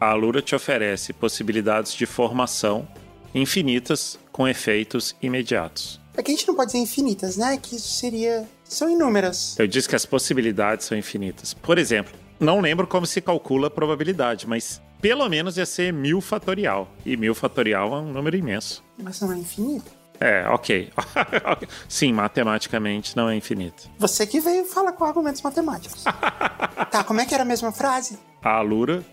a 0.01 0.09
Alura 0.09 0.41
te 0.41 0.55
oferece 0.55 1.13
possibilidades 1.13 1.93
de 1.93 2.07
formação 2.07 2.87
infinitas 3.35 4.17
com 4.31 4.47
efeitos 4.47 5.15
imediatos. 5.21 6.01
É 6.17 6.23
que 6.23 6.31
a 6.31 6.35
gente 6.35 6.47
não 6.47 6.55
pode 6.55 6.71
dizer 6.71 6.79
infinitas, 6.79 7.37
né? 7.37 7.55
Que 7.55 7.75
isso 7.75 7.87
seria. 7.87 8.49
São 8.63 8.89
inúmeras. 8.89 9.55
Eu 9.59 9.67
disse 9.67 9.87
que 9.87 9.95
as 9.95 10.05
possibilidades 10.05 10.87
são 10.87 10.97
infinitas. 10.97 11.53
Por 11.53 11.77
exemplo, 11.77 12.13
não 12.39 12.59
lembro 12.59 12.87
como 12.87 13.05
se 13.05 13.21
calcula 13.21 13.67
a 13.67 13.69
probabilidade, 13.69 14.47
mas 14.47 14.81
pelo 14.99 15.29
menos 15.29 15.55
ia 15.57 15.67
ser 15.67 15.93
mil 15.93 16.19
fatorial. 16.19 16.89
E 17.05 17.15
mil 17.15 17.35
fatorial 17.35 17.93
é 17.93 17.97
um 17.97 18.11
número 18.11 18.35
imenso. 18.35 18.83
Mas 18.97 19.21
não 19.21 19.31
é 19.31 19.37
infinito? 19.37 19.91
É, 20.19 20.47
ok. 20.49 20.91
Sim, 21.87 22.13
matematicamente 22.13 23.15
não 23.15 23.29
é 23.29 23.35
infinito. 23.35 23.89
Você 23.99 24.25
que 24.25 24.39
veio 24.39 24.65
fala 24.65 24.91
com 24.91 25.05
argumentos 25.05 25.41
matemáticos. 25.41 26.03
tá, 26.89 27.03
como 27.03 27.21
é 27.21 27.25
que 27.25 27.33
era 27.33 27.43
a 27.43 27.45
mesma 27.45 27.71
frase? 27.71 28.17
A 28.41 28.57
Alura 28.57 29.03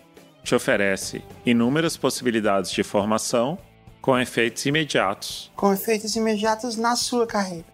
te 0.49 0.55
oferece 0.55 1.21
inúmeras 1.45 1.95
possibilidades 1.95 2.71
de 2.71 2.81
formação 2.81 3.55
com 4.01 4.17
efeitos 4.17 4.65
imediatos. 4.65 5.51
Com 5.55 5.71
efeitos 5.71 6.15
imediatos 6.15 6.75
na 6.75 6.95
sua 6.95 7.27
carreira. 7.27 7.67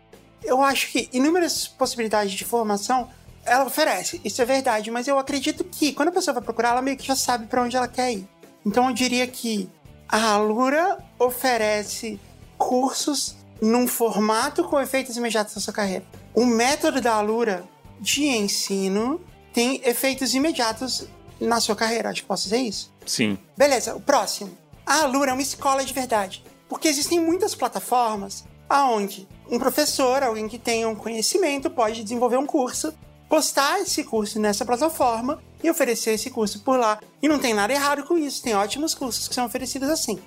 Eu 0.44 0.62
acho 0.62 0.92
que 0.92 1.10
inúmeras 1.14 1.70
possibilidades 1.70 2.34
de 2.34 2.44
formação 2.44 3.10
ela 3.46 3.64
oferece, 3.66 4.20
isso 4.26 4.42
é 4.42 4.46
verdade, 4.46 4.92
mas 4.92 5.08
eu 5.08 5.18
acredito 5.18 5.64
que 5.64 5.94
quando 5.94 6.10
a 6.10 6.12
pessoa 6.12 6.34
vai 6.34 6.44
procurar, 6.44 6.70
ela 6.70 6.82
meio 6.82 6.98
que 6.98 7.06
já 7.06 7.16
sabe 7.16 7.46
para 7.46 7.62
onde 7.62 7.78
ela 7.78 7.88
quer 7.88 8.12
ir. 8.12 8.28
Então 8.66 8.90
eu 8.90 8.94
diria 8.94 9.26
que 9.26 9.70
a 10.10 10.34
Alura 10.34 10.98
oferece 11.18 12.20
cursos 12.58 13.38
num 13.62 13.88
formato 13.88 14.66
com 14.66 14.82
efeitos 14.82 15.16
imediatos 15.16 15.56
na 15.56 15.62
sua 15.62 15.74
carreira. 15.74 16.04
O 16.34 16.46
método 16.46 17.00
da 17.00 17.14
Alura 17.14 17.64
de 18.02 18.26
ensino 18.26 19.22
tem 19.54 19.80
efeitos 19.86 20.34
imediatos 20.34 21.08
na 21.40 21.60
sua 21.60 21.76
carreira, 21.76 22.10
acho 22.10 22.22
que 22.22 22.28
posso 22.28 22.44
dizer 22.44 22.58
isso? 22.58 22.94
Sim. 23.06 23.38
Beleza, 23.58 23.96
o 23.96 24.02
próximo. 24.02 24.58
A 24.86 25.04
Alura 25.04 25.32
é 25.32 25.34
uma 25.34 25.42
escola 25.42 25.84
de 25.84 25.94
verdade. 25.94 26.44
Porque 26.68 26.88
existem 26.88 27.20
muitas 27.20 27.56
plataformas 27.56 28.44
aonde 28.68 29.28
um 29.50 29.60
professor, 29.60 30.24
alguém 30.24 30.48
que 30.48 30.58
tenha 30.58 30.90
um 30.90 30.96
conhecimento, 30.96 31.70
pode 31.70 32.04
desenvolver 32.04 32.38
um 32.38 32.46
curso 32.46 32.94
postar 33.30 33.80
esse 33.80 34.04
curso 34.04 34.40
nessa 34.40 34.66
plataforma 34.66 35.42
e 35.64 35.70
oferecer 35.70 36.12
esse 36.12 36.30
curso 36.30 36.60
por 36.60 36.80
lá. 36.80 37.00
E 37.22 37.28
não 37.28 37.40
tem 37.40 37.54
nada 37.54 37.74
errado 37.74 38.04
com 38.04 38.18
isso, 38.18 38.42
tem 38.42 38.56
ótimos 38.56 38.94
cursos 38.94 39.28
que 39.28 39.36
são 39.36 39.46
oferecidos 39.46 39.90
assim. 39.90 40.20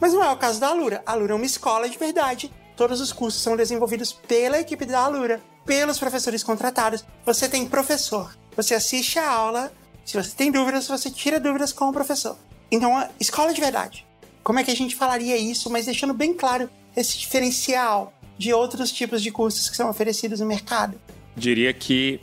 Mas 0.00 0.12
não 0.12 0.22
é 0.22 0.30
o 0.30 0.36
caso 0.36 0.60
da 0.60 0.68
Alura. 0.68 1.02
A 1.06 1.12
Alura 1.12 1.32
é 1.32 1.36
uma 1.36 1.46
escola 1.46 1.88
de 1.88 1.98
verdade. 1.98 2.52
Todos 2.76 3.00
os 3.00 3.12
cursos 3.12 3.42
são 3.42 3.56
desenvolvidos 3.56 4.12
pela 4.12 4.60
equipe 4.60 4.84
da 4.84 5.00
Alura, 5.00 5.40
pelos 5.64 5.98
professores 5.98 6.42
contratados. 6.42 7.04
Você 7.24 7.48
tem 7.48 7.66
professor, 7.66 8.36
você 8.54 8.74
assiste 8.74 9.18
a 9.18 9.30
aula, 9.30 9.72
se 10.06 10.16
você 10.16 10.30
tem 10.36 10.52
dúvidas, 10.52 10.86
você 10.86 11.10
tira 11.10 11.40
dúvidas 11.40 11.72
com 11.72 11.88
o 11.88 11.92
professor. 11.92 12.38
Então, 12.70 12.96
a 12.96 13.10
escola 13.18 13.52
de 13.52 13.60
verdade. 13.60 14.06
Como 14.44 14.60
é 14.60 14.64
que 14.64 14.70
a 14.70 14.76
gente 14.76 14.94
falaria 14.94 15.36
isso, 15.36 15.68
mas 15.68 15.86
deixando 15.86 16.14
bem 16.14 16.32
claro 16.32 16.70
esse 16.96 17.18
diferencial 17.18 18.12
de 18.38 18.54
outros 18.54 18.92
tipos 18.92 19.20
de 19.20 19.32
cursos 19.32 19.68
que 19.68 19.76
são 19.76 19.90
oferecidos 19.90 20.38
no 20.38 20.46
mercado? 20.46 20.96
Diria 21.36 21.72
que 21.72 22.20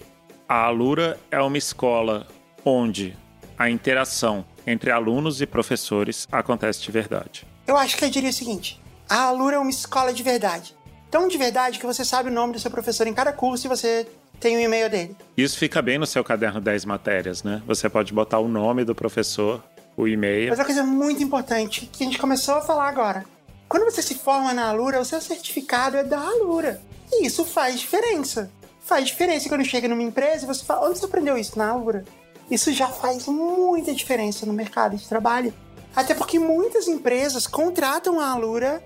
a 0.48 0.64
Alura 0.64 1.20
é 1.30 1.42
uma 1.42 1.58
escola 1.58 2.26
onde 2.64 3.18
a 3.60 3.70
interação 3.70 4.46
entre 4.66 4.90
alunos 4.90 5.42
e 5.42 5.46
professores 5.46 6.26
acontece 6.32 6.82
de 6.82 6.90
verdade. 6.90 7.46
Eu 7.68 7.76
acho 7.76 7.98
que 7.98 8.06
eu 8.06 8.10
diria 8.10 8.30
o 8.30 8.34
seguinte: 8.34 8.82
a 9.10 9.24
Alura 9.24 9.58
é 9.58 9.60
uma 9.60 9.70
escola 9.70 10.14
de 10.14 10.24
verdade. 10.24 10.74
Tão 11.12 11.28
de 11.28 11.38
verdade 11.38 11.80
que 11.80 11.86
você 11.86 12.06
sabe 12.06 12.30
o 12.30 12.34
nome 12.34 12.54
do 12.54 12.60
seu 12.60 12.72
professor 12.72 13.06
em 13.08 13.14
cada 13.14 13.34
curso 13.34 13.68
e 13.68 13.70
você 13.70 14.08
tem 14.44 14.58
o 14.58 14.60
e-mail 14.60 14.90
dele. 14.90 15.16
Isso 15.38 15.58
fica 15.58 15.82
bem 15.82 15.98
no 15.98 16.06
seu 16.06 16.24
caderno 16.24 16.60
10 16.60 16.86
matérias, 16.86 17.44
né? 17.44 17.64
Você 17.66 17.90
pode 17.90 18.14
botar 18.14 18.40
o 18.40 18.48
nome 18.48 18.84
do 18.84 18.94
professor, 18.94 19.64
o 19.96 20.08
e-mail. 20.08 20.50
Mas 20.50 20.60
uma 20.60 20.66
coisa 20.66 20.84
muito 20.84 21.24
importante 21.24 21.90
que 21.92 22.04
a 22.04 22.06
gente 22.06 22.18
começou 22.18 22.56
a 22.56 22.62
falar 22.62 22.90
agora. 22.90 23.26
Quando 23.70 23.86
você 23.86 24.02
se 24.02 24.16
forma 24.16 24.54
na 24.54 24.68
Alura, 24.68 25.00
o 25.00 25.06
seu 25.06 25.22
certificado 25.22 25.98
é 25.98 26.04
da 26.04 26.20
Alura. 26.20 26.82
E 27.12 27.26
isso 27.26 27.46
faz 27.46 27.80
diferença 27.80 28.52
faz 28.84 29.08
diferença 29.08 29.48
quando 29.48 29.64
chega 29.64 29.88
numa 29.88 30.04
empresa 30.04 30.44
e 30.44 30.48
você 30.48 30.64
fala, 30.64 30.90
onde 30.90 31.00
você 31.00 31.06
aprendeu 31.06 31.38
isso? 31.38 31.58
Na 31.58 31.70
Alura. 31.70 32.04
Isso 32.52 32.72
já 32.74 32.88
faz 32.88 33.26
muita 33.28 33.94
diferença 33.94 34.46
no 34.46 34.54
mercado 34.54 34.98
de 34.98 35.08
trabalho. 35.08 35.54
Até 35.96 36.14
porque 36.14 36.38
muitas 36.38 36.88
empresas 36.88 37.48
contratam 37.48 38.20
a 38.20 38.32
Alura 38.32 38.84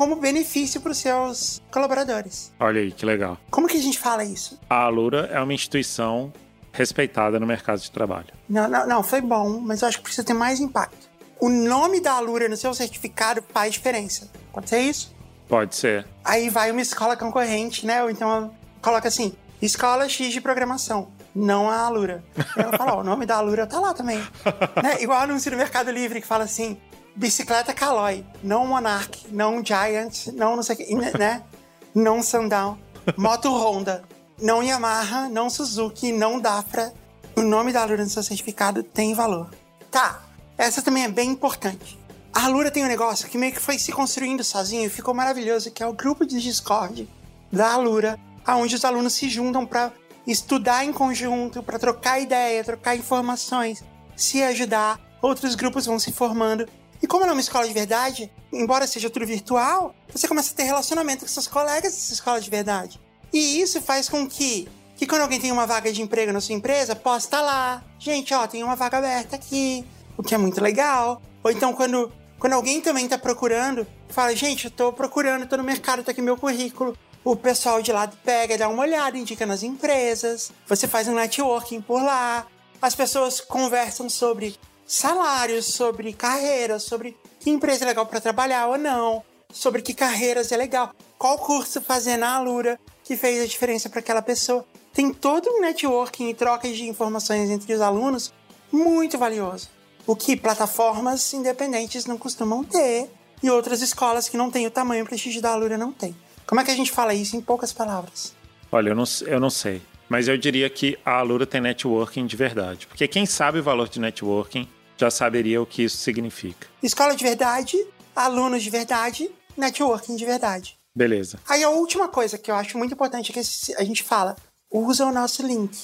como 0.00 0.16
benefício 0.16 0.80
para 0.80 0.92
os 0.92 0.96
seus 0.96 1.60
colaboradores. 1.70 2.50
Olha 2.58 2.80
aí, 2.80 2.90
que 2.90 3.04
legal. 3.04 3.36
Como 3.50 3.68
que 3.68 3.76
a 3.76 3.82
gente 3.82 3.98
fala 3.98 4.24
isso? 4.24 4.58
A 4.70 4.84
Alura 4.84 5.28
é 5.30 5.38
uma 5.38 5.52
instituição 5.52 6.32
respeitada 6.72 7.38
no 7.38 7.46
mercado 7.46 7.80
de 7.80 7.90
trabalho. 7.90 8.28
Não, 8.48 8.66
não, 8.66 8.86
não, 8.86 9.02
foi 9.02 9.20
bom, 9.20 9.60
mas 9.60 9.82
eu 9.82 9.88
acho 9.88 9.98
que 9.98 10.04
precisa 10.04 10.26
ter 10.26 10.32
mais 10.32 10.58
impacto. 10.58 11.06
O 11.38 11.50
nome 11.50 12.00
da 12.00 12.14
Alura 12.14 12.48
no 12.48 12.56
seu 12.56 12.72
certificado 12.72 13.44
faz 13.52 13.74
diferença. 13.74 14.30
Pode 14.54 14.70
ser 14.70 14.80
isso? 14.80 15.14
Pode 15.46 15.76
ser. 15.76 16.06
Aí 16.24 16.48
vai 16.48 16.70
uma 16.70 16.80
escola 16.80 17.14
concorrente, 17.14 17.84
né? 17.84 18.02
Ou 18.02 18.08
então 18.08 18.54
coloca 18.80 19.06
assim, 19.06 19.34
escola 19.60 20.08
X 20.08 20.32
de 20.32 20.40
programação, 20.40 21.12
não 21.34 21.68
a 21.68 21.76
Alura. 21.76 22.24
Eu 22.56 22.72
falo, 22.78 22.92
ó, 22.92 23.00
o 23.00 23.04
nome 23.04 23.26
da 23.26 23.36
Alura 23.36 23.66
tá 23.66 23.78
lá 23.78 23.92
também. 23.92 24.18
né? 24.82 25.02
Igual 25.02 25.20
anúncio 25.20 25.50
no 25.50 25.58
Mercado 25.58 25.90
Livre 25.90 26.22
que 26.22 26.26
fala 26.26 26.44
assim, 26.44 26.78
bicicleta 27.14 27.74
Caloi, 27.74 28.24
não 28.42 28.66
Monarch, 28.66 29.26
não 29.30 29.64
Giant, 29.64 30.28
não 30.34 30.56
não 30.56 30.62
sei 30.62 30.74
o 30.74 30.78
que, 30.78 30.94
né? 31.18 31.42
Não 31.92 32.22
Sandal, 32.22 32.78
moto 33.16 33.48
Honda, 33.48 34.04
não 34.40 34.62
Yamaha, 34.62 35.28
não 35.28 35.50
Suzuki, 35.50 36.12
não 36.12 36.38
Dafra. 36.38 36.94
O 37.34 37.42
nome 37.42 37.72
da 37.72 37.82
Alura 37.82 38.04
no 38.04 38.08
seu 38.08 38.22
certificado 38.22 38.84
tem 38.84 39.12
valor. 39.12 39.50
Tá, 39.90 40.22
essa 40.56 40.80
também 40.80 41.02
é 41.02 41.08
bem 41.08 41.30
importante. 41.30 41.98
A 42.32 42.44
Alura 42.44 42.70
tem 42.70 42.84
um 42.84 42.88
negócio 42.88 43.28
que 43.28 43.36
meio 43.36 43.52
que 43.52 43.58
foi 43.60 43.76
se 43.76 43.90
construindo 43.90 44.44
sozinho 44.44 44.86
e 44.86 44.88
ficou 44.88 45.12
maravilhoso, 45.12 45.70
que 45.72 45.82
é 45.82 45.86
o 45.86 45.92
grupo 45.92 46.24
de 46.24 46.40
Discord 46.40 47.08
da 47.50 47.72
Alura, 47.72 48.20
aonde 48.46 48.76
os 48.76 48.84
alunos 48.84 49.14
se 49.14 49.28
juntam 49.28 49.66
para 49.66 49.92
estudar 50.26 50.84
em 50.84 50.92
conjunto, 50.92 51.62
para 51.62 51.78
trocar 51.78 52.20
ideia, 52.20 52.62
trocar 52.62 52.96
informações, 52.96 53.82
se 54.16 54.42
ajudar. 54.42 55.00
Outros 55.20 55.54
grupos 55.54 55.86
vão 55.86 55.98
se 55.98 56.12
formando. 56.12 56.66
E 57.02 57.06
como 57.06 57.22
ela 57.22 57.32
é 57.32 57.34
uma 57.34 57.40
escola 57.40 57.66
de 57.66 57.72
verdade, 57.72 58.30
embora 58.52 58.86
seja 58.86 59.08
tudo 59.08 59.26
virtual, 59.26 59.94
você 60.12 60.28
começa 60.28 60.52
a 60.52 60.56
ter 60.56 60.64
relacionamento 60.64 61.24
com 61.24 61.28
seus 61.28 61.46
colegas 61.46 61.92
dessa 61.94 62.12
escola 62.12 62.40
de 62.40 62.50
verdade. 62.50 63.00
E 63.32 63.60
isso 63.60 63.80
faz 63.80 64.08
com 64.08 64.26
que, 64.28 64.68
que 64.96 65.06
quando 65.06 65.22
alguém 65.22 65.40
tem 65.40 65.52
uma 65.52 65.66
vaga 65.66 65.92
de 65.92 66.02
emprego 66.02 66.32
na 66.32 66.40
sua 66.40 66.54
empresa, 66.54 66.94
posta 66.94 67.40
lá. 67.40 67.82
Gente, 67.98 68.34
ó, 68.34 68.46
tem 68.46 68.62
uma 68.62 68.76
vaga 68.76 68.98
aberta 68.98 69.36
aqui, 69.36 69.84
o 70.16 70.22
que 70.22 70.34
é 70.34 70.38
muito 70.38 70.60
legal. 70.60 71.22
Ou 71.42 71.50
então 71.50 71.72
quando, 71.72 72.12
quando 72.38 72.52
alguém 72.52 72.80
também 72.80 73.04
está 73.04 73.16
procurando, 73.16 73.86
fala, 74.08 74.34
gente, 74.36 74.66
eu 74.66 74.70
tô 74.70 74.92
procurando, 74.92 75.46
tô 75.46 75.56
no 75.56 75.64
mercado, 75.64 76.02
tá 76.02 76.10
aqui 76.10 76.20
meu 76.20 76.36
currículo 76.36 76.96
o 77.24 77.36
pessoal 77.36 77.82
de 77.82 77.92
lá 77.92 78.10
pega, 78.24 78.56
dá 78.56 78.68
uma 78.68 78.82
olhada, 78.82 79.16
indica 79.18 79.44
nas 79.44 79.62
empresas, 79.62 80.50
você 80.66 80.88
faz 80.88 81.06
um 81.08 81.14
networking 81.14 81.80
por 81.80 82.02
lá, 82.02 82.46
as 82.80 82.94
pessoas 82.94 83.40
conversam 83.40 84.08
sobre 84.08 84.56
salários, 84.90 85.66
sobre 85.66 86.12
carreiras, 86.12 86.82
sobre 86.82 87.16
que 87.38 87.48
empresa 87.48 87.84
é 87.84 87.86
legal 87.86 88.04
para 88.06 88.20
trabalhar 88.20 88.66
ou 88.66 88.76
não, 88.76 89.22
sobre 89.52 89.82
que 89.82 89.94
carreiras 89.94 90.50
é 90.50 90.56
legal, 90.56 90.92
qual 91.16 91.38
curso 91.38 91.80
fazer 91.80 92.16
na 92.16 92.34
Alura 92.34 92.78
que 93.04 93.16
fez 93.16 93.40
a 93.40 93.46
diferença 93.46 93.88
para 93.88 94.00
aquela 94.00 94.20
pessoa. 94.20 94.66
Tem 94.92 95.12
todo 95.14 95.48
um 95.48 95.60
networking 95.60 96.30
e 96.30 96.34
trocas 96.34 96.76
de 96.76 96.88
informações 96.88 97.48
entre 97.50 97.72
os 97.72 97.80
alunos 97.80 98.32
muito 98.72 99.16
valioso. 99.16 99.68
O 100.08 100.16
que 100.16 100.36
plataformas 100.36 101.32
independentes 101.32 102.04
não 102.04 102.18
costumam 102.18 102.64
ter 102.64 103.08
e 103.40 103.48
outras 103.48 103.82
escolas 103.82 104.28
que 104.28 104.36
não 104.36 104.50
têm 104.50 104.66
o 104.66 104.70
tamanho 104.72 105.00
e 105.00 105.02
o 105.02 105.06
prestígio 105.06 105.40
da 105.40 105.52
Alura 105.52 105.78
não 105.78 105.92
têm. 105.92 106.16
Como 106.44 106.60
é 106.60 106.64
que 106.64 106.70
a 106.72 106.76
gente 106.76 106.90
fala 106.90 107.14
isso 107.14 107.36
em 107.36 107.40
poucas 107.40 107.72
palavras? 107.72 108.34
Olha, 108.72 108.88
eu 108.88 108.96
não, 108.96 109.04
eu 109.24 109.38
não 109.38 109.50
sei. 109.50 109.80
Mas 110.08 110.26
eu 110.26 110.36
diria 110.36 110.68
que 110.68 110.98
a 111.04 111.18
Alura 111.18 111.46
tem 111.46 111.60
networking 111.60 112.26
de 112.26 112.36
verdade. 112.36 112.88
Porque 112.88 113.06
quem 113.06 113.24
sabe 113.24 113.60
o 113.60 113.62
valor 113.62 113.88
de 113.88 114.00
networking 114.00 114.68
já 115.00 115.10
saberia 115.10 115.62
o 115.62 115.66
que 115.66 115.82
isso 115.82 115.96
significa. 115.96 116.68
Escola 116.82 117.16
de 117.16 117.24
verdade, 117.24 117.76
alunos 118.14 118.62
de 118.62 118.68
verdade, 118.68 119.30
networking 119.56 120.14
de 120.14 120.26
verdade. 120.26 120.78
Beleza. 120.94 121.38
Aí 121.48 121.64
a 121.64 121.70
última 121.70 122.06
coisa 122.06 122.36
que 122.36 122.50
eu 122.50 122.54
acho 122.54 122.76
muito 122.76 122.92
importante 122.92 123.30
é 123.30 123.32
que 123.32 123.40
a 123.78 123.84
gente 123.84 124.02
fala: 124.02 124.36
usa 124.70 125.06
o 125.06 125.12
nosso 125.12 125.46
link. 125.46 125.74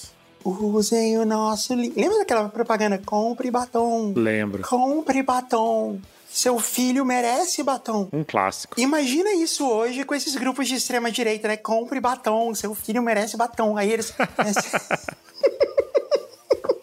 Usem 0.45 1.19
o 1.19 1.25
nosso 1.25 1.75
link. 1.75 1.99
Lembra 1.99 2.19
daquela 2.19 2.49
propaganda? 2.49 3.01
Compre 3.05 3.51
batom. 3.51 4.13
Lembro. 4.15 4.63
Compre 4.63 5.23
batom. 5.23 6.01
Seu 6.29 6.59
filho 6.59 7.05
merece 7.05 7.63
batom. 7.63 8.09
Um 8.13 8.23
clássico. 8.23 8.79
Imagina 8.79 9.33
isso 9.33 9.67
hoje 9.67 10.05
com 10.05 10.15
esses 10.15 10.37
grupos 10.37 10.69
de 10.69 10.75
extrema 10.75 11.11
direita, 11.11 11.49
né? 11.49 11.57
Compre 11.57 12.01
batom, 12.01 12.55
seu 12.55 12.75
filho 12.75 13.03
merece 13.03 13.37
batom. 13.37 13.77
Aí 13.77 13.91
eles. 13.91 14.13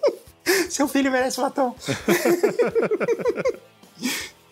seu 0.70 0.88
filho 0.88 1.12
merece 1.12 1.40
batom. 1.40 1.76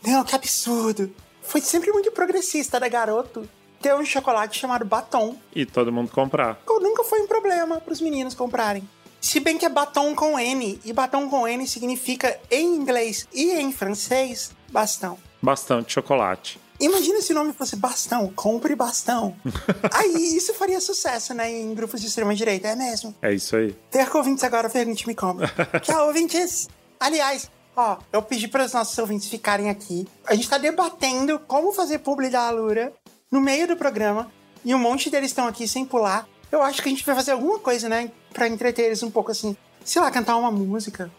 Não, 0.04 0.24
que 0.24 0.36
absurdo. 0.36 1.14
Foi 1.42 1.62
sempre 1.62 1.92
muito 1.92 2.12
progressista 2.12 2.80
da 2.80 2.88
garoto 2.88 3.48
ter 3.82 3.94
um 3.96 4.06
chocolate 4.06 4.60
chamado 4.60 4.86
batom. 4.86 5.36
E 5.56 5.66
todo 5.66 5.92
mundo 5.92 6.12
comprar. 6.12 6.62
Nunca 6.68 7.04
foi 7.04 7.22
um 7.22 7.28
problema 7.28 7.82
para 7.82 7.94
os 7.94 8.00
meninos 8.00 8.34
comprarem. 8.34 8.88
Se 9.20 9.40
bem 9.40 9.58
que 9.58 9.66
é 9.66 9.70
batom 9.70 10.16
com 10.16 10.40
N, 10.40 10.80
e 10.84 10.94
batom 10.94 11.30
com 11.30 11.48
N 11.48 11.68
significa 11.68 12.40
em 12.50 12.76
inglês 12.76 13.28
e 13.34 13.52
em 13.52 13.72
francês 13.72 14.52
bastão. 14.70 15.18
Bastão 15.42 15.82
de 15.82 15.94
chocolate. 15.94 16.60
Imagina 16.82 17.22
se 17.22 17.32
o 17.32 17.36
nome 17.36 17.54
fosse 17.54 17.76
bastão, 17.76 18.28
compre 18.36 18.76
bastão. 18.76 19.36
aí 19.94 20.36
isso 20.36 20.52
faria 20.56 20.82
sucesso, 20.82 21.32
né, 21.32 21.50
em 21.50 21.76
grupos 21.76 22.02
de 22.02 22.08
extrema 22.08 22.34
direita, 22.34 22.70
é 22.70 22.76
mesmo. 22.76 23.14
É 23.22 23.32
isso 23.32 23.56
aí. 23.56 23.76
Perca 23.92 24.18
ouvintes 24.18 24.44
agora, 24.44 24.68
pergunte-me 24.68 25.14
como. 25.14 25.42
Tchau, 25.80 26.08
ouvintes! 26.08 26.68
Aliás, 27.00 27.52
ó, 27.76 28.00
eu 28.12 28.24
pedi 28.24 28.48
para 28.48 28.66
os 28.66 28.74
nossos 28.74 28.98
ouvintes 28.98 29.30
ficarem 29.30 29.70
aqui. 29.70 30.08
A 30.26 30.34
gente 30.34 30.50
tá 30.50 30.58
debatendo 30.58 31.38
como 31.38 31.72
fazer 31.72 32.00
publi 32.00 32.32
da 32.32 32.48
Alura 32.48 32.92
no 33.32 33.40
meio 33.40 33.68
do 33.68 33.78
programa, 33.78 34.32
e 34.66 34.74
um 34.74 34.80
monte 34.80 35.10
deles 35.10 35.30
estão 35.30 35.48
aqui 35.48 35.68
sem 35.68 35.86
pular. 35.86 36.28
Eu 36.52 36.64
acho 36.64 36.82
que 36.82 36.90
a 36.90 36.92
gente 36.92 37.06
vai 37.06 37.16
fazer 37.16 37.32
alguma 37.32 37.60
coisa, 37.60 37.88
né, 37.88 38.12
para 38.34 38.48
entreter 38.48 38.86
eles 38.86 39.04
um 39.04 39.12
pouco 39.12 39.30
assim. 39.30 39.56
Sei 39.86 40.02
lá, 40.02 40.10
cantar 40.10 40.36
uma 40.36 40.52
música. 40.52 41.12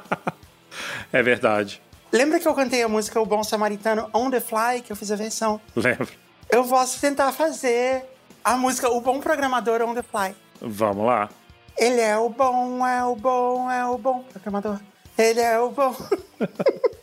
é 1.12 1.22
verdade. 1.22 1.82
Lembra 2.12 2.40
que 2.40 2.48
eu 2.48 2.54
cantei 2.54 2.82
a 2.82 2.88
música 2.88 3.20
O 3.20 3.26
Bom 3.26 3.44
Samaritano 3.44 4.10
On 4.12 4.30
The 4.30 4.40
Fly, 4.40 4.82
que 4.84 4.90
eu 4.90 4.96
fiz 4.96 5.12
a 5.12 5.16
versão? 5.16 5.60
Lembro. 5.76 6.08
Eu 6.50 6.64
posso 6.64 7.00
tentar 7.00 7.30
fazer 7.30 8.04
a 8.44 8.56
música 8.56 8.90
O 8.90 9.00
Bom 9.00 9.20
Programador 9.20 9.80
On 9.82 9.94
The 9.94 10.02
Fly. 10.02 10.34
Vamos 10.60 11.06
lá. 11.06 11.30
Ele 11.78 12.00
é 12.00 12.18
o 12.18 12.28
bom, 12.28 12.84
é 12.84 13.04
o 13.04 13.14
bom, 13.14 13.70
é 13.70 13.86
o 13.86 13.96
bom 13.96 14.24
programador. 14.24 14.80
Ele 15.16 15.40
é 15.40 15.58
o 15.60 15.70
bom. 15.70 15.94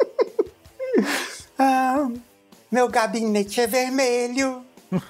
ah, 1.58 2.10
meu 2.70 2.90
gabinete 2.90 3.62
é 3.62 3.68
vermelho. 3.68 4.66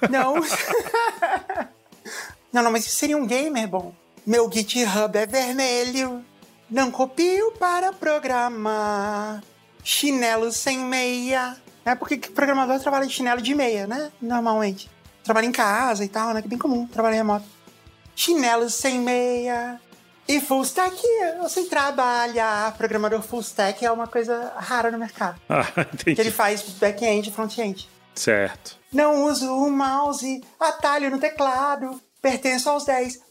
Não. 0.10 0.36
não, 2.54 2.64
não, 2.64 2.72
mas 2.72 2.86
isso 2.86 2.98
seria 2.98 3.18
um 3.18 3.26
gamer 3.26 3.68
bom. 3.68 3.94
Meu 4.26 4.50
GitHub 4.52 5.18
é 5.18 5.26
vermelho. 5.26 6.24
Não 6.70 6.92
copio 6.92 7.54
para 7.54 7.92
programar 7.92 9.42
chinelo 9.88 10.52
sem 10.52 10.80
meia. 10.80 11.56
É 11.86 11.96
porque 11.96 12.18
programador 12.18 12.78
trabalha 12.82 13.08
de 13.08 13.14
chinelo 13.14 13.42
de 13.42 13.56
meia, 13.56 13.88
né? 13.88 14.12
Normalmente. 14.22 14.92
Trabalha 15.24 15.46
em 15.46 15.52
casa 15.52 16.04
e 16.04 16.10
tal, 16.10 16.34
né? 16.34 16.42
Que 16.42 16.48
é 16.48 16.50
bem 16.50 16.60
comum 16.60 16.86
trabalhar 16.86 17.16
remoto. 17.16 17.46
Chinelo 18.14 18.70
sem 18.70 19.00
meia. 19.00 19.80
E 20.28 20.42
full 20.42 20.64
stack, 20.64 21.02
eu 21.38 21.48
sei 21.48 21.66
trabalhar. 21.66 22.76
Programador 22.76 23.22
full 23.22 23.40
stack 23.40 23.86
é 23.86 23.90
uma 23.90 24.08
coisa 24.08 24.52
rara 24.58 24.92
no 24.92 24.98
mercado. 24.98 25.40
Ah, 25.48 25.66
entendi. 25.94 26.16
Que 26.16 26.22
ele 26.22 26.32
faz 26.32 26.64
back-end 26.64 27.30
e 27.30 27.32
front-end. 27.32 27.90
Certo. 28.14 28.78
Não 28.92 29.24
uso 29.24 29.50
o 29.50 29.72
mouse, 29.72 30.44
atalho 30.60 31.10
no 31.10 31.18
teclado. 31.18 32.02
Pertenço 32.22 32.70
aos 32.70 32.84
10. 32.84 33.22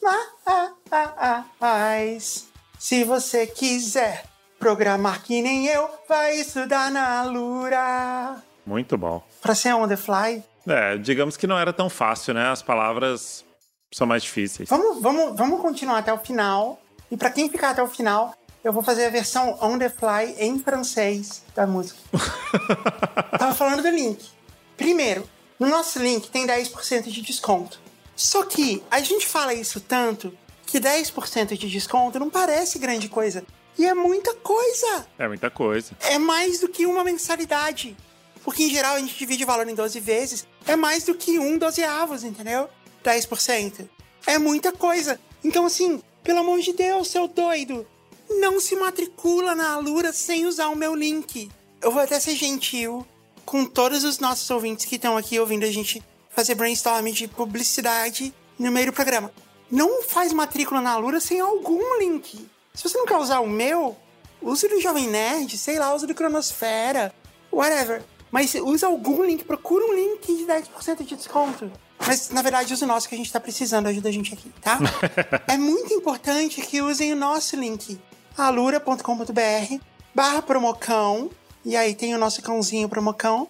Mas, 1.60 2.46
se 2.78 3.04
você 3.04 3.46
quiser 3.46 4.24
Programar 4.58 5.22
que 5.22 5.42
nem 5.42 5.66
eu, 5.66 5.88
vai 6.08 6.36
estudar 6.36 6.90
na 6.90 7.22
Lura. 7.24 8.42
Muito 8.64 8.96
bom. 8.98 9.22
Pra 9.40 9.54
ser 9.54 9.74
on 9.74 9.86
the 9.86 9.96
fly. 9.96 10.42
É, 10.66 10.96
digamos 10.96 11.36
que 11.36 11.46
não 11.46 11.58
era 11.58 11.72
tão 11.72 11.88
fácil, 11.88 12.34
né? 12.34 12.48
As 12.48 12.62
palavras 12.62 13.44
são 13.92 14.06
mais 14.06 14.22
difíceis. 14.22 14.68
Vamos, 14.68 15.00
vamos, 15.00 15.36
vamos 15.36 15.60
continuar 15.60 15.98
até 15.98 16.12
o 16.12 16.18
final. 16.18 16.80
E 17.10 17.16
para 17.16 17.30
quem 17.30 17.48
ficar 17.48 17.70
até 17.70 17.82
o 17.82 17.86
final, 17.86 18.34
eu 18.64 18.72
vou 18.72 18.82
fazer 18.82 19.06
a 19.06 19.10
versão 19.10 19.56
on 19.60 19.78
the 19.78 19.88
fly 19.88 20.34
em 20.38 20.58
francês 20.58 21.44
da 21.54 21.66
música. 21.66 22.00
Tava 23.38 23.54
falando 23.54 23.82
do 23.82 23.90
link. 23.90 24.28
Primeiro, 24.76 25.28
no 25.58 25.68
nosso 25.68 26.00
link 26.00 26.28
tem 26.30 26.46
10% 26.46 27.04
de 27.04 27.22
desconto. 27.22 27.78
Só 28.16 28.42
que 28.42 28.82
a 28.90 29.00
gente 29.00 29.26
fala 29.26 29.54
isso 29.54 29.80
tanto 29.80 30.36
que 30.66 30.80
10% 30.80 31.56
de 31.56 31.70
desconto 31.70 32.18
não 32.18 32.28
parece 32.28 32.78
grande 32.78 33.08
coisa. 33.08 33.44
E 33.78 33.84
é 33.84 33.94
muita 33.94 34.34
coisa. 34.34 35.06
É 35.18 35.28
muita 35.28 35.50
coisa. 35.50 35.96
É 36.00 36.18
mais 36.18 36.60
do 36.60 36.68
que 36.68 36.86
uma 36.86 37.04
mensalidade. 37.04 37.96
Porque 38.42 38.62
em 38.62 38.70
geral 38.70 38.94
a 38.94 39.00
gente 39.00 39.18
divide 39.18 39.44
o 39.44 39.46
valor 39.46 39.68
em 39.68 39.74
12 39.74 40.00
vezes. 40.00 40.46
É 40.66 40.76
mais 40.76 41.04
do 41.04 41.14
que 41.14 41.38
um 41.38 41.58
dozeavos, 41.58 42.24
entendeu? 42.24 42.68
10%. 43.04 43.88
É 44.26 44.38
muita 44.38 44.72
coisa. 44.72 45.20
Então, 45.44 45.66
assim, 45.66 46.02
pelo 46.22 46.40
amor 46.40 46.60
de 46.60 46.72
Deus, 46.72 47.08
seu 47.08 47.28
doido, 47.28 47.86
não 48.28 48.60
se 48.60 48.74
matricula 48.74 49.54
na 49.54 49.74
Alura 49.74 50.12
sem 50.12 50.46
usar 50.46 50.68
o 50.68 50.76
meu 50.76 50.94
link. 50.94 51.50
Eu 51.80 51.92
vou 51.92 52.02
até 52.02 52.18
ser 52.18 52.34
gentil 52.34 53.06
com 53.44 53.64
todos 53.64 54.02
os 54.04 54.18
nossos 54.18 54.50
ouvintes 54.50 54.86
que 54.86 54.96
estão 54.96 55.16
aqui 55.16 55.38
ouvindo 55.38 55.64
a 55.64 55.70
gente 55.70 56.02
fazer 56.30 56.54
brainstorming 56.54 57.12
de 57.12 57.28
publicidade 57.28 58.34
no 58.58 58.72
meio 58.72 58.86
do 58.86 58.92
programa. 58.92 59.32
Não 59.70 60.02
faz 60.02 60.32
matrícula 60.32 60.80
na 60.80 60.92
Alura 60.92 61.20
sem 61.20 61.40
algum 61.40 61.98
link. 61.98 62.46
Se 62.76 62.88
você 62.88 62.98
não 62.98 63.06
quer 63.06 63.16
usar 63.16 63.40
o 63.40 63.48
meu, 63.48 63.96
use 64.40 64.68
do 64.68 64.80
Jovem 64.80 65.08
Nerd, 65.08 65.56
sei 65.56 65.78
lá, 65.78 65.94
use 65.94 66.06
do 66.06 66.14
Cronosfera, 66.14 67.12
whatever. 67.50 68.04
Mas 68.30 68.54
usa 68.54 68.86
algum 68.86 69.24
link, 69.24 69.44
procura 69.44 69.84
um 69.84 69.94
link 69.94 70.26
de 70.26 70.44
10% 70.44 71.04
de 71.04 71.16
desconto. 71.16 71.72
Mas, 72.06 72.28
na 72.28 72.42
verdade, 72.42 72.74
use 72.74 72.84
o 72.84 72.86
nosso 72.86 73.08
que 73.08 73.14
a 73.14 73.18
gente 73.18 73.32
tá 73.32 73.40
precisando, 73.40 73.86
ajuda 73.86 74.10
a 74.10 74.12
gente 74.12 74.34
aqui, 74.34 74.52
tá? 74.60 74.78
é 75.48 75.56
muito 75.56 75.94
importante 75.94 76.60
que 76.60 76.82
usem 76.82 77.14
o 77.14 77.16
nosso 77.16 77.56
link, 77.56 77.98
alura.com.br 78.36 79.80
barra 80.14 80.42
promocão, 80.42 81.30
e 81.64 81.76
aí 81.76 81.94
tem 81.94 82.14
o 82.14 82.18
nosso 82.18 82.42
cãozinho 82.42 82.88
promocão, 82.88 83.48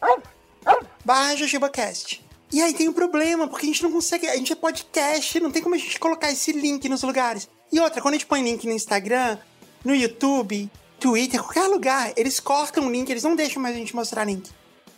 barra 1.05 1.35
JujubaCast. 1.37 2.25
E 2.53 2.63
aí 2.63 2.73
tem 2.73 2.89
um 2.89 2.93
problema, 2.93 3.49
porque 3.49 3.67
a 3.67 3.69
gente 3.69 3.83
não 3.83 3.91
consegue, 3.91 4.29
a 4.29 4.37
gente 4.37 4.53
é 4.53 4.57
podcast, 4.57 5.41
não 5.41 5.51
tem 5.51 5.63
como 5.63 5.75
a 5.75 5.79
gente 5.79 5.99
colocar 5.99 6.31
esse 6.31 6.53
link 6.53 6.89
nos 6.89 7.03
lugares. 7.03 7.49
E 7.73 7.81
outra, 7.81 8.01
quando 8.01 8.15
a 8.15 8.17
gente 8.17 8.27
põe 8.27 8.43
link 8.43 8.65
no 8.67 8.73
Instagram, 8.73 9.39
no 9.85 9.95
YouTube, 9.95 10.71
Twitter, 10.99 11.43
qualquer 11.43 11.67
lugar, 11.69 12.13
eles 12.17 12.41
cortam 12.41 12.87
o 12.87 12.91
link, 12.91 13.09
eles 13.11 13.23
não 13.23 13.37
deixam 13.37 13.61
mais 13.63 13.75
a 13.75 13.79
gente 13.79 13.95
mostrar 13.95 14.25
link. 14.25 14.51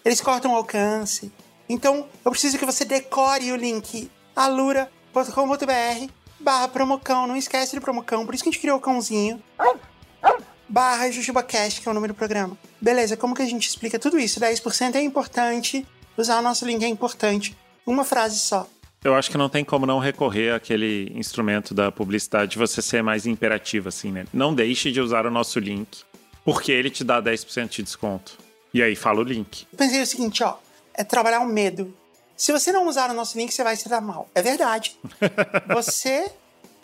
Eles 0.04 0.20
cortam 0.20 0.52
o 0.52 0.56
alcance. 0.56 1.32
Então, 1.68 2.08
eu 2.24 2.30
preciso 2.30 2.58
que 2.58 2.64
você 2.64 2.84
decore 2.84 3.52
o 3.52 3.56
link 3.56 4.10
alura.com.br 4.34 6.12
barra 6.40 6.68
promocão. 6.68 7.26
Não 7.26 7.36
esquece 7.36 7.74
de 7.74 7.80
promocão, 7.80 8.24
por 8.24 8.34
isso 8.34 8.42
que 8.42 8.48
a 8.48 8.52
gente 8.52 8.60
criou 8.60 8.78
o 8.78 8.80
cãozinho. 8.80 9.42
Barra 10.68 11.10
JujubaCast, 11.10 11.80
que 11.80 11.88
é 11.88 11.90
o 11.90 11.94
nome 11.94 12.08
do 12.08 12.14
programa. 12.14 12.56
Beleza, 12.80 13.16
como 13.16 13.34
que 13.34 13.42
a 13.42 13.46
gente 13.46 13.68
explica 13.68 13.98
tudo 13.98 14.18
isso? 14.18 14.38
10% 14.38 14.94
é 14.94 15.00
importante, 15.00 15.86
usar 16.16 16.38
o 16.38 16.42
nosso 16.42 16.64
link 16.64 16.82
é 16.84 16.88
importante. 16.88 17.56
Uma 17.86 18.04
frase 18.04 18.38
só. 18.38 18.66
Eu 19.02 19.14
acho 19.14 19.30
que 19.30 19.38
não 19.38 19.48
tem 19.48 19.64
como 19.64 19.86
não 19.86 19.98
recorrer 19.98 20.52
àquele 20.52 21.12
instrumento 21.14 21.72
da 21.72 21.92
publicidade 21.92 22.52
de 22.52 22.58
você 22.58 22.82
ser 22.82 23.02
mais 23.02 23.26
imperativo, 23.26 23.88
assim, 23.88 24.10
né? 24.10 24.26
Não 24.32 24.52
deixe 24.52 24.90
de 24.90 25.00
usar 25.00 25.24
o 25.24 25.30
nosso 25.30 25.60
link, 25.60 26.02
porque 26.44 26.72
ele 26.72 26.90
te 26.90 27.04
dá 27.04 27.22
10% 27.22 27.68
de 27.68 27.82
desconto. 27.82 28.36
E 28.74 28.82
aí, 28.82 28.96
fala 28.96 29.20
o 29.20 29.22
link. 29.22 29.66
Eu 29.72 29.78
pensei 29.78 30.02
o 30.02 30.06
seguinte, 30.06 30.42
ó, 30.42 30.56
é 30.92 31.04
trabalhar 31.04 31.40
o 31.40 31.46
medo. 31.46 31.94
Se 32.36 32.52
você 32.52 32.72
não 32.72 32.88
usar 32.88 33.10
o 33.10 33.14
nosso 33.14 33.38
link, 33.38 33.52
você 33.52 33.62
vai 33.62 33.76
se 33.76 33.88
dar 33.88 34.00
mal. 34.00 34.28
É 34.34 34.42
verdade. 34.42 34.96
você 35.72 36.30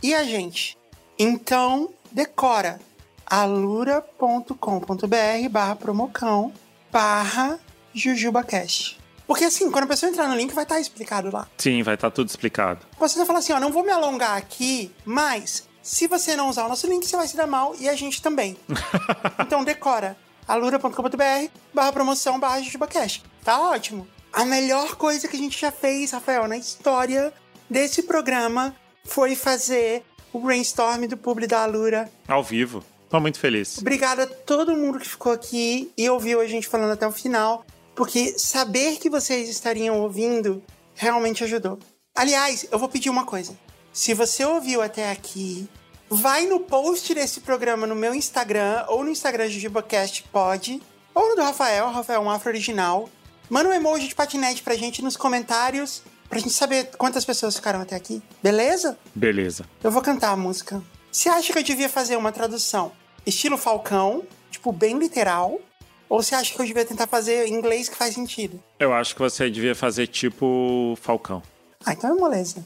e 0.03 0.15
a 0.15 0.23
gente. 0.23 0.79
Então, 1.19 1.93
decora 2.13 2.81
alura.com.br 3.27 5.49
barra 5.51 5.77
promocão 5.77 6.53
barra 6.93 7.59
jujubacast. 7.93 9.04
Porque 9.27 9.45
assim, 9.45 9.71
quando 9.71 9.85
a 9.85 9.89
pessoa 9.89 10.11
entrar 10.11 10.29
no 10.29 10.37
link, 10.37 10.53
vai 10.53 10.65
estar 10.65 10.81
explicado 10.81 11.31
lá. 11.33 11.49
Sim, 11.57 11.83
vai 11.83 11.95
estar 11.95 12.11
tudo 12.11 12.29
explicado. 12.29 12.87
Você 12.99 13.17
vai 13.17 13.27
falar 13.27 13.39
assim, 13.39 13.53
ó, 13.53 13.61
não 13.61 13.73
vou 13.73 13.85
me 13.85 13.91
alongar 13.91 14.37
aqui, 14.37 14.93
mas 15.05 15.67
se 15.83 16.07
você 16.07 16.37
não 16.37 16.49
usar 16.49 16.67
o 16.67 16.69
nosso 16.69 16.87
link, 16.87 17.07
você 17.07 17.17
vai 17.17 17.27
se 17.27 17.37
dar 17.37 17.47
mal 17.47 17.75
e 17.79 17.89
a 17.89 17.95
gente 17.95 18.23
também. 18.23 18.57
então 19.41 19.65
decora 19.65 20.17
alura.com.br 20.47 21.49
barra 21.73 21.93
promoção 21.93 22.39
barra 22.39 22.61
jujubacast. 22.63 23.23
Tá 23.45 23.61
ótimo. 23.61 24.07
A 24.33 24.45
melhor 24.45 24.97
coisa 24.97 25.29
que 25.29 25.37
a 25.37 25.39
gente 25.39 25.61
já 25.61 25.71
fez, 25.71 26.11
Rafael, 26.11 26.49
na 26.49 26.57
história 26.57 27.33
desse 27.71 28.03
programa 28.03 28.75
foi 29.05 29.37
fazer 29.37 30.03
o 30.33 30.41
brainstorm 30.41 31.07
do 31.07 31.17
publi 31.17 31.47
da 31.47 31.63
Alura. 31.63 32.11
Ao 32.27 32.43
vivo. 32.43 32.83
Tô 33.09 33.21
muito 33.21 33.39
feliz. 33.39 33.79
Obrigado 33.79 34.21
a 34.21 34.27
todo 34.27 34.75
mundo 34.75 34.99
que 34.99 35.09
ficou 35.09 35.33
aqui 35.33 35.93
e 35.97 36.11
ouviu 36.11 36.41
a 36.41 36.47
gente 36.47 36.67
falando 36.67 36.93
até 36.93 37.07
o 37.07 37.13
final, 37.13 37.65
porque 37.95 38.39
saber 38.39 38.99
que 38.99 39.11
vocês 39.11 39.49
estariam 39.49 40.01
ouvindo 40.01 40.63
realmente 40.95 41.45
ajudou. 41.45 41.79
Aliás, 42.15 42.67
eu 42.71 42.79
vou 42.79 42.89
pedir 42.89 43.11
uma 43.11 43.25
coisa. 43.25 43.57
Se 43.93 44.15
você 44.15 44.45
ouviu 44.45 44.83
até 44.83 45.11
aqui, 45.11 45.69
vai 46.09 46.47
no 46.47 46.61
post 46.61 47.13
desse 47.15 47.41
programa 47.41 47.87
no 47.87 47.95
meu 47.95 48.15
Instagram 48.15 48.85
ou 48.89 49.05
no 49.05 49.11
Instagram 49.11 49.49
de 49.49 49.55
JujubaCast 49.55 50.25
pode, 50.33 50.81
ou 51.15 51.31
no 51.31 51.37
do 51.37 51.43
Rafael, 51.43 51.91
Rafael 51.91 52.21
um 52.21 52.31
Afro 52.31 52.51
Original. 52.51 53.09
Manda 53.49 53.69
um 53.69 53.73
emoji 53.73 54.09
de 54.09 54.15
patinete 54.15 54.63
pra 54.63 54.75
gente 54.75 55.03
nos 55.03 55.17
comentários, 55.17 56.03
pra 56.29 56.39
gente 56.39 56.53
saber 56.53 56.91
quantas 56.97 57.25
pessoas 57.25 57.55
ficaram 57.57 57.81
até 57.81 57.95
aqui. 57.95 58.23
Beleza? 58.43 58.99
Beleza. 59.15 59.65
Eu 59.83 59.91
vou 59.91 60.03
cantar 60.03 60.31
a 60.31 60.37
música. 60.37 60.83
Você 61.13 61.29
acha 61.29 61.53
que 61.53 61.59
eu 61.59 61.63
devia 61.63 61.89
fazer 61.89 62.17
uma 62.17 62.33
tradução 62.33 62.91
estilo 63.27 63.57
Falcão, 63.57 64.25
tipo, 64.51 64.73
bem 64.73 64.99
literal? 64.99 65.61
Ou 66.09 66.23
você 66.23 66.35
acha 66.35 66.55
que 66.55 66.61
eu 66.61 66.67
devia 66.67 66.85
tentar 66.85 67.07
fazer 67.07 67.47
em 67.47 67.55
inglês 67.55 67.89
que 67.89 67.97
faz 67.97 68.15
sentido? 68.15 68.63
Eu 68.79 68.93
acho 68.93 69.15
que 69.15 69.21
você 69.21 69.51
devia 69.51 69.75
fazer 69.75 70.07
tipo 70.07 70.97
Falcão. 71.01 71.43
Ah, 71.85 71.93
então 71.93 72.11
é 72.11 72.15
moleza. 72.15 72.65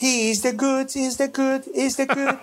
He 0.00 0.30
is 0.30 0.40
the 0.40 0.52
good, 0.52 0.98
is 0.98 1.16
the 1.16 1.28
good, 1.28 1.70
is 1.74 1.96
the 1.96 2.06
good. 2.06 2.38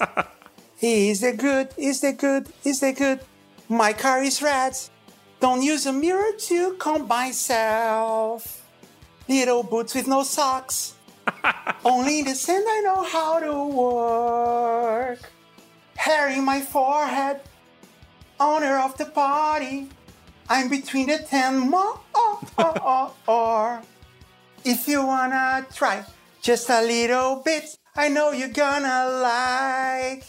He 0.82 1.12
is 1.12 1.20
the 1.20 1.34
good, 1.34 1.70
is 1.78 2.00
the 2.00 2.14
good, 2.14 2.50
is 2.66 2.80
the 2.80 2.94
good. 2.94 3.20
My 3.68 3.94
car 3.94 4.24
is 4.24 4.42
red. 4.42 4.74
Don't 5.40 5.62
use 5.62 5.86
a 5.88 5.94
mirror 5.94 6.34
to 6.48 6.76
comb 6.78 7.08
myself. 7.08 8.62
Little 9.28 9.64
boots 9.64 9.94
with 9.96 10.08
no 10.08 10.24
socks. 10.24 10.94
Only 11.86 12.20
in 12.20 12.26
the 12.26 12.36
sand 12.36 12.66
I 12.68 12.82
know 12.82 13.04
how 13.04 13.40
to 13.40 13.66
work. 13.66 15.32
Hair 15.96 16.30
in 16.30 16.46
my 16.46 16.62
forehead. 16.62 17.42
Owner 18.40 18.80
of 18.80 18.98
the 18.98 19.06
party. 19.06 19.88
I'm 20.50 20.70
between 20.70 21.08
the 21.08 21.20
ten 21.20 21.60
more. 21.60 22.00
Oh, 22.14 22.42
oh, 22.58 22.74
oh, 23.28 23.32
or 23.32 23.82
if 24.64 24.88
you 24.88 25.06
wanna 25.06 25.66
try 25.74 26.04
just 26.42 26.70
a 26.70 26.82
little 26.82 27.42
bit, 27.44 27.78
I 27.96 28.10
know 28.10 28.32
you're 28.32 28.50
gonna 28.50 29.10
like. 29.22 30.24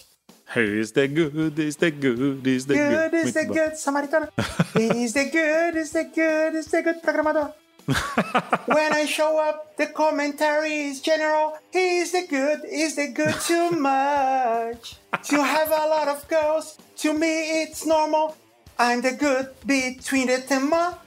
Who 0.55 0.61
is 0.61 0.93
the 0.93 1.09
good, 1.09 1.59
is 1.59 1.77
the 1.77 1.91
good, 1.91 2.47
is 2.47 2.67
the 2.67 2.75
good. 2.75 3.11
Good 3.11 3.27
is 3.27 3.35
the 3.35 3.45
bom. 3.45 3.55
good, 3.55 3.73
Samaritano. 3.73 4.29
is 4.77 5.15
the 5.15 5.25
good, 5.31 5.77
is 5.77 5.93
the 5.93 6.05
good, 6.05 6.55
is 6.55 6.67
the 6.67 6.83
good, 6.83 7.03
programador. 7.03 7.55
when 8.67 8.93
I 8.93 9.07
show 9.07 9.39
up, 9.39 9.77
the 9.77 9.87
commentary 9.87 10.87
is 10.91 11.01
general. 11.01 11.57
Is 11.73 12.13
the 12.13 12.27
good, 12.29 12.61
is 12.65 12.97
the 12.97 13.09
good 13.09 13.35
too 13.41 13.71
much? 13.91 14.97
To 15.25 15.43
have 15.43 15.69
a 15.69 15.87
lot 15.89 16.09
of 16.09 16.27
girls, 16.29 16.79
to 16.99 17.13
me 17.15 17.63
it's 17.63 17.87
normal. 17.87 18.37
I'm 18.83 19.01
the 19.01 19.13
good 19.13 19.55
between 19.65 20.27
the 20.27 20.59
more. 20.59 20.99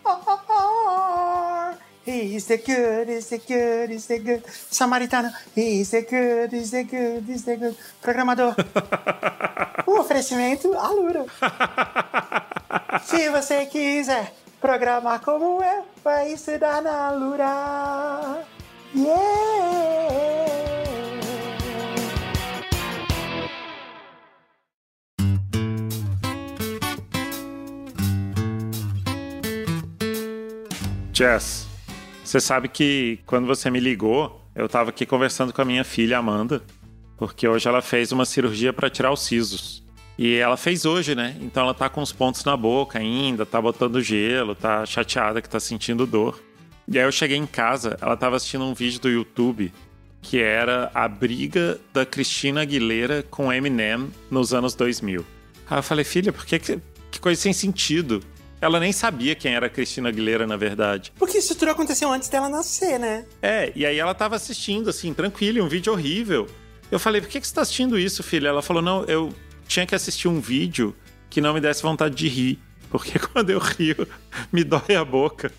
He's 2.06 2.48
the 2.48 2.58
good, 2.58 3.10
is 3.10 3.28
the 3.28 3.38
good, 3.40 3.92
is 3.92 4.08
the 4.08 4.20
good. 4.20 4.46
Samaritano. 4.46 5.30
He's 5.54 5.92
the 5.92 6.04
good, 6.04 6.54
is 6.54 6.72
the 6.72 6.84
good, 6.84 7.28
is 7.28 7.44
the 7.44 7.58
good. 7.58 7.76
Programador. 8.02 8.56
Um 9.88 10.00
oferecimento 10.00 10.74
Alura. 10.80 11.26
Se 13.04 13.30
você 13.30 13.66
quiser 13.66 14.34
programar 14.62 15.20
como 15.20 15.62
eu, 15.62 15.86
vai 16.04 16.32
estudar 16.32 16.82
na 16.82 17.10
Alura. 17.10 18.46
Yeah! 18.96 20.75
Jess, 31.16 31.66
você 32.22 32.42
sabe 32.42 32.68
que 32.68 33.20
quando 33.26 33.48
você 33.48 33.72
me 33.72 33.80
ligou, 33.80 34.46
eu 34.54 34.68
tava 34.68 34.90
aqui 34.90 35.06
conversando 35.06 35.54
com 35.54 35.62
a 35.62 35.66
minha 35.66 35.86
filha 35.86 36.18
Amanda, 36.18 36.62
porque 37.16 37.48
hoje 37.48 37.70
ela 37.70 37.82
fez 37.82 38.12
uma 38.12 38.26
cirurgia 38.26 38.74
para 38.74 38.90
tirar 38.90 39.14
os 39.14 39.22
sisos. 39.22 39.82
E 40.18 40.36
ela 40.36 40.58
fez 40.58 40.84
hoje, 40.84 41.16
né? 41.16 41.38
Então 41.40 41.64
ela 41.64 41.74
tá 41.74 41.88
com 41.88 42.02
os 42.02 42.12
pontos 42.12 42.44
na 42.44 42.58
boca 42.58 43.00
ainda, 43.00 43.46
tá 43.46 43.62
botando 43.62 44.02
gelo, 44.02 44.54
tá 44.54 44.86
chateada 44.86 45.42
que 45.42 45.48
tá 45.48 45.58
sentindo 45.58 46.06
dor. 46.06 46.44
E 46.86 47.00
aí 47.00 47.06
eu 47.06 47.12
cheguei 47.14 47.38
em 47.38 47.48
casa, 47.48 47.98
ela 48.02 48.18
tava 48.18 48.36
assistindo 48.36 48.66
um 48.66 48.74
vídeo 48.74 49.00
do 49.00 49.10
YouTube 49.10 49.72
que 50.22 50.42
era 50.42 50.92
a 50.94 51.08
briga 51.08 51.80
da 51.94 52.06
Cristina 52.06 52.64
Aguilera 52.64 53.24
com 53.24 53.54
Eminem 53.54 54.10
nos 54.30 54.54
anos 54.54 54.76
2000. 54.76 55.26
Aí 55.70 55.78
eu 55.78 55.84
falei, 55.84 56.04
filha, 56.04 56.34
por 56.34 56.46
que, 56.46 56.60
que 56.60 56.78
que 57.10 57.22
coisa 57.22 57.42
sem 57.42 57.54
sentido? 57.54 58.22
Ela 58.66 58.80
nem 58.80 58.92
sabia 58.92 59.36
quem 59.36 59.54
era 59.54 59.68
a 59.68 59.70
Cristina 59.70 60.10
Aguilera, 60.10 60.48
na 60.48 60.58
verdade. 60.58 61.14
Porque 61.20 61.38
isso 61.38 61.54
tudo 61.54 61.70
aconteceu 61.70 62.12
antes 62.12 62.30
dela 62.30 62.50
nascer, 62.50 62.98
né? 63.00 63.24
É, 63.40 63.72
e 63.76 63.86
aí 63.86 64.00
ela 64.00 64.16
tava 64.16 64.36
assistindo, 64.36 64.90
assim, 64.90 65.14
tranquila, 65.14 65.64
um 65.64 65.68
vídeo 65.68 65.94
horrível. 65.94 66.48
Eu 66.92 66.98
falei, 66.98 67.22
por 67.22 67.30
que, 67.30 67.40
que 67.40 67.48
você 67.48 67.54
tá 67.54 67.62
assistindo 67.62 67.96
isso, 68.00 68.24
filha? 68.24 68.48
Ela 68.48 68.64
falou, 68.64 68.82
não, 68.82 69.04
eu 69.04 69.32
tinha 69.68 69.86
que 69.86 69.94
assistir 69.94 70.28
um 70.28 70.40
vídeo 70.40 70.96
que 71.30 71.40
não 71.40 71.54
me 71.54 71.62
desse 71.62 71.84
vontade 71.84 72.16
de 72.16 72.28
rir. 72.28 72.60
Porque 72.90 73.20
quando 73.32 73.52
eu 73.52 73.60
rio, 73.60 74.08
me 74.52 74.64
dói 74.64 74.96
a 74.96 75.06
boca. 75.06 75.52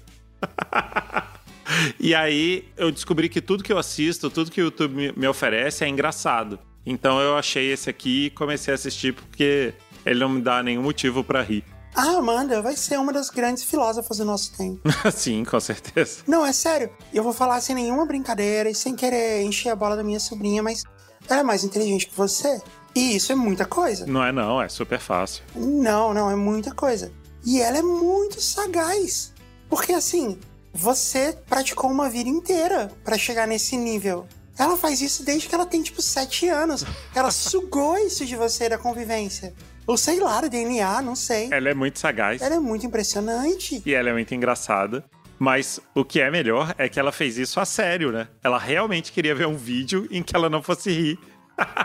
e 2.01 2.13
aí 2.13 2.65
eu 2.77 2.91
descobri 2.91 3.29
que 3.29 3.41
tudo 3.41 3.63
que 3.63 3.73
eu 3.73 3.79
assisto, 3.79 4.29
tudo 4.29 4.51
que 4.51 4.61
o 4.61 4.65
YouTube 4.65 4.97
me- 4.97 5.13
me 5.17 5.29
oferece 5.29 5.85
é 5.85 5.89
engraçado. 5.89 6.59
Então 6.85 7.21
eu 7.21 7.37
achei 7.37 7.71
esse 7.73 7.89
aqui 7.89 8.27
e 8.27 8.31
comecei 8.31 8.73
a 8.73 8.75
assistir 8.75 9.13
porque 9.15 9.75
ele 10.05 10.19
não 10.19 10.29
me 10.29 10.41
dá 10.41 10.61
nenhum 10.61 10.83
motivo 10.83 11.23
pra 11.23 11.41
rir. 11.41 11.63
A 11.97 12.19
Amanda 12.19 12.61
vai 12.61 12.77
ser 12.77 12.99
uma 12.99 13.11
das 13.11 13.31
grandes 13.31 13.65
filósofas 13.65 14.19
do 14.19 14.25
nosso 14.27 14.53
tempo. 14.53 14.81
Sim, 15.11 15.47
com 15.47 15.59
certeza. 15.59 16.19
Não, 16.27 16.45
é 16.45 16.53
sério. 16.53 16.91
Eu 17.13 17.23
vou 17.23 17.33
falar 17.33 17.59
sem 17.63 17.75
nenhuma 17.75 18.05
brincadeira 18.05 18.69
e 18.69 18.75
sem 18.75 18.95
querer 18.95 19.43
encher 19.43 19.71
a 19.71 19.77
bola 19.77 19.97
da 19.97 20.05
minha 20.05 20.21
sobrinha, 20.21 20.63
mas 20.63 20.85
ela 21.27 21.41
é 21.41 21.43
mais 21.43 21.65
inteligente 21.65 22.07
que 22.07 22.15
você. 22.15 22.61
E 22.95 23.17
isso 23.17 23.33
é 23.33 23.35
muita 23.35 23.65
coisa. 23.65 24.05
Não 24.05 24.23
é 24.23 24.31
não, 24.31 24.61
é 24.61 24.69
super 24.69 25.01
fácil. 25.01 25.43
Não, 25.55 26.13
não, 26.13 26.31
é 26.31 26.37
muita 26.37 26.75
coisa. 26.75 27.11
E 27.43 27.63
ela 27.63 27.79
é 27.79 27.83
muito 27.83 28.43
sagaz. 28.43 29.33
Porque 29.71 29.93
assim, 29.93 30.39
você 30.75 31.35
praticou 31.49 31.91
uma 31.91 32.11
vida 32.11 32.29
inteira 32.29 32.93
pra 33.05 33.17
chegar 33.17 33.49
nesse 33.49 33.75
nível. 33.75 34.27
Ela 34.59 34.77
faz 34.77 35.01
isso 35.01 35.25
desde 35.25 35.49
que 35.49 35.55
ela 35.55 35.65
tem 35.65 35.83
tipo 35.83 36.03
7 36.03 36.47
anos. 36.49 36.85
Ela 37.15 37.31
sugou 37.33 37.97
isso 37.97 38.27
de 38.27 38.37
você 38.37 38.69
da 38.69 38.77
convivência. 38.77 39.55
Ou 39.87 39.97
sei 39.97 40.19
lá, 40.19 40.41
DNA, 40.41 41.01
não 41.01 41.15
sei. 41.15 41.49
Ela 41.53 41.71
é 41.71 41.75
muito 41.75 41.99
sagaz. 41.99 42.43
Ela 42.43 42.57
é 42.57 42.61
muito 42.61 42.85
impressionante. 42.85 43.83
E 43.87 43.95
ela 43.95 44.11
é 44.11 44.13
muito 44.13 44.35
engraçada. 44.35 45.05
Mas 45.39 45.79
o 45.95 46.05
que 46.05 46.21
é 46.21 46.31
melhor 46.31 46.75
é 46.79 46.89
que 46.89 46.99
ela 46.99 47.13
fez 47.13 47.37
isso 47.37 47.61
a 47.61 47.65
sério, 47.65 48.11
né? 48.11 48.27
Ela 48.43 48.59
realmente 48.59 49.13
queria 49.13 49.35
ver 49.35 49.47
um 49.47 49.57
vídeo 49.57 50.09
em 50.11 50.23
que 50.23 50.35
ela 50.35 50.49
não 50.49 50.63
fosse 50.63 50.91
rir. 50.91 51.19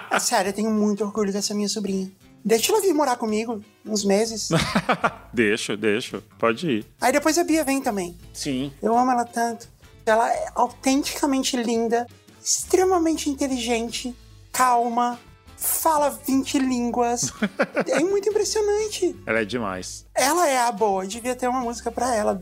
É 0.10 0.20
sério, 0.20 0.50
eu 0.50 0.54
tenho 0.54 0.72
muito 0.72 1.04
orgulho 1.04 1.32
dessa 1.32 1.54
minha 1.54 1.70
sobrinha. 1.70 2.12
Deixa 2.44 2.72
ela 2.72 2.82
vir 2.82 2.94
morar 2.94 3.18
comigo 3.18 3.64
uns 3.86 4.04
meses. 4.04 4.50
deixa, 5.32 5.78
deixa. 5.78 6.24
Pode 6.40 6.68
ir. 6.68 6.86
Aí 7.00 7.12
depois 7.12 7.38
a 7.38 7.44
Bia 7.44 7.64
vem 7.64 7.82
também. 7.82 8.18
Sim. 8.34 8.74
Eu 8.82 8.98
amo 8.98 9.12
ela 9.12 9.26
tanto. 9.26 9.70
Ela 10.06 10.34
é 10.34 10.48
autenticamente 10.56 11.56
linda, 11.56 12.08
extremamente 12.44 13.30
inteligente, 13.30 14.16
calma, 14.52 15.20
fala 15.62 16.10
20 16.10 16.58
línguas. 16.58 17.32
é 17.88 18.00
muito 18.00 18.28
impressionante. 18.28 19.16
Ela 19.26 19.42
é 19.42 19.46
demais. 19.46 20.06
Ela 20.16 20.50
é 20.50 20.58
a 20.58 20.72
boa, 20.72 21.06
devia 21.06 21.36
ter 21.36 21.48
uma 21.48 21.62
música 21.62 21.92
pra 21.92 22.14
ela. 22.14 22.42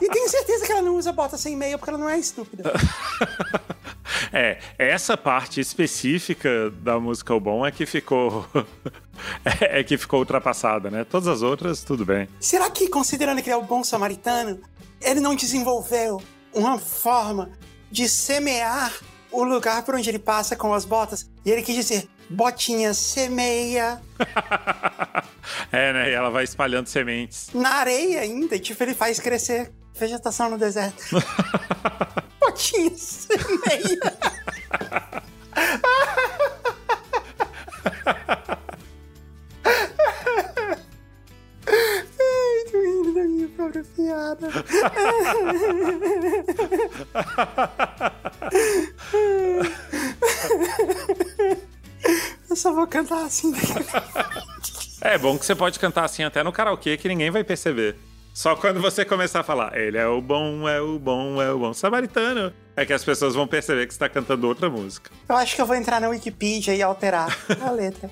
e 0.00 0.08
tenho 0.08 0.28
certeza 0.28 0.64
que 0.64 0.72
ela 0.72 0.82
não 0.82 0.96
usa 0.96 1.12
bota 1.12 1.36
sem 1.36 1.54
meia 1.54 1.76
porque 1.76 1.90
ela 1.90 1.98
não 1.98 2.08
é 2.08 2.18
estúpida. 2.18 2.72
É, 4.32 4.58
essa 4.78 5.16
parte 5.16 5.60
específica 5.60 6.70
da 6.82 6.98
música 6.98 7.32
O 7.34 7.40
Bom 7.40 7.64
é 7.64 7.70
que 7.70 7.86
ficou. 7.86 8.46
é 9.60 9.82
que 9.82 9.96
ficou 9.96 10.20
ultrapassada, 10.20 10.90
né? 10.90 11.04
Todas 11.04 11.28
as 11.28 11.40
outras, 11.40 11.84
tudo 11.84 12.04
bem. 12.04 12.28
Será 12.40 12.68
que, 12.68 12.88
considerando 12.88 13.40
que 13.42 13.48
ele 13.48 13.54
é 13.54 13.56
o 13.56 13.62
bom 13.62 13.84
samaritano, 13.84 14.60
ele 15.00 15.20
não 15.20 15.34
desenvolveu 15.34 16.20
uma 16.52 16.78
forma 16.78 17.50
de 17.90 18.08
semear 18.08 18.92
o 19.30 19.44
lugar 19.44 19.84
por 19.84 19.94
onde 19.94 20.08
ele 20.08 20.18
passa 20.18 20.56
com 20.56 20.74
as 20.74 20.84
botas? 20.84 21.28
E 21.44 21.50
ele 21.50 21.62
quis 21.62 21.74
dizer: 21.74 22.08
Botinha 22.28 22.94
semeia. 22.94 24.00
é, 25.70 25.92
né? 25.92 26.10
E 26.10 26.12
ela 26.12 26.30
vai 26.30 26.44
espalhando 26.44 26.86
sementes. 26.86 27.50
Na 27.54 27.74
areia 27.76 28.20
ainda, 28.20 28.58
tipo, 28.58 28.82
ele 28.82 28.94
faz 28.94 29.20
crescer 29.20 29.72
vegetação 29.94 30.50
no 30.50 30.58
deserto. 30.58 31.04
Botinha 32.40 32.96
semeia. 32.96 34.18
própria 43.64 43.84
piada. 43.84 44.48
Eu 52.50 52.56
só 52.56 52.72
vou 52.72 52.86
cantar 52.86 53.24
assim 53.24 53.52
É 55.00 55.18
bom 55.18 55.38
que 55.38 55.46
você 55.46 55.54
pode 55.54 55.78
cantar 55.78 56.04
assim 56.04 56.22
até 56.22 56.42
no 56.42 56.52
karaokê 56.52 56.96
que 56.96 57.08
ninguém 57.08 57.30
vai 57.30 57.42
perceber. 57.42 57.96
Só 58.32 58.56
quando 58.56 58.80
você 58.80 59.04
começar 59.04 59.40
a 59.40 59.44
falar, 59.44 59.76
ele 59.76 59.96
é 59.96 60.08
o 60.08 60.20
bom, 60.20 60.68
é 60.68 60.80
o 60.80 60.98
bom, 60.98 61.40
é 61.40 61.52
o 61.52 61.58
bom 61.58 61.72
samaritano, 61.72 62.52
é 62.76 62.84
que 62.84 62.92
as 62.92 63.04
pessoas 63.04 63.32
vão 63.36 63.46
perceber 63.46 63.86
que 63.86 63.92
você 63.92 63.96
está 63.96 64.08
cantando 64.08 64.48
outra 64.48 64.68
música. 64.68 65.08
Eu 65.28 65.36
acho 65.36 65.54
que 65.54 65.62
eu 65.62 65.66
vou 65.66 65.76
entrar 65.76 66.00
na 66.00 66.08
Wikipedia 66.08 66.74
e 66.74 66.82
alterar 66.82 67.28
a 67.60 67.70
letra. 67.70 68.10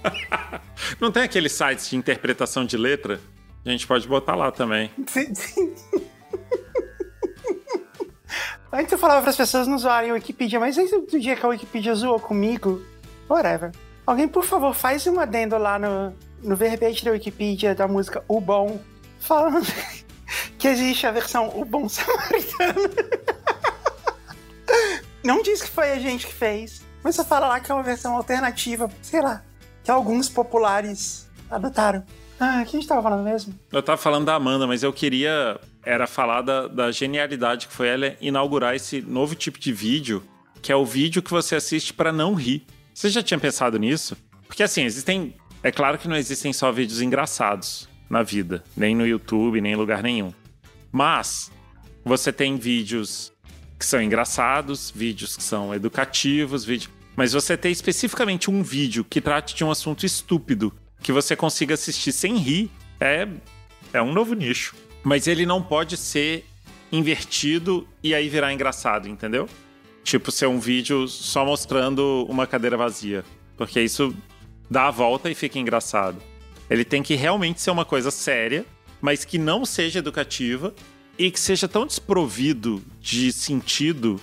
Não 1.01 1.11
tem 1.11 1.25
aqueles 1.25 1.51
sites 1.51 1.91
de 1.91 1.97
interpretação 1.97 2.65
de 2.65 2.77
letra? 2.77 3.21
A 3.65 3.71
gente 3.71 3.87
pode 3.87 4.09
botar 4.09 4.35
lá 4.35 4.51
também. 4.51 4.91
Antes 8.73 8.93
eu 8.93 8.99
falava 8.99 9.21
para 9.21 9.31
as 9.31 9.37
pessoas 9.37 9.69
não 9.69 9.79
zoarem 9.79 10.11
a 10.11 10.15
Wikipedia, 10.15 10.59
mas 10.59 10.77
desde 10.77 10.97
o 10.97 11.07
dia 11.21 11.37
que 11.37 11.45
a 11.45 11.49
Wikipedia 11.49 11.95
zoou 11.95 12.19
comigo, 12.19 12.83
whatever. 13.29 13.71
Alguém, 14.07 14.27
por 14.27 14.45
favor, 14.45 14.75
faz 14.75 15.07
um 15.07 15.21
adendo 15.21 15.57
lá 15.59 15.79
no, 15.79 16.15
no 16.43 16.57
verbete 16.57 17.05
da 17.05 17.13
Wikipedia 17.13 17.75
da 17.75 17.87
música 17.87 18.25
O 18.27 18.41
Bom, 18.41 18.81
falando 19.21 19.67
que 20.59 20.67
existe 20.67 21.07
a 21.07 21.13
versão 21.13 21.51
O 21.55 21.65
Bom 21.65 21.89
Samaritano. 21.89 22.91
Não 25.23 25.41
diz 25.43 25.63
que 25.63 25.69
foi 25.69 25.93
a 25.93 25.99
gente 25.99 26.27
que 26.27 26.33
fez, 26.33 26.83
mas 27.05 27.15
só 27.15 27.25
fala 27.25 27.47
lá 27.47 27.61
que 27.61 27.71
é 27.71 27.75
uma 27.75 27.85
versão 27.85 28.17
alternativa, 28.17 28.91
sei 29.03 29.21
lá, 29.21 29.43
que 29.85 29.91
alguns 29.91 30.29
populares 30.29 31.29
adotaram. 31.51 32.05
Ah, 32.45 32.63
o 32.63 32.67
que 32.67 32.77
a 32.77 32.81
gente 32.81 32.89
tava 32.89 33.01
falando 33.01 33.23
mesmo? 33.23 33.55
Eu 33.71 33.81
tava 33.81 33.97
falando 33.97 34.25
da 34.25 34.35
Amanda, 34.35 34.67
mas 34.67 34.83
eu 34.83 34.93
queria 34.93 35.61
era 35.85 36.09
falar 36.09 36.43
da, 36.43 36.67
da 36.67 36.91
genialidade 36.91 37.69
que 37.69 37.73
foi 37.73 37.87
ela 37.87 38.17
inaugurar 38.21 38.75
esse 38.75 39.01
novo 39.01 39.37
tipo 39.37 39.61
de 39.61 39.73
vídeo, 39.73 40.25
que 40.61 40.73
é 40.73 40.75
o 40.75 40.85
vídeo 40.85 41.23
que 41.23 41.31
você 41.31 41.55
assiste 41.55 41.95
para 41.95 42.11
não 42.11 42.35
rir. 42.35 42.67
Você 42.93 43.11
já 43.11 43.23
tinha 43.23 43.39
pensado 43.39 43.79
nisso? 43.79 44.17
Porque 44.49 44.65
assim, 44.65 44.83
existem. 44.83 45.37
É 45.63 45.71
claro 45.71 45.97
que 45.99 46.09
não 46.09 46.17
existem 46.17 46.53
só 46.53 46.73
vídeos 46.73 47.01
engraçados 47.01 47.89
na 48.11 48.25
vida, 48.25 48.65
nem 48.77 48.93
no 48.93 49.07
YouTube, 49.07 49.61
nem 49.61 49.75
em 49.75 49.77
lugar 49.77 50.03
nenhum. 50.03 50.35
Mas 50.91 51.49
você 52.05 52.33
tem 52.33 52.57
vídeos 52.57 53.33
que 53.79 53.87
são 53.87 54.03
engraçados, 54.03 54.93
vídeos 54.93 55.37
que 55.37 55.45
são 55.45 55.73
educativos, 55.73 56.65
vídeo... 56.65 56.91
mas 57.15 57.35
você 57.35 57.57
tem 57.57 57.71
especificamente 57.71 58.51
um 58.51 58.65
vídeo 58.65 59.07
que 59.09 59.21
trate 59.21 59.55
de 59.55 59.63
um 59.63 59.71
assunto 59.71 60.05
estúpido 60.05 60.73
que 61.03 61.13
você 61.13 61.35
consiga 61.35 61.75
assistir 61.75 62.13
sem 62.13 62.37
rir, 62.37 62.71
é, 63.01 63.29
é 63.93 64.01
um 64.01 64.13
novo 64.13 64.35
nicho. 64.35 64.75
Mas 65.03 65.27
ele 65.27 65.45
não 65.45 65.63
pode 65.63 65.97
ser 65.97 66.47
invertido 66.93 67.87
e 68.03 68.15
aí 68.15 68.29
virar 68.29 68.53
engraçado, 68.53 69.09
entendeu? 69.09 69.49
Tipo, 70.05 70.31
ser 70.31 70.47
um 70.47 70.61
vídeo 70.61 71.09
só 71.09 71.45
mostrando 71.45 72.27
uma 72.29 72.47
cadeira 72.47 72.77
vazia. 72.77 73.25
Porque 73.57 73.81
isso 73.81 74.15
dá 74.71 74.89
a 74.89 74.91
volta 74.91 75.31
e 75.31 75.35
fica 75.35 75.59
engraçado. 75.59 76.19
Ele 76.71 76.85
tem 76.85 77.03
que 77.03 77.15
realmente 77.15 77.61
ser 77.61 77.71
uma 77.71 77.85
coisa 77.85 78.11
séria, 78.11 78.65
mas 79.01 79.25
que 79.25 79.39
não 79.39 79.65
seja 79.65 79.99
educativa 79.99 80.75
e 81.19 81.31
que 81.31 81.41
seja 81.41 81.67
tão 81.69 81.87
desprovido 81.87 82.83
de 83.01 83.33
sentido 83.33 84.21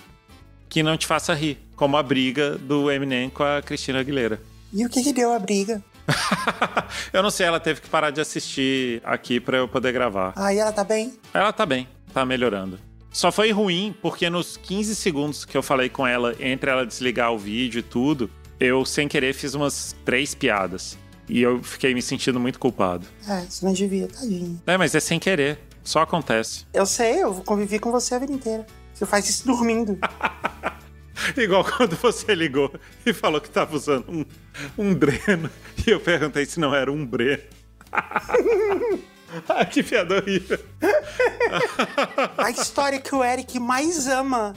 que 0.67 0.81
não 0.81 0.97
te 0.97 1.05
faça 1.05 1.33
rir. 1.33 1.57
Como 1.75 1.97
a 1.97 2.03
briga 2.03 2.57
do 2.57 2.91
Eminem 2.91 3.29
com 3.29 3.43
a 3.43 3.61
Cristina 3.61 3.99
Aguilera. 3.99 4.41
E 4.73 4.85
o 4.85 4.89
que, 4.89 5.03
que 5.03 5.13
deu 5.13 5.33
a 5.33 5.39
briga? 5.39 5.83
eu 7.13 7.23
não 7.23 7.29
sei, 7.29 7.47
ela 7.47 7.59
teve 7.59 7.81
que 7.81 7.89
parar 7.89 8.11
de 8.11 8.21
assistir 8.21 9.01
aqui 9.03 9.39
para 9.39 9.57
eu 9.57 9.67
poder 9.67 9.91
gravar. 9.91 10.33
Ah, 10.35 10.53
e 10.53 10.57
ela 10.57 10.71
tá 10.71 10.83
bem? 10.83 11.13
Ela 11.33 11.51
tá 11.51 11.65
bem, 11.65 11.87
tá 12.13 12.25
melhorando. 12.25 12.79
Só 13.11 13.31
foi 13.31 13.51
ruim 13.51 13.95
porque 14.01 14.29
nos 14.29 14.55
15 14.57 14.95
segundos 14.95 15.45
que 15.45 15.57
eu 15.57 15.63
falei 15.63 15.89
com 15.89 16.05
ela, 16.05 16.35
entre 16.39 16.69
ela 16.69 16.85
desligar 16.85 17.33
o 17.33 17.37
vídeo 17.37 17.79
e 17.79 17.83
tudo, 17.83 18.29
eu 18.59 18.85
sem 18.85 19.07
querer 19.07 19.33
fiz 19.33 19.53
umas 19.53 19.95
três 20.05 20.35
piadas. 20.35 20.97
E 21.27 21.41
eu 21.41 21.61
fiquei 21.61 21.93
me 21.93 22.01
sentindo 22.01 22.39
muito 22.39 22.59
culpado. 22.59 23.05
É, 23.27 23.41
você 23.41 23.63
não 23.65 23.73
devia, 23.73 24.07
tadinho. 24.07 24.61
É, 24.65 24.77
mas 24.77 24.95
é 24.95 24.99
sem 24.99 25.19
querer. 25.19 25.59
Só 25.83 26.01
acontece. 26.01 26.65
Eu 26.73 26.85
sei, 26.85 27.23
eu 27.23 27.33
convivi 27.45 27.79
com 27.79 27.91
você 27.91 28.15
a 28.15 28.19
vida 28.19 28.33
inteira. 28.33 28.65
Você 28.93 29.05
faz 29.05 29.29
isso 29.29 29.45
dormindo. 29.45 29.97
Igual 31.37 31.63
quando 31.65 31.95
você 31.95 32.33
ligou 32.33 32.71
e 33.05 33.13
falou 33.13 33.41
que 33.41 33.49
tava 33.49 33.75
usando 33.75 34.09
um, 34.09 34.25
um 34.77 34.93
dreno. 34.93 35.49
E 35.85 35.89
eu 35.89 35.99
perguntei 35.99 36.45
se 36.45 36.59
não 36.59 36.73
era 36.73 36.91
um 36.91 37.05
breno. 37.05 37.43
ah, 39.47 39.65
que 39.65 39.83
piada 39.83 40.15
horrível. 40.15 40.59
a 42.37 42.49
história 42.49 42.99
que 42.99 43.13
o 43.13 43.23
Eric 43.23 43.59
mais 43.59 44.07
ama 44.07 44.53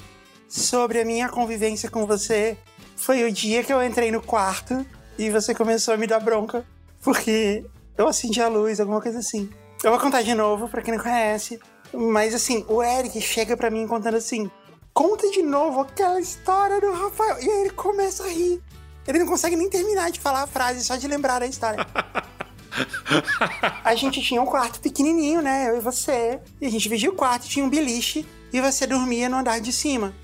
sobre 0.49 1.01
a 1.01 1.05
minha 1.05 1.29
convivência 1.29 1.91
com 1.91 2.07
você 2.07 2.57
foi 2.97 3.25
o 3.25 3.33
dia 3.33 3.65
que 3.65 3.73
eu 3.73 3.83
entrei 3.83 4.11
no 4.11 4.23
quarto 4.23 4.87
e 5.19 5.31
você 5.31 5.55
começou 5.55 5.95
a 5.95 5.97
me 5.97 6.07
dar 6.07 6.21
bronca 6.21 6.65
porque 7.03 7.65
eu 7.97 8.07
acendi 8.07 8.41
a 8.41 8.49
luz, 8.49 8.81
alguma 8.81 9.01
coisa 9.01 9.19
assim. 9.19 9.51
Eu 9.83 9.91
vou 9.91 9.99
contar 9.99 10.23
de 10.23 10.35
novo 10.35 10.69
para 10.69 10.83
quem 10.83 10.95
não 10.95 11.03
conhece, 11.03 11.59
mas 11.93 12.35
assim, 12.35 12.65
o 12.69 12.83
Eric 12.83 13.21
chega 13.21 13.57
para 13.57 13.71
mim 13.71 13.87
contando 13.87 14.17
assim: 14.17 14.51
conta 14.93 15.30
de 15.30 15.43
novo 15.43 15.80
aquela 15.80 16.20
história 16.20 16.80
do 16.80 16.93
Rafael. 16.93 17.40
E 17.40 17.51
aí 17.51 17.61
ele 17.62 17.70
começa 17.70 18.24
a 18.24 18.28
rir. 18.28 18.62
Ele 19.07 19.18
não 19.18 19.26
consegue 19.26 19.57
nem 19.57 19.68
terminar 19.68 20.11
de 20.11 20.20
falar 20.20 20.43
a 20.43 20.47
frase 20.47 20.84
só 20.84 20.97
de 20.97 21.09
lembrar 21.09 21.40
da 21.40 21.47
história. 21.47 21.86
a 23.84 23.95
gente 23.95 24.22
tinha 24.22 24.40
um 24.40 24.47
quarto 24.47 24.80
pequenininho, 24.80 25.43
né? 25.43 25.70
Eu 25.70 25.78
e 25.78 25.80
você. 25.80 26.40
E 26.61 26.66
a 26.66 26.70
gente 26.70 26.82
dividia 26.82 27.11
o 27.11 27.14
quarto, 27.14 27.49
tinha 27.49 27.64
um 27.64 27.70
beliche 27.70 28.26
e 28.53 28.61
você 28.61 28.86
dormia 28.86 29.28
no 29.28 29.38
andar 29.38 29.61
de 29.61 29.72
cima. 29.72 30.14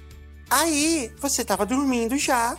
Aí 0.49 1.13
você 1.19 1.45
tava 1.45 1.67
dormindo 1.67 2.17
já 2.17 2.57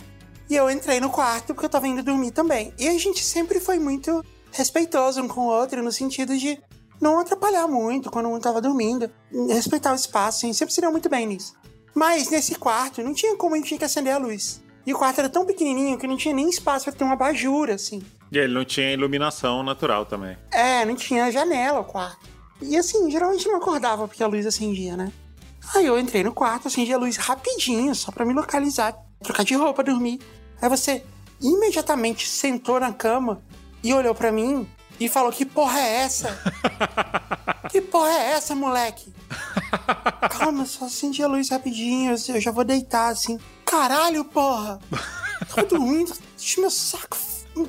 e 0.48 0.54
eu 0.54 0.70
entrei 0.70 1.00
no 1.00 1.10
quarto 1.10 1.54
porque 1.54 1.66
eu 1.66 1.70
tava 1.70 1.88
indo 1.88 2.02
dormir 2.02 2.32
também. 2.32 2.74
E 2.78 2.86
a 2.88 2.98
gente 2.98 3.24
sempre 3.24 3.60
foi 3.60 3.78
muito 3.78 4.24
respeitoso 4.52 5.22
um 5.22 5.28
com 5.28 5.42
o 5.42 5.48
outro 5.48 5.82
no 5.82 5.92
sentido 5.92 6.36
de 6.36 6.58
não 7.00 7.18
atrapalhar 7.18 7.66
muito 7.66 8.10
quando 8.10 8.28
um 8.28 8.38
tava 8.38 8.60
dormindo, 8.60 9.10
respeitar 9.48 9.92
o 9.92 9.94
espaço, 9.94 10.44
a 10.44 10.46
gente 10.46 10.58
sempre 10.58 10.74
se 10.74 10.80
deu 10.80 10.90
muito 10.90 11.08
bem 11.08 11.26
nisso. 11.26 11.54
Mas 11.94 12.30
nesse 12.30 12.54
quarto 12.54 13.02
não 13.02 13.14
tinha 13.14 13.36
como 13.36 13.54
a 13.54 13.58
gente 13.58 13.68
tinha 13.68 13.78
que 13.78 13.84
acender 13.84 14.14
a 14.14 14.18
luz. 14.18 14.62
E 14.86 14.94
o 14.94 14.98
quarto 14.98 15.18
era 15.18 15.28
tão 15.28 15.44
pequenininho 15.44 15.98
que 15.98 16.06
não 16.06 16.16
tinha 16.16 16.34
nem 16.34 16.48
espaço 16.48 16.86
para 16.86 16.94
ter 16.94 17.04
uma 17.04 17.12
abajura, 17.14 17.74
assim. 17.74 18.02
E 18.32 18.38
ele 18.38 18.54
não 18.54 18.64
tinha 18.64 18.92
iluminação 18.92 19.62
natural 19.62 20.06
também. 20.06 20.36
É, 20.52 20.84
não 20.84 20.94
tinha 20.94 21.30
janela 21.30 21.80
o 21.80 21.84
quarto. 21.84 22.28
E 22.62 22.76
assim, 22.76 23.10
geralmente 23.10 23.46
não 23.46 23.56
acordava 23.56 24.06
porque 24.06 24.22
a 24.22 24.26
luz 24.26 24.46
acendia, 24.46 24.96
né? 24.96 25.12
Aí 25.74 25.86
eu 25.86 25.98
entrei 25.98 26.22
no 26.22 26.32
quarto, 26.32 26.68
acendi 26.68 26.92
a 26.92 26.98
luz 26.98 27.16
rapidinho, 27.16 27.94
só 27.94 28.10
para 28.10 28.24
me 28.24 28.32
localizar, 28.32 28.96
trocar 29.22 29.44
de 29.44 29.54
roupa, 29.54 29.82
dormir. 29.82 30.20
Aí 30.60 30.68
você 30.68 31.02
imediatamente 31.40 32.26
sentou 32.26 32.80
na 32.80 32.92
cama 32.92 33.42
e 33.82 33.92
olhou 33.94 34.14
para 34.14 34.30
mim 34.30 34.68
e 35.00 35.08
falou: 35.08 35.32
Que 35.32 35.46
porra 35.46 35.80
é 35.80 35.96
essa? 36.02 36.38
que 37.70 37.80
porra 37.80 38.10
é 38.10 38.32
essa, 38.32 38.54
moleque? 38.54 39.12
Calma, 40.30 40.66
só 40.66 40.84
acendi 40.84 41.22
a 41.22 41.26
luz 41.26 41.48
rapidinho, 41.48 42.14
eu 42.28 42.40
já 42.40 42.50
vou 42.50 42.64
deitar 42.64 43.08
assim. 43.08 43.38
Caralho, 43.64 44.24
porra! 44.24 44.78
Tô 45.54 45.62
dormindo, 45.62 46.12
deixa 46.36 46.60
meu 46.60 46.70
saco. 46.70 47.16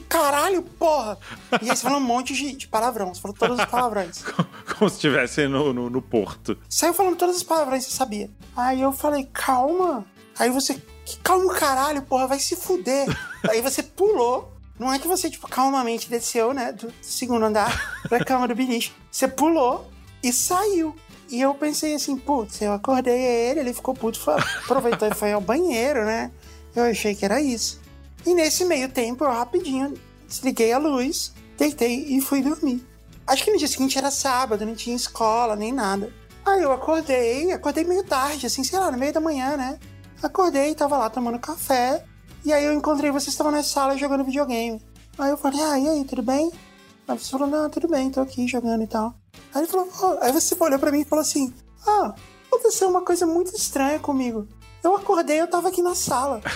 Caralho, 0.08 0.62
porra! 0.62 1.18
E 1.62 1.70
aí 1.70 1.76
você 1.76 1.84
falou 1.84 2.00
um 2.00 2.04
monte 2.04 2.34
de, 2.34 2.54
de 2.54 2.68
palavrão, 2.68 3.14
você 3.14 3.22
falou 3.22 3.36
todos 3.36 3.60
os 3.60 3.66
palavrões. 3.66 4.24
Como 4.78 4.90
se 4.90 4.98
estivesse 4.98 5.48
no, 5.48 5.74
no, 5.74 5.90
no, 5.90 6.02
porto. 6.02 6.58
Saiu 6.70 6.94
falando 6.94 7.16
todos 7.16 7.38
os 7.38 7.44
palavrões, 7.44 7.86
você 7.86 7.92
sabia. 7.92 8.30
Aí 8.56 8.82
eu 8.82 8.92
falei, 8.92 9.28
calma. 9.34 10.06
Aí 10.38 10.50
você, 10.50 10.82
que 11.06 11.18
calma, 11.20 11.54
caralho, 11.56 12.02
porra, 12.04 12.28
vai 12.28 12.40
se 12.40 12.56
fuder. 12.56 13.08
aí 13.50 13.62
você 13.62 13.82
pulou 13.82 14.52
não 14.82 14.92
é 14.92 14.98
que 14.98 15.08
você, 15.08 15.30
tipo, 15.30 15.48
calmamente 15.48 16.10
desceu, 16.10 16.54
né, 16.54 16.72
do 16.72 16.92
segundo 17.04 17.46
andar 17.46 18.02
pra 18.10 18.26
cama 18.26 18.48
do 18.48 18.56
beliche. 18.56 18.92
Você 19.12 19.28
pulou 19.28 19.88
e 20.24 20.34
saiu. 20.34 20.96
E 21.30 21.40
eu 21.40 21.54
pensei 21.54 21.94
assim, 21.94 22.18
putz, 22.18 22.60
eu 22.64 22.74
acordei 22.74 23.22
ele, 23.22 23.60
ele 23.60 23.74
ficou 23.76 23.94
puto, 23.94 24.20
foi, 24.20 24.34
aproveitou 24.34 25.08
e 25.08 25.14
foi 25.14 25.34
ao 25.34 25.40
banheiro, 25.40 26.04
né? 26.04 26.32
Eu 26.76 26.86
achei 26.86 27.14
que 27.14 27.24
era 27.24 27.40
isso. 27.40 27.80
E 28.26 28.34
nesse 28.34 28.66
meio 28.66 28.90
tempo, 28.90 29.24
eu 29.24 29.30
rapidinho 29.30 29.94
desliguei 30.28 30.74
a 30.74 30.80
luz, 30.80 31.32
deitei 31.60 32.18
e 32.18 32.20
fui 32.20 32.42
dormir. 32.42 32.84
Acho 33.28 33.44
que 33.44 33.52
no 33.52 33.60
dia 33.60 33.68
seguinte 33.68 34.00
era 34.00 34.10
sábado, 34.10 34.66
não 34.66 34.74
tinha 34.74 34.96
escola 34.96 35.56
nem 35.56 35.72
nada. 35.72 36.12
Aí 36.44 36.60
eu 36.60 36.72
acordei, 36.72 37.52
acordei 37.52 37.84
meio 37.84 38.04
tarde, 38.04 38.48
assim, 38.48 38.64
sei 38.64 38.80
lá, 38.80 38.92
no 38.92 38.98
meio 38.98 39.14
da 39.14 39.22
manhã, 39.22 39.56
né? 39.56 39.78
Acordei, 40.24 40.74
tava 40.74 40.98
lá 40.98 41.08
tomando 41.08 41.38
café. 41.38 42.04
E 42.44 42.52
aí 42.52 42.66
eu 42.66 42.74
encontrei 42.74 43.12
vocês 43.12 43.30
estavam 43.30 43.52
na 43.52 43.64
sala 43.64 43.98
jogando 43.98 44.24
videogame. 44.24 44.82
Aí 45.18 45.30
eu 45.30 45.38
falei, 45.38 45.62
ah, 45.62 45.80
e 45.80 45.88
aí, 45.88 46.06
tudo 46.06 46.24
bem? 46.24 46.52
Aí 47.08 47.18
você 47.18 47.30
falou, 47.30 47.48
não, 47.48 47.70
tudo 47.70 47.88
bem, 47.88 48.10
tô 48.10 48.22
aqui 48.22 48.48
jogando 48.48 48.84
e 48.84 48.88
tal. 48.88 49.14
Aí 49.54 49.62
ele 49.62 49.68
falou, 49.68 49.88
oh. 50.02 50.24
aí 50.24 50.32
você 50.32 50.56
olhou 50.60 50.80
pra 50.80 50.92
mim 50.92 51.02
e 51.02 51.06
falou 51.06 51.22
assim, 51.22 51.54
ah, 51.86 52.14
aconteceu 52.48 52.90
uma 52.90 53.02
coisa 53.02 53.26
muito 53.26 53.56
estranha 53.56 54.00
comigo. 54.00 54.48
Eu 54.84 54.96
acordei, 54.96 55.40
eu 55.40 55.48
tava 55.48 55.70
aqui 55.70 55.82
na 55.82 55.94
sala. 55.94 56.42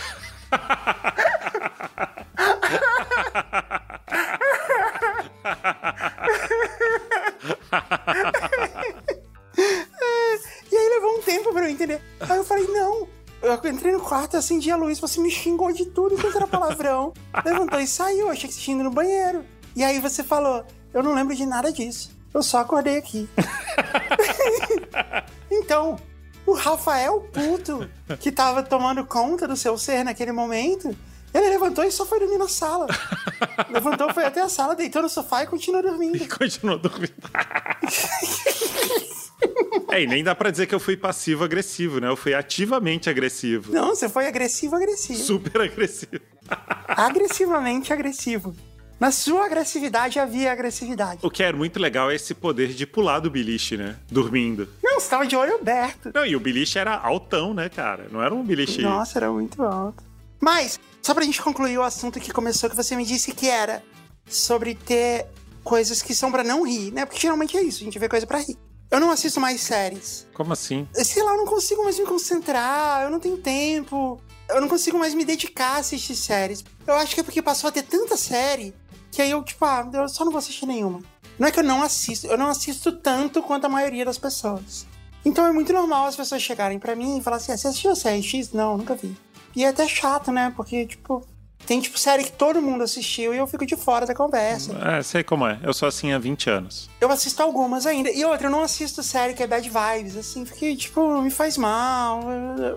e 10.71 10.77
aí 10.77 10.89
levou 10.89 11.17
um 11.17 11.21
tempo 11.21 11.53
pra 11.53 11.65
eu 11.65 11.69
entender. 11.69 12.01
Aí 12.21 12.37
eu 12.37 12.43
falei, 12.43 12.65
não. 12.67 13.07
Eu 13.45 13.71
entrei 13.71 13.91
no 13.91 13.99
quarto, 13.99 14.35
acendi 14.35 14.71
a 14.71 14.75
luz, 14.75 14.99
você 14.99 15.19
me 15.19 15.29
xingou 15.29 15.71
de 15.71 15.85
tudo 15.85 16.19
quanto 16.19 16.35
era 16.35 16.47
palavrão. 16.47 17.13
Levantou 17.45 17.79
e 17.79 17.85
saiu, 17.85 18.27
achei 18.27 18.49
que 18.49 18.55
você 18.55 18.61
tinha 18.61 18.75
ido 18.75 18.83
no 18.85 18.89
banheiro. 18.89 19.45
E 19.75 19.83
aí 19.83 19.99
você 19.99 20.23
falou, 20.23 20.65
eu 20.91 21.03
não 21.03 21.13
lembro 21.13 21.35
de 21.35 21.45
nada 21.45 21.71
disso. 21.71 22.09
Eu 22.33 22.41
só 22.41 22.57
acordei 22.57 22.97
aqui. 22.97 23.29
então, 25.51 25.95
o 26.43 26.53
Rafael 26.53 27.21
puto, 27.31 27.87
que 28.19 28.31
tava 28.31 28.63
tomando 28.63 29.05
conta 29.05 29.47
do 29.47 29.55
seu 29.55 29.77
ser 29.77 30.03
naquele 30.03 30.31
momento, 30.31 30.95
ele 31.31 31.49
levantou 31.49 31.83
e 31.83 31.91
só 31.91 32.03
foi 32.03 32.19
dormir 32.19 32.39
na 32.39 32.47
sala. 32.47 32.87
levantou, 33.69 34.11
foi 34.11 34.25
até 34.25 34.41
a 34.41 34.49
sala, 34.49 34.75
deitou 34.75 35.03
no 35.03 35.09
sofá 35.09 35.43
e 35.43 35.47
continuou 35.47 35.83
dormindo. 35.83 36.17
E 36.17 36.27
continuou 36.27 36.79
dormindo. 36.79 37.13
É, 39.95 40.03
e 40.03 40.07
nem 40.07 40.23
dá 40.23 40.35
pra 40.35 40.51
dizer 40.51 40.67
que 40.67 40.75
eu 40.75 40.79
fui 40.79 40.97
passivo-agressivo, 40.97 41.99
né? 41.99 42.07
Eu 42.07 42.15
fui 42.15 42.33
ativamente 42.33 43.09
agressivo. 43.09 43.71
Não, 43.73 43.95
você 43.95 44.09
foi 44.09 44.27
agressivo-agressivo. 44.27 45.19
Super 45.19 45.61
agressivo. 45.61 46.21
Agressivamente 46.87 47.91
agressivo. 47.91 48.55
Na 48.99 49.11
sua 49.11 49.45
agressividade 49.45 50.19
havia 50.19 50.51
agressividade. 50.51 51.19
O 51.21 51.29
que 51.29 51.43
é 51.43 51.51
muito 51.51 51.79
legal 51.79 52.09
é 52.09 52.15
esse 52.15 52.33
poder 52.33 52.69
de 52.69 52.85
pular 52.85 53.19
do 53.19 53.29
beliche, 53.29 53.75
né? 53.75 53.97
Dormindo. 54.09 54.69
Não, 54.81 54.99
você 54.99 55.09
tava 55.09 55.25
de 55.27 55.35
olho 55.35 55.55
aberto. 55.55 56.11
Não, 56.13 56.25
e 56.25 56.35
o 56.35 56.39
beliche 56.39 56.79
era 56.79 56.95
altão, 56.95 57.53
né, 57.53 57.67
cara? 57.67 58.07
Não 58.09 58.21
era 58.21 58.33
um 58.33 58.43
beliche. 58.43 58.81
Nossa, 58.81 59.19
era 59.19 59.31
muito 59.31 59.61
alto. 59.61 60.03
Mas, 60.39 60.79
só 61.01 61.13
pra 61.13 61.25
gente 61.25 61.41
concluir 61.41 61.77
o 61.77 61.83
assunto 61.83 62.19
que 62.19 62.31
começou, 62.31 62.69
que 62.69 62.75
você 62.75 62.95
me 62.95 63.05
disse 63.05 63.33
que 63.33 63.49
era 63.49 63.83
sobre 64.25 64.75
ter 64.75 65.25
coisas 65.63 66.01
que 66.01 66.13
são 66.15 66.31
para 66.31 66.43
não 66.43 66.65
rir, 66.65 66.91
né? 66.91 67.05
Porque 67.05 67.19
geralmente 67.19 67.57
é 67.57 67.63
isso, 67.63 67.81
a 67.81 67.85
gente 67.85 67.99
vê 67.99 68.07
coisa 68.07 68.25
para 68.25 68.39
rir. 68.39 68.57
Eu 68.89 68.99
não 68.99 69.11
assisto 69.11 69.39
mais 69.39 69.61
séries. 69.61 70.27
Como 70.33 70.53
assim? 70.53 70.87
Sei 70.93 71.23
lá, 71.23 71.31
eu 71.31 71.37
não 71.37 71.45
consigo 71.45 71.83
mais 71.83 71.99
me 71.99 72.05
concentrar, 72.05 73.03
eu 73.03 73.09
não 73.09 73.19
tenho 73.19 73.37
tempo. 73.37 74.21
Eu 74.47 74.61
não 74.61 74.67
consigo 74.67 74.97
mais 74.97 75.13
me 75.13 75.25
dedicar 75.25 75.75
a 75.75 75.77
assistir 75.77 76.15
séries. 76.15 76.63
Eu 76.85 76.93
acho 76.95 77.15
que 77.15 77.21
é 77.21 77.23
porque 77.23 77.41
passou 77.41 77.67
a 77.67 77.71
ter 77.71 77.83
tanta 77.83 78.15
série 78.15 78.73
que 79.11 79.21
aí 79.21 79.31
eu, 79.31 79.41
tipo, 79.43 79.63
ah, 79.65 79.89
eu 79.93 80.09
só 80.09 80.25
não 80.25 80.31
vou 80.31 80.39
assistir 80.39 80.65
nenhuma. 80.65 81.01
Não 81.39 81.47
é 81.47 81.51
que 81.51 81.59
eu 81.59 81.63
não 81.63 81.81
assisto, 81.81 82.27
eu 82.27 82.37
não 82.37 82.47
assisto 82.47 82.91
tanto 82.91 83.41
quanto 83.41 83.65
a 83.65 83.69
maioria 83.69 84.05
das 84.05 84.17
pessoas. 84.17 84.85
Então 85.23 85.45
é 85.45 85.51
muito 85.51 85.73
normal 85.73 86.05
as 86.05 86.15
pessoas 86.15 86.41
chegarem 86.41 86.79
para 86.79 86.95
mim 86.95 87.17
e 87.17 87.23
falar 87.23 87.37
assim: 87.37 87.51
ah, 87.51 87.57
você 87.57 87.67
assistiu 87.67 87.91
a 87.91 87.95
série 87.95 88.21
X? 88.21 88.51
Não, 88.51 88.77
nunca 88.77 88.93
vi. 88.93 89.15
E 89.55 89.63
é 89.63 89.69
até 89.69 89.87
chato, 89.87 90.31
né? 90.31 90.53
Porque, 90.55 90.85
tipo, 90.85 91.25
tem, 91.65 91.81
tipo, 91.81 91.97
série 91.97 92.23
que 92.23 92.31
todo 92.31 92.61
mundo 92.61 92.83
assistiu 92.83 93.33
e 93.33 93.37
eu 93.37 93.47
fico 93.47 93.65
de 93.65 93.75
fora 93.75 94.05
da 94.05 94.13
conversa. 94.13 94.77
É, 94.77 95.01
sei 95.01 95.23
como 95.23 95.47
é. 95.47 95.59
Eu 95.63 95.73
sou 95.73 95.87
assim 95.87 96.13
há 96.13 96.19
20 96.19 96.49
anos. 96.49 96.89
Eu 97.01 97.11
assisto 97.11 97.41
algumas 97.41 97.85
ainda. 97.85 98.11
E 98.11 98.23
outra, 98.23 98.47
eu 98.47 98.51
não 98.51 98.61
assisto 98.61 99.01
série 99.01 99.33
que 99.33 99.43
é 99.43 99.47
bad 99.47 99.67
vibes, 99.67 100.15
assim, 100.15 100.45
porque, 100.45 100.75
tipo, 100.75 101.21
me 101.21 101.31
faz 101.31 101.57
mal. 101.57 102.21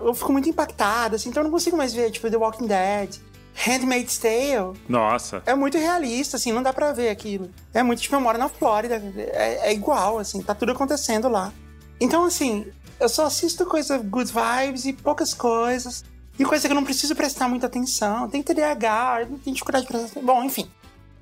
Eu 0.03 0.13
fico 0.13 0.31
muito 0.31 0.49
impactada, 0.49 1.15
assim, 1.15 1.29
então 1.29 1.41
eu 1.41 1.45
não 1.45 1.51
consigo 1.51 1.77
mais 1.77 1.93
ver, 1.93 2.11
tipo, 2.11 2.29
The 2.29 2.37
Walking 2.37 2.67
Dead. 2.67 3.17
Handmaid's 3.55 4.17
Tale. 4.17 4.79
Nossa. 4.87 5.43
É 5.45 5.53
muito 5.53 5.77
realista, 5.77 6.37
assim, 6.37 6.53
não 6.53 6.63
dá 6.63 6.71
pra 6.71 6.93
ver 6.93 7.09
aquilo. 7.09 7.49
É 7.73 7.83
muito, 7.83 8.01
tipo, 8.01 8.15
eu 8.15 8.21
moro 8.21 8.37
na 8.37 8.47
Flórida. 8.47 9.01
É, 9.17 9.69
é 9.69 9.73
igual, 9.73 10.17
assim, 10.17 10.41
tá 10.41 10.55
tudo 10.55 10.71
acontecendo 10.71 11.27
lá. 11.27 11.51
Então, 11.99 12.23
assim, 12.23 12.65
eu 12.99 13.09
só 13.09 13.25
assisto 13.25 13.65
coisa 13.65 13.97
good 13.97 14.31
vibes 14.31 14.85
e 14.85 14.93
poucas 14.93 15.33
coisas. 15.33 16.03
E 16.39 16.45
coisa 16.45 16.67
que 16.67 16.71
eu 16.71 16.75
não 16.75 16.85
preciso 16.85 17.13
prestar 17.13 17.49
muita 17.49 17.67
atenção. 17.67 18.29
Tem 18.29 18.41
TDAH, 18.41 19.27
tem 19.43 19.53
dificuldade 19.53 19.85
de 19.85 19.91
prestar 19.91 20.07
atenção. 20.07 20.23
Bom, 20.23 20.41
enfim. 20.41 20.71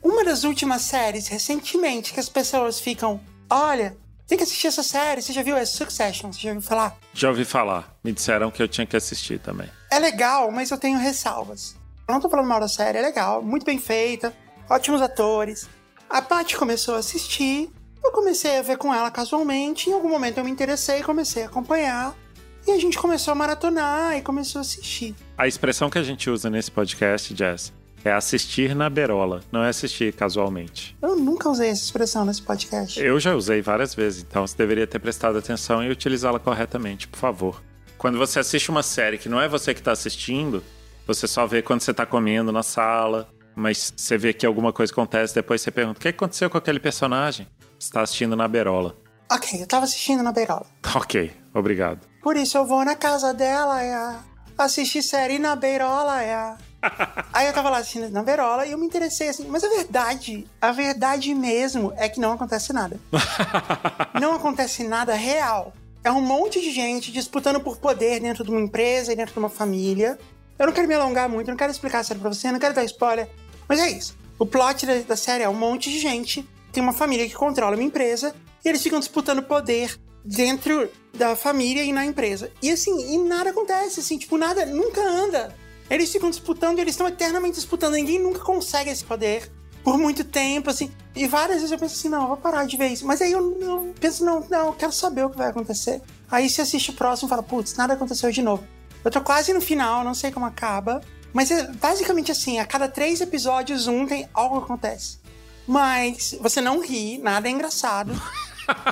Uma 0.02 0.24
das 0.24 0.44
últimas 0.44 0.84
séries, 0.84 1.28
recentemente, 1.28 2.14
que 2.14 2.20
as 2.20 2.30
pessoas 2.30 2.80
ficam... 2.80 3.20
Olha, 3.50 3.98
tem 4.28 4.38
que 4.38 4.44
assistir 4.44 4.68
essa 4.68 4.84
série. 4.84 5.24
Você 5.24 5.34
já 5.34 5.42
viu? 5.42 5.58
É 5.58 5.66
Succession. 5.66 6.32
Você 6.32 6.42
já 6.42 6.50
ouviu 6.50 6.62
falar? 6.62 6.96
Já 7.14 7.30
ouvi 7.30 7.46
falar. 7.46 7.98
Me 8.04 8.12
disseram 8.12 8.52
que 8.52 8.62
eu 8.62 8.68
tinha 8.68 8.86
que 8.86 8.96
assistir 8.96 9.40
também. 9.40 9.68
É 9.90 9.98
legal, 9.98 10.52
mas 10.52 10.70
eu 10.70 10.78
tenho 10.78 11.00
ressalvas. 11.00 11.76
Eu 12.08 12.14
não 12.14 12.22
tô 12.22 12.30
falando 12.30 12.48
mal 12.48 12.60
da 12.60 12.68
série, 12.68 13.00
é 13.00 13.02
legal. 13.02 13.42
Muito 13.42 13.66
bem 13.66 13.80
feita. 13.80 14.32
Ótimos 14.70 15.02
atores. 15.02 15.68
A 16.08 16.22
Paty 16.22 16.56
começou 16.56 16.96
a 16.96 17.00
assistir. 17.00 17.72
Eu 18.04 18.12
comecei 18.12 18.60
a 18.60 18.62
ver 18.62 18.78
com 18.78 18.94
ela 18.94 19.10
casualmente. 19.10 19.90
Em 19.90 19.94
algum 19.94 20.10
momento 20.10 20.38
eu 20.38 20.44
me 20.44 20.52
interessei, 20.52 21.02
comecei 21.02 21.44
a 21.44 21.48
acompanhar. 21.48 22.16
E 22.68 22.72
a 22.72 22.78
gente 22.78 22.98
começou 22.98 23.32
a 23.32 23.36
maratonar 23.36 24.18
e 24.18 24.22
começou 24.22 24.60
a 24.60 24.62
assistir. 24.62 25.16
A 25.38 25.48
expressão 25.48 25.90
que 25.90 25.98
a 25.98 26.04
gente 26.04 26.30
usa 26.30 26.50
nesse 26.50 26.70
podcast, 26.70 27.34
Jess, 27.34 27.72
é 28.04 28.12
assistir 28.12 28.76
na 28.76 28.90
berola, 28.90 29.40
não 29.50 29.64
é 29.64 29.70
assistir 29.70 30.14
casualmente. 30.14 30.98
Eu 31.02 31.16
nunca 31.16 31.50
usei 31.50 31.70
essa 31.70 31.86
expressão 31.86 32.26
nesse 32.26 32.42
podcast. 32.42 33.00
Eu 33.00 33.22
já 33.22 33.34
usei 33.34 33.62
várias 33.62 33.96
vezes, 33.96 34.22
então 34.22 34.46
você 34.46 34.58
deveria 34.58 34.86
ter 34.86 35.00
prestado 35.00 35.38
atenção 35.38 35.82
e 35.82 35.90
utilizá-la 35.90 36.40
corretamente, 36.40 37.08
por 37.08 37.18
favor. 37.18 37.64
Quando 37.98 38.18
você 38.18 38.38
assiste 38.40 38.70
uma 38.70 38.84
série 38.84 39.18
que 39.18 39.30
não 39.30 39.40
é 39.40 39.48
você 39.48 39.74
que 39.74 39.80
está 39.80 39.94
assistindo, 39.94 40.62
você 41.08 41.26
só 41.26 41.48
vê 41.48 41.62
quando 41.62 41.80
você 41.80 41.92
está 41.92 42.06
comendo 42.06 42.52
na 42.52 42.64
sala, 42.64 43.30
mas 43.56 43.94
você 43.96 44.18
vê 44.18 44.34
que 44.34 44.46
alguma 44.46 44.74
coisa 44.74 44.92
acontece, 44.92 45.34
depois 45.34 45.62
você 45.62 45.72
pergunta: 45.72 46.00
o 46.00 46.02
que 46.02 46.10
aconteceu 46.10 46.50
com 46.50 46.58
aquele 46.58 46.82
personagem? 46.82 47.48
Você 47.80 47.88
está 47.88 48.02
assistindo 48.02 48.36
na 48.36 48.46
berola. 48.46 48.94
Ok, 49.32 49.62
eu 49.62 49.68
tava 49.68 49.86
assistindo 49.86 50.24
na 50.24 50.32
berola. 50.32 50.66
Ok, 50.96 51.32
obrigado. 51.60 52.00
Por 52.22 52.36
isso 52.36 52.58
eu 52.58 52.66
vou 52.66 52.84
na 52.84 52.96
casa 52.96 53.34
dela 53.34 53.84
é, 53.84 54.18
assistir 54.58 55.02
série 55.02 55.40
na 55.40 55.56
beirola. 55.56 56.24
É. 56.24 56.56
Aí 57.34 57.48
eu 57.48 57.54
tava 57.54 57.70
lá 57.70 57.80
assistindo 57.80 58.10
na 58.10 58.24
beirola 58.24 58.66
e 58.66 58.72
eu 58.72 58.78
me 58.78 58.86
interessei 58.86 59.30
assim. 59.30 59.48
Mas 59.48 59.64
a 59.64 59.70
verdade, 59.70 60.48
a 60.62 60.72
verdade 60.72 61.34
mesmo 61.34 61.94
é 61.98 62.08
que 62.10 62.20
não 62.20 62.34
acontece 62.34 62.74
nada. 62.74 63.00
não 64.20 64.34
acontece 64.34 64.84
nada 64.84 65.14
real. 65.14 65.74
É 66.04 66.12
um 66.12 66.22
monte 66.22 66.62
de 66.62 66.72
gente 66.72 67.12
disputando 67.12 67.60
por 67.60 67.78
poder 67.78 68.20
dentro 68.20 68.44
de 68.44 68.50
uma 68.50 68.62
empresa 68.62 69.12
e 69.12 69.16
dentro 69.16 69.34
de 69.34 69.40
uma 69.40 69.50
família. 69.50 70.18
Eu 70.58 70.68
não 70.68 70.74
quero 70.74 70.88
me 70.88 70.94
alongar 70.94 71.30
muito, 71.30 71.50
não 71.50 71.58
quero 71.58 71.72
explicar 71.72 72.00
a 72.00 72.04
série 72.04 72.20
pra 72.20 72.30
você, 72.30 72.52
não 72.52 72.60
quero 72.60 72.74
dar 72.74 72.84
spoiler. 72.84 73.30
Mas 73.68 73.80
é 73.80 73.90
isso. 73.90 74.18
O 74.40 74.46
plot 74.46 74.86
da, 74.86 75.00
da 75.00 75.16
série 75.16 75.44
é 75.44 75.50
um 75.50 75.54
monte 75.54 75.90
de 75.90 76.00
gente. 76.00 76.48
Tem 76.72 76.82
uma 76.82 76.94
família 76.94 77.28
que 77.28 77.36
controla 77.36 77.76
uma 77.76 77.84
empresa 77.84 78.36
e 78.64 78.70
eles 78.70 78.82
ficam 78.82 79.00
disputando 79.00 79.42
poder 79.42 80.00
dentro 80.24 80.90
da 81.18 81.36
família 81.36 81.84
e 81.84 81.92
na 81.92 82.06
empresa. 82.06 82.52
E 82.62 82.72
assim, 82.72 83.14
e 83.14 83.18
nada 83.18 83.50
acontece, 83.50 84.00
assim, 84.00 84.18
tipo, 84.18 84.38
nada, 84.38 84.66
nunca 84.66 85.02
anda. 85.02 85.56
Eles 85.90 86.12
ficam 86.12 86.30
disputando 86.30 86.80
eles 86.80 86.94
estão 86.94 87.08
eternamente 87.08 87.56
disputando. 87.56 87.94
Ninguém 87.94 88.20
nunca 88.20 88.40
consegue 88.40 88.90
esse 88.90 89.04
poder 89.04 89.50
por 89.84 89.98
muito 89.98 90.24
tempo, 90.24 90.70
assim. 90.70 90.92
E 91.16 91.28
várias 91.28 91.58
vezes 91.58 91.72
eu 91.72 91.80
penso 91.80 91.96
assim, 91.96 92.10
não, 92.10 92.24
eu 92.24 92.28
vou 92.28 92.38
parar 92.38 92.66
de 92.66 92.76
isso. 92.86 93.06
Mas 93.06 93.22
aí 93.22 93.32
eu, 93.32 93.58
eu 93.62 93.94
penso, 94.00 94.24
não, 94.26 94.46
não, 94.50 94.68
eu 94.68 94.74
quero 94.74 94.92
saber 94.92 95.24
o 95.24 95.30
que 95.30 95.38
vai 95.38 95.50
acontecer. 95.50 96.02
Aí 96.30 96.50
você 96.50 96.62
assiste 96.62 96.92
o 96.92 96.94
próximo 96.94 97.28
e 97.28 97.30
fala, 97.30 97.42
putz, 97.42 97.74
nada 97.76 97.94
aconteceu 97.94 98.30
de 98.30 98.42
novo. 98.42 98.64
Eu 99.04 99.10
tô 99.10 99.22
quase 99.22 99.54
no 99.54 99.62
final, 99.62 100.04
não 100.04 100.14
sei 100.14 100.30
como 100.30 100.46
acaba. 100.46 101.02
Mas 101.32 101.52
é 101.52 101.72
basicamente 101.72 102.32
assim, 102.32 102.60
a 102.60 102.66
cada 102.66 102.90
três 102.90 103.22
episódios, 103.22 103.88
um 103.88 104.06
tem 104.06 104.28
algo 104.34 104.58
acontece. 104.58 105.20
Mas 105.66 106.36
você 106.42 106.60
não 106.60 106.82
ri, 106.82 107.18
nada 107.18 107.48
é 107.48 107.52
engraçado. 107.52 108.12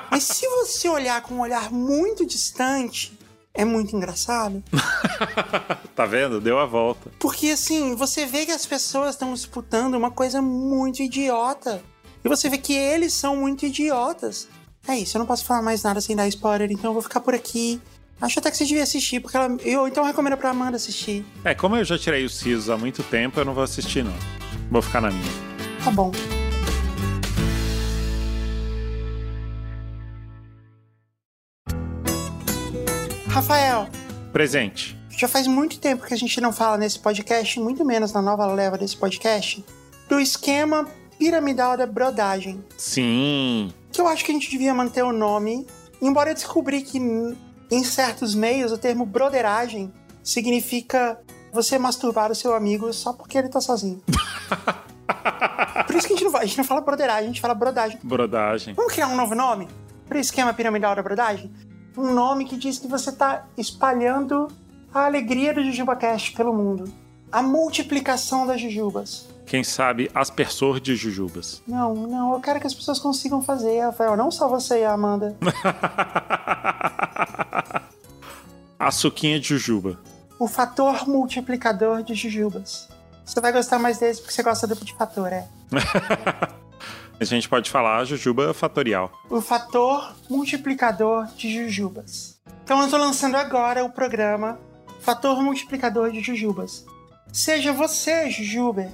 Mas 0.10 0.24
se 0.24 0.48
você 0.48 0.88
olhar 0.90 1.22
com 1.22 1.36
um 1.36 1.42
olhar 1.42 1.72
muito 1.72 2.26
distante, 2.26 3.18
é 3.54 3.64
muito 3.64 3.96
engraçado. 3.96 4.64
tá 5.96 6.06
vendo? 6.06 6.42
Deu 6.42 6.60
a 6.60 6.66
volta. 6.66 7.12
Porque 7.20 7.50
assim, 7.50 7.96
você 7.96 8.26
vê 8.26 8.46
que 8.46 8.52
as 8.52 8.66
pessoas 8.66 9.12
estão 9.12 9.34
disputando 9.34 9.96
uma 9.96 10.12
coisa 10.12 10.42
muito 10.42 11.02
idiota. 11.02 11.82
E 12.24 12.28
você 12.28 12.50
vê 12.50 12.58
que 12.58 12.74
eles 12.74 13.14
são 13.14 13.36
muito 13.36 13.66
idiotas. 13.66 14.48
É 14.88 14.96
isso, 14.98 15.18
eu 15.18 15.20
não 15.20 15.26
posso 15.26 15.46
falar 15.46 15.62
mais 15.62 15.82
nada 15.84 16.00
sem 16.00 16.16
dar 16.16 16.28
spoiler, 16.28 16.72
então 16.72 16.90
eu 16.90 16.94
vou 16.94 17.02
ficar 17.02 17.20
por 17.20 17.34
aqui. 17.34 17.82
Acho 18.22 18.40
até 18.40 18.50
que 18.50 18.58
você 18.58 18.66
devia 18.66 18.84
assistir, 18.84 19.20
porque 19.20 19.36
ela. 19.36 19.58
Eu 19.64 19.88
então 19.88 20.04
recomendo 20.04 20.38
pra 20.38 20.52
Amanda 20.52 20.78
assistir. 20.78 21.26
É, 21.44 21.54
como 21.54 21.76
eu 21.76 21.84
já 21.84 21.98
tirei 21.98 22.24
os 22.24 22.38
sisos 22.38 22.70
há 22.70 22.78
muito 22.78 23.04
tempo, 23.04 23.40
eu 23.40 23.46
não 23.46 23.54
vou 23.54 23.64
assistir, 23.64 24.04
não. 24.04 24.14
Vou 24.72 24.82
ficar 24.82 25.02
na 25.02 25.12
minha. 25.12 25.32
Tá 25.84 25.92
bom. 25.92 26.12
Rafael. 33.36 33.90
Presente. 34.32 34.98
Já 35.10 35.28
faz 35.28 35.46
muito 35.46 35.78
tempo 35.78 36.06
que 36.06 36.14
a 36.14 36.18
gente 36.18 36.40
não 36.40 36.54
fala 36.54 36.78
nesse 36.78 36.98
podcast, 36.98 37.60
muito 37.60 37.84
menos 37.84 38.14
na 38.14 38.22
nova 38.22 38.46
leva 38.48 38.78
desse 38.78 38.96
podcast, 38.96 39.62
do 40.08 40.22
esquema 40.22 40.88
piramidal 41.20 41.76
da 41.76 41.86
brodagem. 41.86 42.64
Sim. 42.78 43.74
Que 43.92 44.00
eu 44.00 44.08
acho 44.08 44.24
que 44.24 44.32
a 44.32 44.34
gente 44.34 44.50
devia 44.50 44.74
manter 44.74 45.04
o 45.04 45.12
nome, 45.12 45.68
embora 46.02 46.30
eu 46.30 46.34
descobri 46.34 46.82
que 46.82 46.98
em 46.98 47.84
certos 47.84 48.34
meios 48.34 48.72
o 48.72 48.78
termo 48.78 49.06
broderagem 49.06 49.92
significa 50.24 51.20
você 51.52 51.78
masturbar 51.78 52.32
o 52.32 52.36
seu 52.36 52.56
amigo 52.56 52.94
só 52.94 53.12
porque 53.12 53.38
ele 53.38 53.50
tá 53.50 53.60
sozinho. 53.60 54.02
Por 55.86 55.96
isso 55.98 56.08
que 56.08 56.14
a 56.14 56.16
gente 56.16 56.24
não, 56.24 56.38
a 56.38 56.46
gente 56.46 56.58
não 56.58 56.64
fala 56.64 56.80
broderagem, 56.80 57.26
a 57.26 57.28
gente 57.28 57.42
fala 57.42 57.54
brodagem. 57.54 58.00
Brodagem. 58.02 58.74
Vamos 58.76 58.94
criar 58.94 59.08
um 59.08 59.16
novo 59.18 59.36
nome 59.36 59.68
para 60.08 60.18
o 60.18 60.22
esquema 60.22 60.54
piramidal 60.54 60.96
da 60.96 61.04
brodagem? 61.04 61.52
Um 61.98 62.14
nome 62.14 62.46
que 62.46 62.58
diz 62.58 62.78
que 62.78 62.88
você 62.88 63.12
tá 63.12 63.46
espalhando 63.58 64.48
a 64.94 65.06
alegria 65.06 65.54
do 65.54 65.64
JujubaCast 65.64 66.34
pelo 66.34 66.54
mundo. 66.54 66.92
A 67.32 67.42
multiplicação 67.42 68.46
das 68.46 68.62
jujubas. 68.62 69.28
Quem 69.46 69.64
sabe 69.64 70.10
aspersor 70.14 70.80
de 70.80 70.96
jujubas. 70.96 71.62
Não, 71.68 71.94
não, 71.94 72.34
eu 72.34 72.40
quero 72.40 72.60
que 72.60 72.68
as 72.68 72.74
pessoas 72.74 73.00
consigam 73.00 73.42
fazer, 73.42 73.80
Rafael. 73.82 74.18
Não 74.18 74.32
só 74.32 74.48
você 74.48 74.82
e 74.82 74.86
a 74.86 74.94
Amanda. 74.94 75.38
a 78.80 78.92
suquinha 78.92 79.40
de 79.40 79.48
jujuba. 79.48 80.00
O 80.40 80.48
fator 80.48 81.08
multiplicador 81.08 82.04
de 82.04 82.14
jujubas. 82.14 82.90
Você 83.24 83.40
vai 83.40 83.52
gostar 83.52 83.80
mais 83.80 83.98
desse 83.98 84.22
porque 84.22 84.34
você 84.34 84.44
gosta 84.44 84.68
do 84.68 84.76
de 84.76 84.94
fator, 84.94 85.32
é. 85.32 85.48
A 87.18 87.24
gente 87.24 87.48
pode 87.48 87.72
falar 87.72 88.04
jujuba 88.04 88.54
fatorial. 88.54 89.10
O 89.30 89.40
fator 89.40 90.14
multiplicador 90.30 91.26
de 91.38 91.50
jujubas. 91.50 92.38
Então 92.64 92.80
eu 92.80 92.86
estou 92.86 93.00
lançando 93.00 93.36
agora 93.36 93.86
o 93.86 93.90
programa 93.90 94.60
Fator 95.00 95.42
Multiplicador 95.42 96.12
de 96.12 96.20
Jujubas. 96.20 96.86
Seja 97.32 97.72
você, 97.72 98.30
Jujuber, 98.30 98.90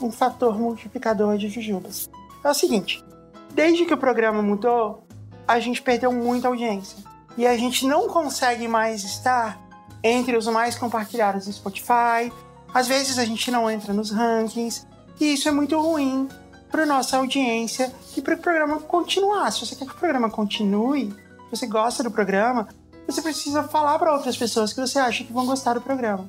um 0.00 0.10
fator 0.10 0.58
multiplicador 0.58 1.36
de 1.36 1.48
jujubas. 1.48 2.08
É 2.44 2.48
o 2.48 2.54
seguinte, 2.54 3.04
desde 3.52 3.84
que 3.84 3.92
o 3.92 3.98
programa 3.98 4.42
mudou, 4.42 5.06
a 5.46 5.58
gente 5.58 5.82
perdeu 5.82 6.12
muita 6.12 6.48
audiência. 6.48 6.98
E 7.36 7.46
a 7.46 7.56
gente 7.56 7.86
não 7.86 8.08
consegue 8.08 8.68
mais 8.68 9.02
estar 9.04 9.60
entre 10.02 10.36
os 10.36 10.46
mais 10.46 10.76
compartilhados 10.76 11.46
do 11.46 11.52
Spotify. 11.52 12.32
Às 12.72 12.88
vezes 12.88 13.18
a 13.18 13.24
gente 13.24 13.50
não 13.50 13.70
entra 13.70 13.92
nos 13.92 14.10
rankings. 14.10 14.86
E 15.20 15.32
isso 15.32 15.48
é 15.48 15.52
muito 15.52 15.78
ruim 15.80 16.28
para 16.70 16.86
nossa 16.86 17.16
audiência 17.16 17.92
e 18.16 18.22
para 18.22 18.34
o 18.34 18.38
programa 18.38 18.80
continuar. 18.80 19.50
Se 19.50 19.64
você 19.64 19.74
quer 19.76 19.86
que 19.86 19.92
o 19.92 19.96
programa 19.96 20.30
continue, 20.30 21.10
se 21.10 21.50
você 21.50 21.66
gosta 21.66 22.02
do 22.02 22.10
programa, 22.10 22.68
você 23.06 23.22
precisa 23.22 23.62
falar 23.62 23.98
para 23.98 24.12
outras 24.12 24.36
pessoas 24.36 24.72
que 24.72 24.80
você 24.80 24.98
acha 24.98 25.24
que 25.24 25.32
vão 25.32 25.46
gostar 25.46 25.74
do 25.74 25.80
programa. 25.80 26.28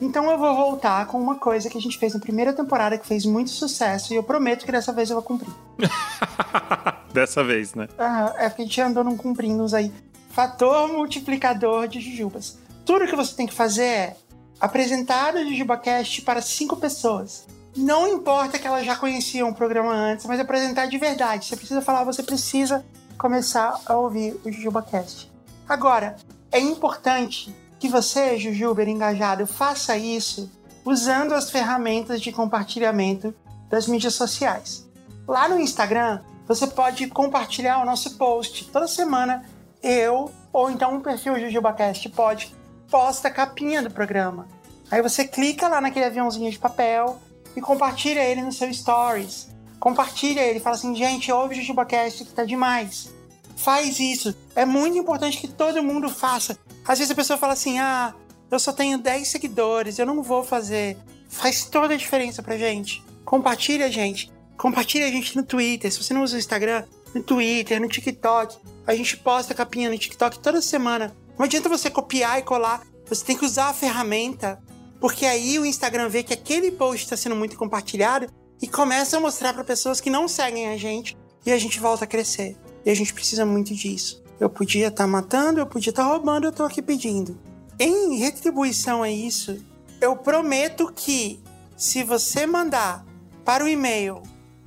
Então 0.00 0.30
eu 0.30 0.36
vou 0.36 0.54
voltar 0.54 1.06
com 1.06 1.18
uma 1.18 1.36
coisa 1.36 1.70
que 1.70 1.78
a 1.78 1.80
gente 1.80 1.98
fez 1.98 2.12
na 2.12 2.20
primeira 2.20 2.52
temporada 2.52 2.98
que 2.98 3.06
fez 3.06 3.24
muito 3.24 3.50
sucesso 3.50 4.12
e 4.12 4.16
eu 4.16 4.22
prometo 4.22 4.66
que 4.66 4.72
dessa 4.72 4.92
vez 4.92 5.08
eu 5.08 5.16
vou 5.16 5.22
cumprir. 5.22 5.52
dessa 7.12 7.42
vez, 7.42 7.74
né? 7.74 7.88
Ah, 7.98 8.34
é 8.36 8.48
porque 8.48 8.62
a 8.62 8.64
gente 8.66 8.80
andou 8.80 9.02
não 9.02 9.16
cumprindo 9.16 9.62
uns 9.62 9.72
aí. 9.72 9.92
Fator 10.30 10.88
multiplicador 10.88 11.88
de 11.88 12.00
jujubas. 12.00 12.58
Tudo 12.84 13.06
que 13.06 13.16
você 13.16 13.34
tem 13.34 13.46
que 13.46 13.54
fazer 13.54 13.84
é 13.84 14.16
apresentar 14.60 15.34
o 15.34 15.38
JujubaCast 15.38 16.22
para 16.22 16.42
cinco 16.42 16.76
pessoas. 16.76 17.46
Não 17.76 18.08
importa 18.08 18.58
que 18.58 18.66
elas 18.66 18.86
já 18.86 18.96
conheciam 18.96 19.50
o 19.50 19.54
programa 19.54 19.92
antes, 19.92 20.24
mas 20.24 20.40
apresentar 20.40 20.86
de 20.86 20.96
verdade. 20.96 21.44
Você 21.44 21.56
precisa 21.56 21.82
falar, 21.82 22.04
você 22.04 22.22
precisa 22.22 22.84
começar 23.18 23.78
a 23.84 23.96
ouvir 23.96 24.40
o 24.44 24.50
JujubaCast. 24.50 25.30
Agora, 25.68 26.16
é 26.50 26.58
importante 26.58 27.54
que 27.78 27.88
você, 27.88 28.38
Jujuber 28.38 28.88
engajado, 28.88 29.46
faça 29.46 29.96
isso 29.96 30.50
usando 30.86 31.34
as 31.34 31.50
ferramentas 31.50 32.20
de 32.20 32.32
compartilhamento 32.32 33.34
das 33.68 33.86
mídias 33.86 34.14
sociais. 34.14 34.86
Lá 35.28 35.46
no 35.48 35.60
Instagram, 35.60 36.20
você 36.46 36.66
pode 36.66 37.08
compartilhar 37.08 37.82
o 37.82 37.84
nosso 37.84 38.16
post. 38.16 38.70
Toda 38.70 38.88
semana, 38.88 39.44
eu 39.82 40.30
ou 40.52 40.70
então 40.70 40.94
um 40.94 41.00
perfil 41.00 41.38
JujubaCast 41.38 42.08
pode 42.10 42.54
posta 42.90 43.28
a 43.28 43.30
capinha 43.30 43.82
do 43.82 43.90
programa. 43.90 44.46
Aí 44.90 45.02
você 45.02 45.26
clica 45.26 45.68
lá 45.68 45.80
naquele 45.80 46.04
aviãozinho 46.04 46.50
de 46.50 46.58
papel 46.58 47.20
e 47.56 47.60
compartilha 47.60 48.20
ele 48.20 48.42
no 48.42 48.52
seu 48.52 48.72
stories. 48.72 49.48
Compartilha 49.80 50.40
ele, 50.40 50.60
fala 50.60 50.76
assim, 50.76 50.94
gente, 50.94 51.32
ouve 51.32 51.54
o 51.54 51.56
JujubaCast 51.56 52.24
que 52.24 52.32
tá 52.32 52.44
demais. 52.44 53.10
Faz 53.56 53.98
isso. 53.98 54.36
É 54.54 54.64
muito 54.64 54.98
importante 54.98 55.38
que 55.38 55.48
todo 55.48 55.82
mundo 55.82 56.08
faça. 56.10 56.58
Às 56.86 56.98
vezes 56.98 57.10
a 57.10 57.14
pessoa 57.14 57.38
fala 57.38 57.54
assim: 57.54 57.78
ah, 57.78 58.14
eu 58.50 58.58
só 58.58 58.72
tenho 58.72 58.98
10 58.98 59.26
seguidores, 59.26 59.98
eu 59.98 60.06
não 60.06 60.22
vou 60.22 60.44
fazer. 60.44 60.96
Faz 61.28 61.64
toda 61.64 61.94
a 61.94 61.96
diferença 61.96 62.42
pra 62.42 62.58
gente. 62.58 63.02
Compartilha, 63.24 63.90
gente. 63.90 64.30
Compartilha 64.56 65.06
a 65.06 65.10
gente 65.10 65.36
no 65.36 65.42
Twitter. 65.42 65.90
Se 65.90 66.02
você 66.02 66.14
não 66.14 66.22
usa 66.22 66.36
o 66.36 66.38
Instagram, 66.38 66.84
no 67.14 67.22
Twitter, 67.22 67.80
no 67.80 67.88
TikTok. 67.88 68.56
A 68.86 68.94
gente 68.94 69.16
posta 69.16 69.54
capinha 69.54 69.90
no 69.90 69.98
TikTok 69.98 70.38
toda 70.38 70.60
semana. 70.60 71.16
Não 71.36 71.44
adianta 71.44 71.68
você 71.68 71.90
copiar 71.90 72.38
e 72.38 72.42
colar. 72.42 72.82
Você 73.06 73.24
tem 73.24 73.36
que 73.36 73.44
usar 73.44 73.70
a 73.70 73.74
ferramenta. 73.74 74.62
Porque 75.00 75.26
aí 75.26 75.58
o 75.58 75.66
Instagram 75.66 76.08
vê 76.08 76.22
que 76.22 76.32
aquele 76.32 76.70
post 76.70 77.04
está 77.04 77.16
sendo 77.16 77.36
muito 77.36 77.56
compartilhado 77.56 78.28
e 78.60 78.66
começa 78.66 79.16
a 79.16 79.20
mostrar 79.20 79.52
para 79.52 79.64
pessoas 79.64 80.00
que 80.00 80.10
não 80.10 80.26
seguem 80.26 80.68
a 80.68 80.76
gente 80.76 81.16
e 81.44 81.52
a 81.52 81.58
gente 81.58 81.78
volta 81.78 82.04
a 82.04 82.08
crescer. 82.08 82.56
E 82.84 82.90
a 82.90 82.94
gente 82.94 83.12
precisa 83.12 83.44
muito 83.44 83.74
disso. 83.74 84.22
Eu 84.38 84.48
podia 84.48 84.88
estar 84.88 85.04
tá 85.04 85.08
matando, 85.08 85.60
eu 85.60 85.66
podia 85.66 85.90
estar 85.90 86.04
tá 86.04 86.08
roubando, 86.08 86.44
eu 86.44 86.50
estou 86.50 86.66
aqui 86.66 86.80
pedindo. 86.80 87.38
Em 87.78 88.16
retribuição 88.16 89.02
a 89.02 89.10
isso, 89.10 89.62
eu 90.00 90.16
prometo 90.16 90.92
que 90.94 91.40
se 91.76 92.02
você 92.02 92.46
mandar 92.46 93.04
para 93.44 93.64
o 93.64 93.68
e-mail 93.68 94.22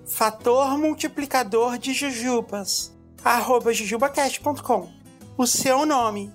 fator 0.06 0.78
multiplicador 0.78 1.78
de 1.78 1.94
jujubas 1.94 2.92
arroba 3.24 3.74
jujubacast.com 3.74 4.90
o 5.38 5.48
seu 5.48 5.86
nome 5.86 6.32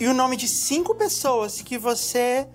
e 0.00 0.06
o 0.06 0.14
nome 0.14 0.36
de 0.36 0.48
cinco 0.48 0.94
pessoas 0.94 1.60
que 1.60 1.76
você 1.76 2.48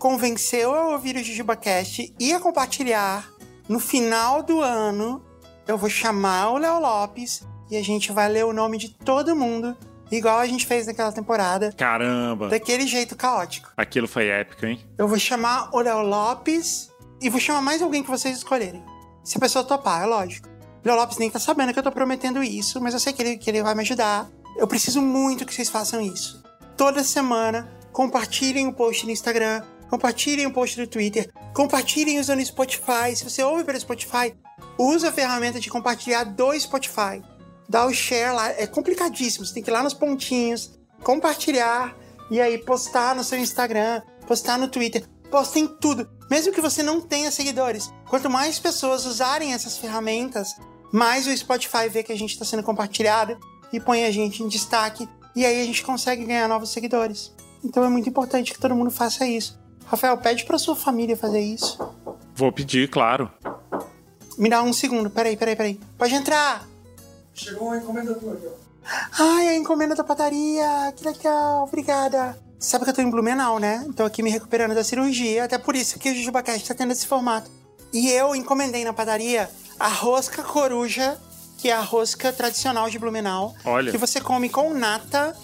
convenceu 0.00 0.74
a 0.74 0.88
ouvir 0.88 1.14
o 1.14 1.22
JujubaCast 1.22 2.14
e 2.18 2.32
a 2.32 2.40
compartilhar, 2.40 3.30
no 3.68 3.78
final 3.78 4.42
do 4.42 4.62
ano, 4.62 5.22
eu 5.68 5.76
vou 5.76 5.90
chamar 5.90 6.52
o 6.52 6.56
Léo 6.56 6.80
Lopes 6.80 7.46
e 7.70 7.76
a 7.76 7.84
gente 7.84 8.10
vai 8.10 8.26
ler 8.26 8.46
o 8.46 8.52
nome 8.52 8.78
de 8.78 8.88
todo 8.88 9.36
mundo, 9.36 9.76
igual 10.10 10.38
a 10.38 10.46
gente 10.46 10.66
fez 10.66 10.86
naquela 10.86 11.12
temporada. 11.12 11.70
Caramba! 11.76 12.48
Daquele 12.48 12.86
jeito 12.86 13.14
caótico. 13.14 13.70
Aquilo 13.76 14.08
foi 14.08 14.28
épico, 14.28 14.64
hein? 14.64 14.80
Eu 14.96 15.06
vou 15.06 15.18
chamar 15.18 15.68
o 15.70 15.80
Léo 15.80 16.00
Lopes 16.00 16.90
e 17.20 17.28
vou 17.28 17.38
chamar 17.38 17.60
mais 17.60 17.82
alguém 17.82 18.02
que 18.02 18.10
vocês 18.10 18.38
escolherem. 18.38 18.82
Se 19.22 19.36
a 19.36 19.40
pessoa 19.40 19.62
topar, 19.62 20.02
é 20.02 20.06
lógico. 20.06 20.48
O 20.82 20.88
Léo 20.88 20.96
Lopes 20.96 21.18
nem 21.18 21.30
tá 21.30 21.38
sabendo 21.38 21.74
que 21.74 21.78
eu 21.78 21.82
tô 21.82 21.92
prometendo 21.92 22.42
isso, 22.42 22.80
mas 22.80 22.94
eu 22.94 23.00
sei 23.00 23.12
que 23.12 23.20
ele, 23.20 23.36
que 23.36 23.50
ele 23.50 23.62
vai 23.62 23.74
me 23.74 23.82
ajudar. 23.82 24.30
Eu 24.56 24.66
preciso 24.66 25.02
muito 25.02 25.44
que 25.44 25.52
vocês 25.52 25.68
façam 25.68 26.00
isso. 26.00 26.42
Toda 26.74 27.04
semana, 27.04 27.70
compartilhem 27.92 28.66
o 28.66 28.72
post 28.72 29.04
no 29.04 29.12
Instagram, 29.12 29.62
compartilhem 29.90 30.46
o 30.46 30.52
post 30.52 30.80
no 30.80 30.86
Twitter, 30.86 31.30
compartilhem 31.52 32.20
usando 32.20 32.38
o 32.38 32.46
Spotify. 32.46 33.14
Se 33.14 33.24
você 33.24 33.42
ouve 33.42 33.64
pelo 33.64 33.80
Spotify, 33.80 34.32
usa 34.78 35.08
a 35.08 35.12
ferramenta 35.12 35.58
de 35.58 35.68
compartilhar 35.68 36.24
do 36.24 36.58
Spotify 36.58 37.20
dar 37.70 37.86
o 37.86 37.94
share 37.94 38.34
lá. 38.34 38.50
É 38.50 38.66
complicadíssimo. 38.66 39.46
Você 39.46 39.54
tem 39.54 39.62
que 39.62 39.70
ir 39.70 39.72
lá 39.72 39.82
nos 39.82 39.94
pontinhos, 39.94 40.72
compartilhar 41.04 41.96
e 42.28 42.40
aí 42.40 42.58
postar 42.58 43.14
no 43.14 43.22
seu 43.22 43.38
Instagram, 43.38 44.02
postar 44.26 44.58
no 44.58 44.68
Twitter. 44.68 45.06
Postem 45.30 45.68
tudo. 45.68 46.10
Mesmo 46.28 46.52
que 46.52 46.60
você 46.60 46.82
não 46.82 47.00
tenha 47.00 47.30
seguidores. 47.30 47.92
Quanto 48.08 48.28
mais 48.28 48.58
pessoas 48.58 49.06
usarem 49.06 49.52
essas 49.52 49.78
ferramentas, 49.78 50.56
mais 50.92 51.28
o 51.28 51.36
Spotify 51.36 51.88
vê 51.88 52.02
que 52.02 52.12
a 52.12 52.18
gente 52.18 52.32
está 52.32 52.44
sendo 52.44 52.64
compartilhado 52.64 53.38
e 53.72 53.78
põe 53.78 54.04
a 54.04 54.10
gente 54.10 54.42
em 54.42 54.48
destaque. 54.48 55.08
E 55.36 55.46
aí 55.46 55.62
a 55.62 55.64
gente 55.64 55.84
consegue 55.84 56.24
ganhar 56.24 56.48
novos 56.48 56.70
seguidores. 56.70 57.32
Então 57.62 57.84
é 57.84 57.88
muito 57.88 58.08
importante 58.08 58.52
que 58.52 58.58
todo 58.58 58.74
mundo 58.74 58.90
faça 58.90 59.24
isso. 59.24 59.59
Rafael, 59.90 60.16
pede 60.18 60.44
para 60.44 60.56
sua 60.56 60.76
família 60.76 61.16
fazer 61.16 61.40
isso. 61.40 61.76
Vou 62.32 62.52
pedir, 62.52 62.88
claro. 62.88 63.28
Me 64.38 64.48
dá 64.48 64.62
um 64.62 64.72
segundo. 64.72 65.10
Peraí, 65.10 65.36
peraí, 65.36 65.56
peraí. 65.56 65.80
Pode 65.98 66.14
entrar. 66.14 66.64
Chegou 67.34 67.66
uma 67.68 67.76
encomenda 67.76 68.14
tua 68.14 68.34
aqui, 68.34 68.46
ó. 68.46 68.60
Ai, 69.18 69.48
a 69.48 69.56
encomenda 69.56 69.96
da 69.96 70.04
padaria. 70.04 70.94
Que 70.96 71.04
legal, 71.04 71.64
obrigada. 71.64 72.38
Sabe 72.56 72.84
que 72.84 72.90
eu 72.90 72.94
tô 72.94 73.02
em 73.02 73.10
Blumenau, 73.10 73.58
né? 73.58 73.84
Tô 73.96 74.04
aqui 74.04 74.22
me 74.22 74.30
recuperando 74.30 74.76
da 74.76 74.84
cirurgia. 74.84 75.44
Até 75.44 75.58
por 75.58 75.74
isso 75.74 75.98
que 75.98 76.10
o 76.10 76.14
JujubaCast 76.14 76.68
tá 76.68 76.74
tendo 76.74 76.92
esse 76.92 77.06
formato. 77.06 77.50
E 77.92 78.10
eu 78.10 78.36
encomendei 78.36 78.84
na 78.84 78.92
padaria 78.92 79.50
a 79.78 79.88
rosca 79.88 80.44
coruja, 80.44 81.18
que 81.58 81.68
é 81.68 81.72
a 81.72 81.80
rosca 81.80 82.32
tradicional 82.32 82.88
de 82.88 82.96
Blumenau. 82.96 83.56
Olha. 83.64 83.90
Que 83.90 83.98
você 83.98 84.20
come 84.20 84.48
com 84.48 84.72
nata 84.72 85.36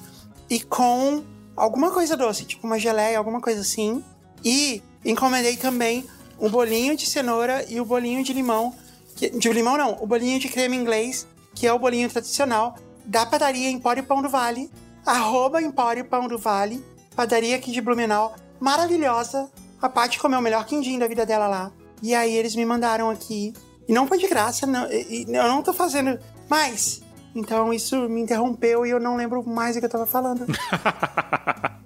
e 0.49 0.61
com 0.61 1.25
alguma 1.57 1.91
coisa 1.91 2.17
doce, 2.17 2.45
tipo 2.45 2.65
uma 2.65 2.79
geleia, 2.79 3.19
alguma 3.19 3.41
coisa 3.41 3.63
assim. 3.63 4.05
E 4.47 4.81
encomendei 5.05 5.57
também 5.57 6.07
um 6.39 6.49
bolinho 6.49 6.97
de 6.97 7.05
cenoura 7.05 7.65
e 7.69 7.81
o 7.81 7.85
bolinho 7.85 8.23
de 8.23 8.33
limão. 8.33 8.73
De 9.17 9.53
limão 9.53 9.77
não, 9.77 9.99
o 10.01 10.07
bolinho 10.07 10.39
de 10.39 10.49
creme 10.49 10.77
inglês 10.77 11.27
que 11.57 11.67
é 11.67 11.73
o 11.73 11.79
bolinho 11.79 12.09
tradicional 12.09 12.77
da 13.05 13.25
padaria 13.25 13.71
Empório 13.71 14.05
Pão 14.05 14.21
do 14.21 14.29
Vale, 14.29 14.71
arroba 15.05 15.63
Empório 15.63 16.05
Pão 16.05 16.29
do 16.29 16.37
Vale, 16.39 16.85
padaria 17.17 17.57
aqui 17.57 17.73
de 17.73 17.81
Blumenau, 17.81 18.37
maravilhosa. 18.61 19.51
A 19.81 19.89
Paty 19.89 20.19
comeu 20.19 20.39
o 20.39 20.43
melhor 20.43 20.67
quindim 20.67 20.99
da 20.99 21.09
vida 21.09 21.25
dela 21.25 21.49
lá. 21.49 21.73
E 22.03 22.15
aí 22.15 22.35
eles 22.35 22.55
me 22.55 22.65
mandaram 22.65 23.09
aqui. 23.11 23.55
E 23.89 23.93
não 23.93 24.07
foi 24.07 24.19
de 24.19 24.29
graça, 24.29 24.67
não, 24.67 24.87
eu 24.87 25.49
não 25.49 25.63
tô 25.63 25.73
fazendo 25.73 26.19
mais. 26.49 27.01
Então 27.35 27.73
isso 27.73 28.09
me 28.09 28.21
interrompeu 28.21 28.85
e 28.85 28.91
eu 28.91 29.01
não 29.01 29.17
lembro 29.17 29.43
mais 29.49 29.77
o 29.77 29.81
que 29.81 29.87
eu 29.87 29.91
tava 29.91 30.07
falando. 30.07 30.45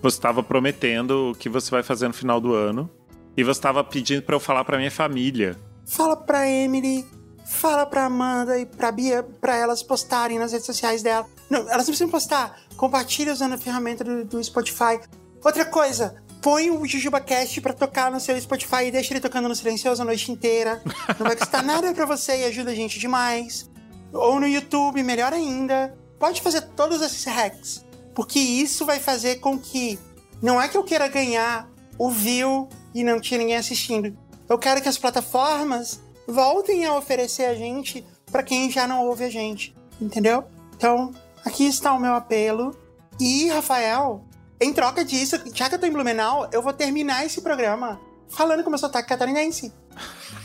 Você 0.00 0.16
estava 0.16 0.42
prometendo 0.42 1.30
o 1.30 1.34
que 1.34 1.48
você 1.48 1.70
vai 1.70 1.82
fazer 1.82 2.08
no 2.08 2.14
final 2.14 2.40
do 2.40 2.54
ano. 2.54 2.90
E 3.36 3.42
você 3.42 3.58
estava 3.58 3.82
pedindo 3.82 4.22
para 4.22 4.34
eu 4.36 4.40
falar 4.40 4.64
para 4.64 4.76
minha 4.76 4.90
família. 4.90 5.56
Fala 5.86 6.16
pra 6.16 6.48
Emily, 6.48 7.06
fala 7.46 7.86
pra 7.86 8.04
Amanda 8.04 8.58
e 8.58 8.66
pra 8.66 8.92
Bia 8.92 9.22
pra 9.40 9.56
elas 9.56 9.82
postarem 9.82 10.38
nas 10.38 10.52
redes 10.52 10.66
sociais 10.66 11.02
dela. 11.02 11.26
Não, 11.48 11.60
elas 11.60 11.78
não 11.78 11.84
precisam 11.86 12.08
postar. 12.08 12.60
Compartilha 12.76 13.32
usando 13.32 13.54
a 13.54 13.58
ferramenta 13.58 14.04
do, 14.04 14.24
do 14.24 14.44
Spotify. 14.44 15.00
Outra 15.44 15.64
coisa, 15.64 16.22
põe 16.40 16.70
o 16.70 16.84
JujubaCast 16.86 17.60
pra 17.60 17.72
tocar 17.72 18.10
no 18.10 18.20
seu 18.20 18.38
Spotify 18.40 18.86
e 18.86 18.90
deixa 18.90 19.12
ele 19.12 19.20
tocando 19.20 19.48
no 19.48 19.54
silencioso 19.54 20.02
a 20.02 20.04
noite 20.04 20.30
inteira. 20.30 20.82
Não 21.18 21.26
vai 21.26 21.36
custar 21.36 21.62
nada 21.64 21.92
pra 21.94 22.04
você 22.04 22.42
e 22.42 22.44
ajuda 22.44 22.70
a 22.70 22.74
gente 22.74 22.98
demais. 22.98 23.70
Ou 24.12 24.38
no 24.38 24.46
YouTube, 24.46 25.02
melhor 25.02 25.32
ainda. 25.32 25.96
Pode 26.18 26.40
fazer 26.42 26.62
todos 26.76 27.00
esses 27.00 27.24
hacks. 27.24 27.84
Porque 28.14 28.38
isso 28.38 28.84
vai 28.84 29.00
fazer 29.00 29.36
com 29.36 29.58
que. 29.58 29.98
Não 30.40 30.60
é 30.60 30.68
que 30.68 30.76
eu 30.76 30.84
queira 30.84 31.08
ganhar 31.08 31.68
o 31.98 32.10
view 32.10 32.68
e 32.94 33.04
não 33.04 33.20
tinha 33.20 33.38
ninguém 33.38 33.56
assistindo. 33.56 34.16
Eu 34.48 34.58
quero 34.58 34.82
que 34.82 34.88
as 34.88 34.98
plataformas 34.98 36.00
voltem 36.26 36.84
a 36.84 36.96
oferecer 36.96 37.44
a 37.44 37.54
gente 37.54 38.04
para 38.30 38.42
quem 38.42 38.70
já 38.70 38.86
não 38.86 39.06
ouve 39.06 39.24
a 39.24 39.30
gente, 39.30 39.74
entendeu? 40.00 40.44
Então, 40.76 41.12
aqui 41.44 41.66
está 41.66 41.92
o 41.92 42.00
meu 42.00 42.14
apelo. 42.14 42.76
E, 43.20 43.48
Rafael, 43.48 44.24
em 44.60 44.72
troca 44.72 45.04
disso, 45.04 45.40
já 45.54 45.68
que 45.68 45.76
eu 45.76 45.78
tô 45.78 45.86
em 45.86 45.92
Blumenau, 45.92 46.48
eu 46.52 46.62
vou 46.62 46.72
terminar 46.72 47.24
esse 47.24 47.40
programa 47.40 48.00
falando 48.28 48.62
com 48.62 48.68
o 48.68 48.70
meu 48.70 48.78
sotaque 48.78 49.08
catarinense. 49.08 49.72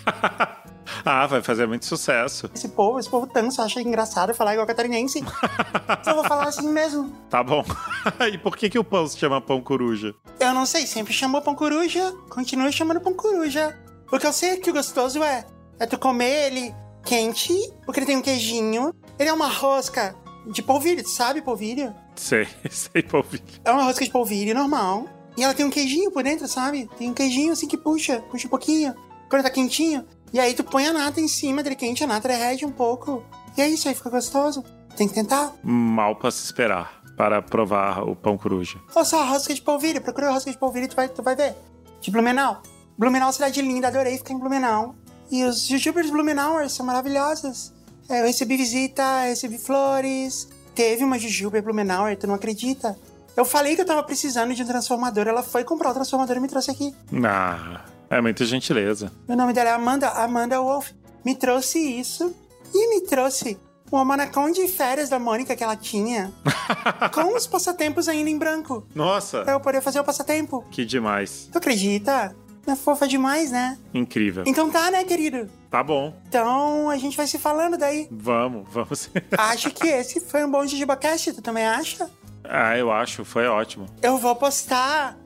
ah, 1.05 1.27
vai 1.27 1.41
fazer 1.41 1.67
muito 1.67 1.85
sucesso. 1.85 2.49
Esse 2.53 2.69
povo, 2.69 2.99
esse 2.99 3.09
povo 3.09 3.27
tanso 3.27 3.61
acha 3.61 3.81
engraçado 3.81 4.33
falar 4.33 4.53
igual 4.53 4.67
catarinense. 4.67 5.19
então 5.21 6.13
eu 6.13 6.15
vou 6.15 6.23
falar 6.25 6.47
assim 6.47 6.69
mesmo. 6.69 7.09
Tá 7.29 7.43
bom. 7.43 7.63
e 8.31 8.37
por 8.37 8.55
que, 8.55 8.69
que 8.69 8.79
o 8.79 8.83
pão 8.83 9.07
se 9.07 9.17
chama 9.17 9.41
pão 9.41 9.61
coruja? 9.61 10.13
Eu 10.39 10.53
não 10.53 10.65
sei, 10.65 10.85
sempre 10.85 11.13
chamou 11.13 11.41
pão 11.41 11.55
coruja, 11.55 12.13
continua 12.29 12.71
chamando 12.71 13.01
pão 13.01 13.13
coruja. 13.13 13.77
Porque 14.09 14.25
eu 14.25 14.33
sei 14.33 14.57
que 14.57 14.69
o 14.69 14.73
gostoso 14.73 15.21
é, 15.21 15.45
é 15.79 15.85
tu 15.85 15.97
comer 15.97 16.47
ele 16.47 16.75
quente, 17.03 17.53
porque 17.85 17.99
ele 17.99 18.07
tem 18.07 18.17
um 18.17 18.21
queijinho. 18.21 18.93
Ele 19.17 19.29
é 19.29 19.33
uma 19.33 19.47
rosca 19.47 20.15
de 20.45 20.61
polvilho, 20.61 21.03
tu 21.03 21.09
sabe 21.09 21.41
polvilho? 21.41 21.93
Sei, 22.15 22.47
sei 22.69 23.03
polvilho. 23.03 23.43
É 23.63 23.71
uma 23.71 23.83
rosca 23.83 24.03
de 24.03 24.11
polvilho 24.11 24.53
normal. 24.55 25.05
E 25.37 25.43
ela 25.43 25.53
tem 25.53 25.65
um 25.65 25.69
queijinho 25.69 26.11
por 26.11 26.23
dentro, 26.23 26.47
sabe? 26.47 26.89
Tem 26.97 27.09
um 27.09 27.13
queijinho 27.13 27.53
assim 27.53 27.67
que 27.67 27.77
puxa, 27.77 28.21
puxa 28.31 28.47
um 28.47 28.49
pouquinho. 28.49 28.95
Quando 29.29 29.43
tá 29.43 29.49
quentinho. 29.49 30.05
E 30.33 30.39
aí 30.39 30.53
tu 30.53 30.63
põe 30.63 30.85
a 30.85 30.93
nata 30.93 31.21
em 31.21 31.27
cima 31.27 31.63
dele 31.63 31.75
quente, 31.75 32.03
a 32.03 32.07
nata 32.07 32.27
derrete 32.27 32.65
um 32.65 32.71
pouco. 32.71 33.23
E 33.57 33.61
é 33.61 33.67
isso 33.67 33.87
aí, 33.87 33.95
fica 33.95 34.09
gostoso. 34.09 34.63
Tem 34.95 35.07
que 35.07 35.13
tentar. 35.13 35.53
Mal 35.63 36.15
pra 36.15 36.31
se 36.31 36.43
esperar 36.43 37.01
para 37.15 37.41
provar 37.41 38.03
o 38.03 38.15
pão 38.15 38.37
coruja. 38.37 38.79
Ou 38.95 39.03
só 39.03 39.23
rosca 39.25 39.53
de 39.53 39.61
polvilho, 39.61 40.01
procura 40.01 40.31
rosca 40.31 40.51
de 40.51 40.57
polvilho 40.57 40.85
e 40.85 40.87
tu 40.87 40.95
vai, 40.95 41.09
tu 41.09 41.23
vai 41.23 41.35
ver. 41.35 41.55
De 41.99 42.11
Blumenau. 42.11 42.61
Blumenau, 42.97 43.31
cidade 43.33 43.61
linda, 43.61 43.87
adorei 43.87 44.17
ficar 44.17 44.33
em 44.33 44.39
Blumenau. 44.39 44.95
E 45.31 45.43
os 45.43 45.67
youtubers 45.67 46.05
de 46.05 46.11
Blumenau 46.11 46.67
são 46.69 46.85
maravilhosos. 46.85 47.73
É, 48.09 48.21
eu 48.21 48.25
recebi 48.25 48.55
visita, 48.55 49.23
recebi 49.23 49.57
flores. 49.57 50.47
Teve 50.73 51.03
uma 51.03 51.17
Jujuba 51.17 51.61
Blumenau, 51.61 52.15
tu 52.15 52.27
não 52.27 52.35
acredita? 52.35 52.97
Eu 53.37 53.45
falei 53.45 53.75
que 53.75 53.81
eu 53.81 53.85
tava 53.85 54.01
precisando 54.01 54.55
de 54.55 54.63
um 54.63 54.65
transformador, 54.65 55.27
ela 55.27 55.43
foi 55.43 55.63
comprar 55.63 55.91
o 55.91 55.93
transformador 55.93 56.37
e 56.37 56.39
me 56.39 56.47
trouxe 56.47 56.71
aqui. 56.71 56.91
Ah, 57.23 57.85
é 58.09 58.19
muita 58.19 58.43
gentileza. 58.43 59.11
O 59.27 59.35
nome 59.35 59.53
dela 59.53 59.69
é 59.69 59.73
Amanda, 59.73 60.09
Amanda 60.09 60.59
Wolf. 60.59 60.89
Me 61.23 61.35
trouxe 61.35 61.77
isso 61.77 62.35
e 62.73 62.89
me 62.89 63.01
trouxe 63.01 63.55
uma 63.91 64.03
manacão 64.03 64.49
de 64.49 64.67
férias 64.67 65.09
da 65.09 65.19
Mônica 65.19 65.55
que 65.55 65.63
ela 65.63 65.75
tinha. 65.75 66.33
com 67.13 67.35
os 67.35 67.45
passatempos 67.45 68.07
ainda 68.07 68.27
em 68.27 68.39
branco. 68.39 68.87
Nossa! 68.95 69.43
Pra 69.43 69.53
eu 69.53 69.59
poder 69.59 69.81
fazer 69.81 69.99
o 69.99 70.03
passatempo. 70.03 70.65
Que 70.71 70.83
demais. 70.83 71.47
Tu 71.51 71.59
acredita? 71.59 72.35
É 72.65 72.75
fofa 72.75 73.07
demais, 73.07 73.51
né? 73.51 73.77
Incrível. 73.93 74.45
Então 74.47 74.69
tá, 74.71 74.89
né, 74.89 75.03
querido? 75.03 75.47
Tá 75.69 75.83
bom. 75.83 76.13
Então 76.27 76.89
a 76.89 76.97
gente 76.97 77.15
vai 77.15 77.27
se 77.27 77.37
falando 77.37 77.77
daí. 77.77 78.07
Vamos, 78.09 78.67
vamos. 78.71 79.09
Acho 79.37 79.69
que 79.69 79.87
esse 79.87 80.19
foi 80.19 80.43
um 80.43 80.49
bom 80.49 80.65
JujubaCast, 80.65 81.33
tu 81.33 81.41
também 81.43 81.65
acha? 81.67 82.09
Ah, 82.49 82.77
eu 82.77 82.91
acho, 82.91 83.25
foi 83.25 83.47
ótimo. 83.47 83.85
Eu 84.01 84.17
vou 84.17 84.35
postar 84.35 85.17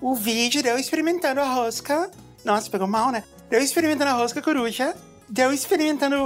o 0.00 0.14
vídeo 0.14 0.62
de 0.62 0.68
eu 0.68 0.78
experimentando 0.78 1.40
a 1.40 1.44
rosca. 1.44 2.10
Nossa, 2.44 2.70
pegou 2.70 2.86
mal, 2.86 3.10
né? 3.10 3.24
De 3.50 3.56
eu 3.56 3.62
experimentando 3.62 4.10
a 4.10 4.14
rosca 4.14 4.40
coruja. 4.40 4.94
De 5.28 5.42
eu 5.42 5.52
experimentando 5.52 6.16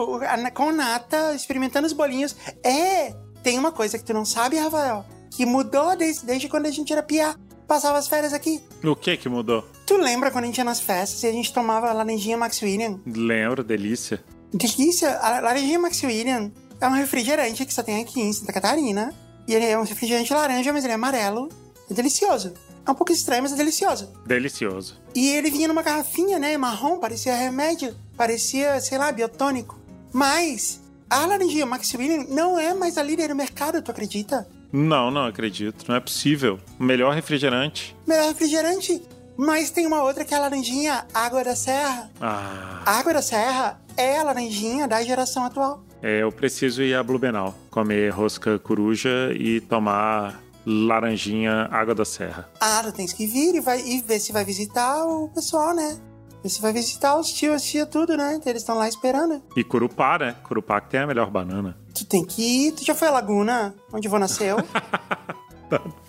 com 0.54 0.70
nata, 0.70 1.34
experimentando 1.34 1.86
os 1.86 1.92
bolinhos. 1.92 2.36
É! 2.64 3.14
Tem 3.42 3.58
uma 3.58 3.72
coisa 3.72 3.98
que 3.98 4.04
tu 4.04 4.14
não 4.14 4.24
sabe, 4.24 4.56
Rafael, 4.56 5.04
que 5.30 5.44
mudou 5.44 5.96
desde, 5.96 6.24
desde 6.24 6.48
quando 6.48 6.66
a 6.66 6.70
gente 6.70 6.92
era 6.92 7.02
piá 7.02 7.34
passava 7.72 7.96
as 7.96 8.06
férias 8.06 8.34
aqui. 8.34 8.62
O 8.84 8.94
que 8.94 9.16
que 9.16 9.30
mudou? 9.30 9.66
Tu 9.86 9.96
lembra 9.96 10.30
quando 10.30 10.44
a 10.44 10.46
gente 10.46 10.58
ia 10.58 10.64
nas 10.64 10.78
festas 10.78 11.22
e 11.22 11.26
a 11.26 11.32
gente 11.32 11.52
tomava 11.54 11.90
laranjinha 11.92 12.36
Max 12.36 12.60
William? 12.60 13.00
Lembro, 13.06 13.64
delícia. 13.64 14.22
Delícia? 14.52 15.18
A 15.18 15.40
laranjinha 15.40 15.78
Max 15.78 16.02
William 16.02 16.52
é 16.78 16.86
um 16.86 16.92
refrigerante 16.92 17.64
que 17.64 17.72
só 17.72 17.82
tem 17.82 18.02
aqui 18.02 18.20
em 18.20 18.30
Santa 18.30 18.52
Catarina. 18.52 19.14
E 19.46 19.54
ele 19.54 19.66
é 19.66 19.78
um 19.78 19.84
refrigerante 19.84 20.32
laranja, 20.32 20.72
mas 20.72 20.84
ele 20.84 20.92
é 20.92 20.96
amarelo. 20.96 21.48
É 21.90 21.94
delicioso. 21.94 22.54
É 22.86 22.90
um 22.90 22.94
pouco 22.94 23.12
estranho, 23.12 23.42
mas 23.42 23.52
é 23.52 23.56
delicioso. 23.56 24.10
Delicioso. 24.26 25.00
E 25.14 25.28
ele 25.28 25.50
vinha 25.50 25.68
numa 25.68 25.82
garrafinha, 25.82 26.38
né? 26.38 26.56
Marrom, 26.56 26.98
parecia 26.98 27.34
remédio. 27.34 27.94
Parecia, 28.16 28.80
sei 28.80 28.98
lá, 28.98 29.12
biotônico. 29.12 29.78
Mas 30.12 30.80
a 31.08 31.24
laranjinha 31.26 31.66
Max 31.66 31.92
William 31.94 32.26
não 32.28 32.58
é 32.58 32.74
mais 32.74 32.98
a 32.98 33.02
líder 33.02 33.28
no 33.28 33.36
mercado, 33.36 33.82
tu 33.82 33.90
acredita? 33.90 34.48
Não, 34.72 35.10
não 35.10 35.26
acredito. 35.26 35.84
Não 35.86 35.96
é 35.96 36.00
possível. 36.00 36.58
Melhor 36.78 37.14
refrigerante. 37.14 37.94
Melhor 38.06 38.28
refrigerante. 38.28 39.02
Mas 39.36 39.70
tem 39.70 39.86
uma 39.86 40.02
outra 40.02 40.24
que 40.24 40.34
é 40.34 40.36
a 40.36 40.40
laranjinha 40.40 41.06
Água 41.12 41.42
da 41.42 41.56
Serra. 41.56 42.10
Ah. 42.20 42.82
A 42.84 42.98
Água 42.98 43.14
da 43.14 43.22
Serra 43.22 43.80
é 43.96 44.18
a 44.18 44.22
laranjinha 44.22 44.86
da 44.86 45.02
geração 45.02 45.44
atual. 45.44 45.84
É, 46.02 46.22
eu 46.22 46.32
preciso 46.32 46.82
ir 46.82 46.94
a 46.94 47.02
Blumenau, 47.02 47.54
comer 47.70 48.10
rosca 48.10 48.58
coruja 48.58 49.32
e 49.34 49.60
tomar 49.60 50.40
laranjinha 50.66 51.68
Água 51.70 51.94
da 51.94 52.04
Serra. 52.04 52.48
Ah, 52.60 52.82
tu 52.84 52.92
tens 52.92 53.12
que 53.12 53.26
vir 53.26 53.54
e, 53.54 53.60
vai, 53.60 53.80
e 53.80 54.00
ver 54.00 54.18
se 54.18 54.32
vai 54.32 54.44
visitar 54.44 55.04
o 55.04 55.28
pessoal, 55.28 55.74
né? 55.74 55.98
Você 56.42 56.60
vai 56.60 56.72
visitar 56.72 57.16
os 57.16 57.32
tios, 57.32 57.54
as 57.54 57.62
tia, 57.62 57.86
tudo, 57.86 58.16
né? 58.16 58.40
Eles 58.44 58.62
estão 58.62 58.76
lá 58.76 58.88
esperando. 58.88 59.40
E 59.56 59.62
Curupá, 59.62 60.18
né? 60.18 60.34
Curupá 60.42 60.80
que 60.80 60.90
tem 60.90 61.00
a 61.00 61.06
melhor 61.06 61.30
banana. 61.30 61.78
Tu 61.94 62.04
tem 62.04 62.24
que 62.24 62.66
ir. 62.66 62.72
Tu 62.72 62.84
já 62.84 62.96
foi 62.96 63.06
à 63.06 63.12
Laguna, 63.12 63.72
onde 63.92 64.08
vou 64.08 64.18
nasceu? 64.18 64.56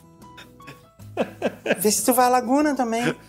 Vê 1.80 1.92
se 1.92 2.06
tu 2.06 2.14
vai 2.14 2.26
à 2.26 2.30
Laguna 2.30 2.76
também. 2.76 3.16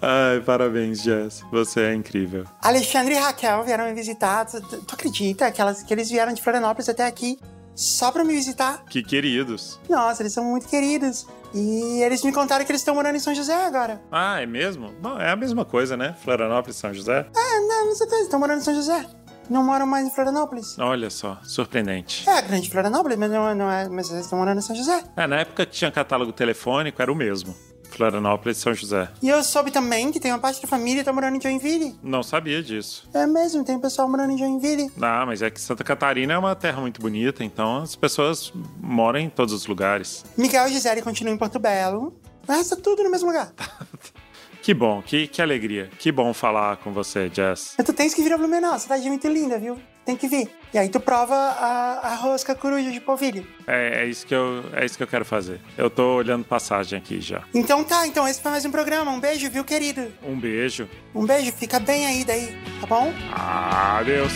Ai, 0.00 0.40
parabéns, 0.44 1.02
Jess. 1.02 1.42
Você 1.50 1.80
é 1.80 1.94
incrível. 1.94 2.44
Alexandre 2.62 3.14
e 3.14 3.18
Raquel 3.18 3.64
vieram 3.64 3.86
me 3.86 3.94
visitar. 3.94 4.44
Tu, 4.44 4.60
tu 4.60 4.94
acredita 4.94 5.50
que, 5.50 5.60
elas, 5.60 5.82
que 5.82 5.92
eles 5.92 6.08
vieram 6.10 6.32
de 6.32 6.42
Florianópolis 6.42 6.88
até 6.88 7.06
aqui 7.06 7.38
só 7.74 8.10
pra 8.10 8.24
me 8.24 8.32
visitar? 8.32 8.84
Que 8.88 9.02
queridos. 9.02 9.78
Nossa, 9.88 10.22
eles 10.22 10.32
são 10.32 10.44
muito 10.44 10.66
queridos. 10.68 11.26
E 11.54 12.02
eles 12.02 12.22
me 12.22 12.32
contaram 12.32 12.64
que 12.64 12.70
eles 12.70 12.80
estão 12.80 12.94
morando 12.94 13.16
em 13.16 13.20
São 13.20 13.34
José 13.34 13.54
agora. 13.66 14.00
Ah, 14.10 14.40
é 14.40 14.46
mesmo? 14.46 14.92
Bom, 15.00 15.18
é 15.18 15.30
a 15.30 15.36
mesma 15.36 15.64
coisa, 15.64 15.96
né? 15.96 16.14
Florianópolis 16.22 16.76
e 16.76 16.80
São 16.80 16.92
José. 16.94 17.26
É, 17.34 17.60
não, 17.60 17.86
não 17.86 17.94
sei 17.94 18.06
eles 18.06 18.22
estão 18.22 18.38
morando 18.40 18.58
em 18.58 18.64
São 18.64 18.74
José. 18.74 19.04
Não 19.48 19.64
moram 19.64 19.86
mais 19.86 20.06
em 20.06 20.10
Florianópolis. 20.10 20.78
Olha 20.78 21.10
só, 21.10 21.38
surpreendente. 21.42 22.28
É, 22.28 22.38
a 22.38 22.40
grande 22.40 22.70
Florianópolis, 22.70 23.16
mas 23.18 23.30
não, 23.30 23.54
não 23.54 23.70
é, 23.70 23.88
mas 23.88 24.10
eles 24.10 24.24
estão 24.24 24.38
morando 24.38 24.58
em 24.58 24.62
São 24.62 24.74
José. 24.74 25.04
É, 25.16 25.26
na 25.26 25.36
época 25.40 25.64
que 25.66 25.72
tinha 25.72 25.90
catálogo 25.90 26.32
telefônico, 26.32 27.00
era 27.00 27.10
o 27.10 27.14
mesmo. 27.14 27.54
Florianópolis 27.90 28.58
e 28.58 28.60
São 28.60 28.74
José. 28.74 29.08
E 29.22 29.28
eu 29.28 29.42
soube 29.42 29.70
também 29.70 30.12
que 30.12 30.20
tem 30.20 30.30
uma 30.32 30.38
parte 30.38 30.60
da 30.60 30.68
família 30.68 30.98
que 30.98 31.04
tá 31.04 31.12
morando 31.12 31.36
em 31.36 31.40
Joinville. 31.40 31.96
Não 32.02 32.22
sabia 32.22 32.62
disso. 32.62 33.08
É 33.14 33.26
mesmo, 33.26 33.64
tem 33.64 33.78
pessoal 33.78 34.08
morando 34.08 34.32
em 34.32 34.38
Joinville. 34.38 34.90
Ah, 35.00 35.24
mas 35.24 35.40
é 35.40 35.50
que 35.50 35.60
Santa 35.60 35.82
Catarina 35.82 36.34
é 36.34 36.38
uma 36.38 36.54
terra 36.54 36.80
muito 36.80 37.00
bonita, 37.00 37.42
então 37.42 37.78
as 37.78 37.96
pessoas 37.96 38.52
moram 38.80 39.18
em 39.18 39.30
todos 39.30 39.54
os 39.54 39.66
lugares. 39.66 40.24
Miguel 40.36 40.66
e 40.68 40.72
Gisele 40.72 41.00
continuam 41.00 41.34
em 41.34 41.38
Porto 41.38 41.58
Belo. 41.58 42.12
Mas 42.46 42.68
tá 42.68 42.76
tudo 42.76 43.02
no 43.02 43.10
mesmo 43.10 43.26
lugar. 43.28 43.52
que 44.66 44.74
bom, 44.74 45.00
que, 45.00 45.28
que 45.28 45.40
alegria. 45.40 45.88
Que 45.96 46.10
bom 46.10 46.34
falar 46.34 46.78
com 46.78 46.92
você, 46.92 47.30
Jess. 47.32 47.74
Mas 47.78 47.86
tu 47.86 47.92
tens 47.92 48.12
que 48.12 48.20
vir 48.20 48.32
a 48.32 48.36
Blumenau, 48.36 48.76
cidade 48.80 49.06
é 49.06 49.08
muito 49.08 49.28
linda, 49.28 49.60
viu? 49.60 49.80
Tem 50.04 50.16
que 50.16 50.26
vir. 50.26 50.50
E 50.74 50.78
aí 50.78 50.88
tu 50.88 50.98
prova 50.98 51.36
a, 51.36 52.08
a 52.08 52.14
rosca 52.16 52.52
coruja 52.52 52.90
de 52.90 53.00
polvilho. 53.00 53.46
É, 53.64 54.02
é, 54.02 54.06
isso 54.06 54.26
que 54.26 54.34
eu, 54.34 54.64
é 54.72 54.84
isso 54.84 54.96
que 54.96 55.04
eu 55.04 55.06
quero 55.06 55.24
fazer. 55.24 55.60
Eu 55.78 55.88
tô 55.88 56.16
olhando 56.16 56.44
passagem 56.44 56.98
aqui 56.98 57.20
já. 57.20 57.44
Então 57.54 57.84
tá, 57.84 58.08
então 58.08 58.26
esse 58.26 58.42
foi 58.42 58.50
mais 58.50 58.64
um 58.64 58.72
programa. 58.72 59.12
Um 59.12 59.20
beijo, 59.20 59.48
viu, 59.48 59.62
querido? 59.62 60.12
Um 60.20 60.36
beijo. 60.36 60.88
Um 61.14 61.24
beijo, 61.24 61.52
fica 61.52 61.78
bem 61.78 62.04
aí 62.04 62.24
daí, 62.24 62.48
tá 62.80 62.88
bom? 62.88 63.12
Adeus. 63.32 64.32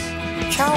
Tchau. 0.52 0.76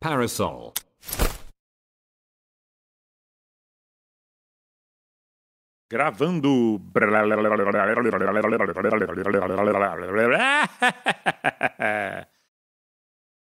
Parasol 0.00 0.74
Gravando. 5.90 6.80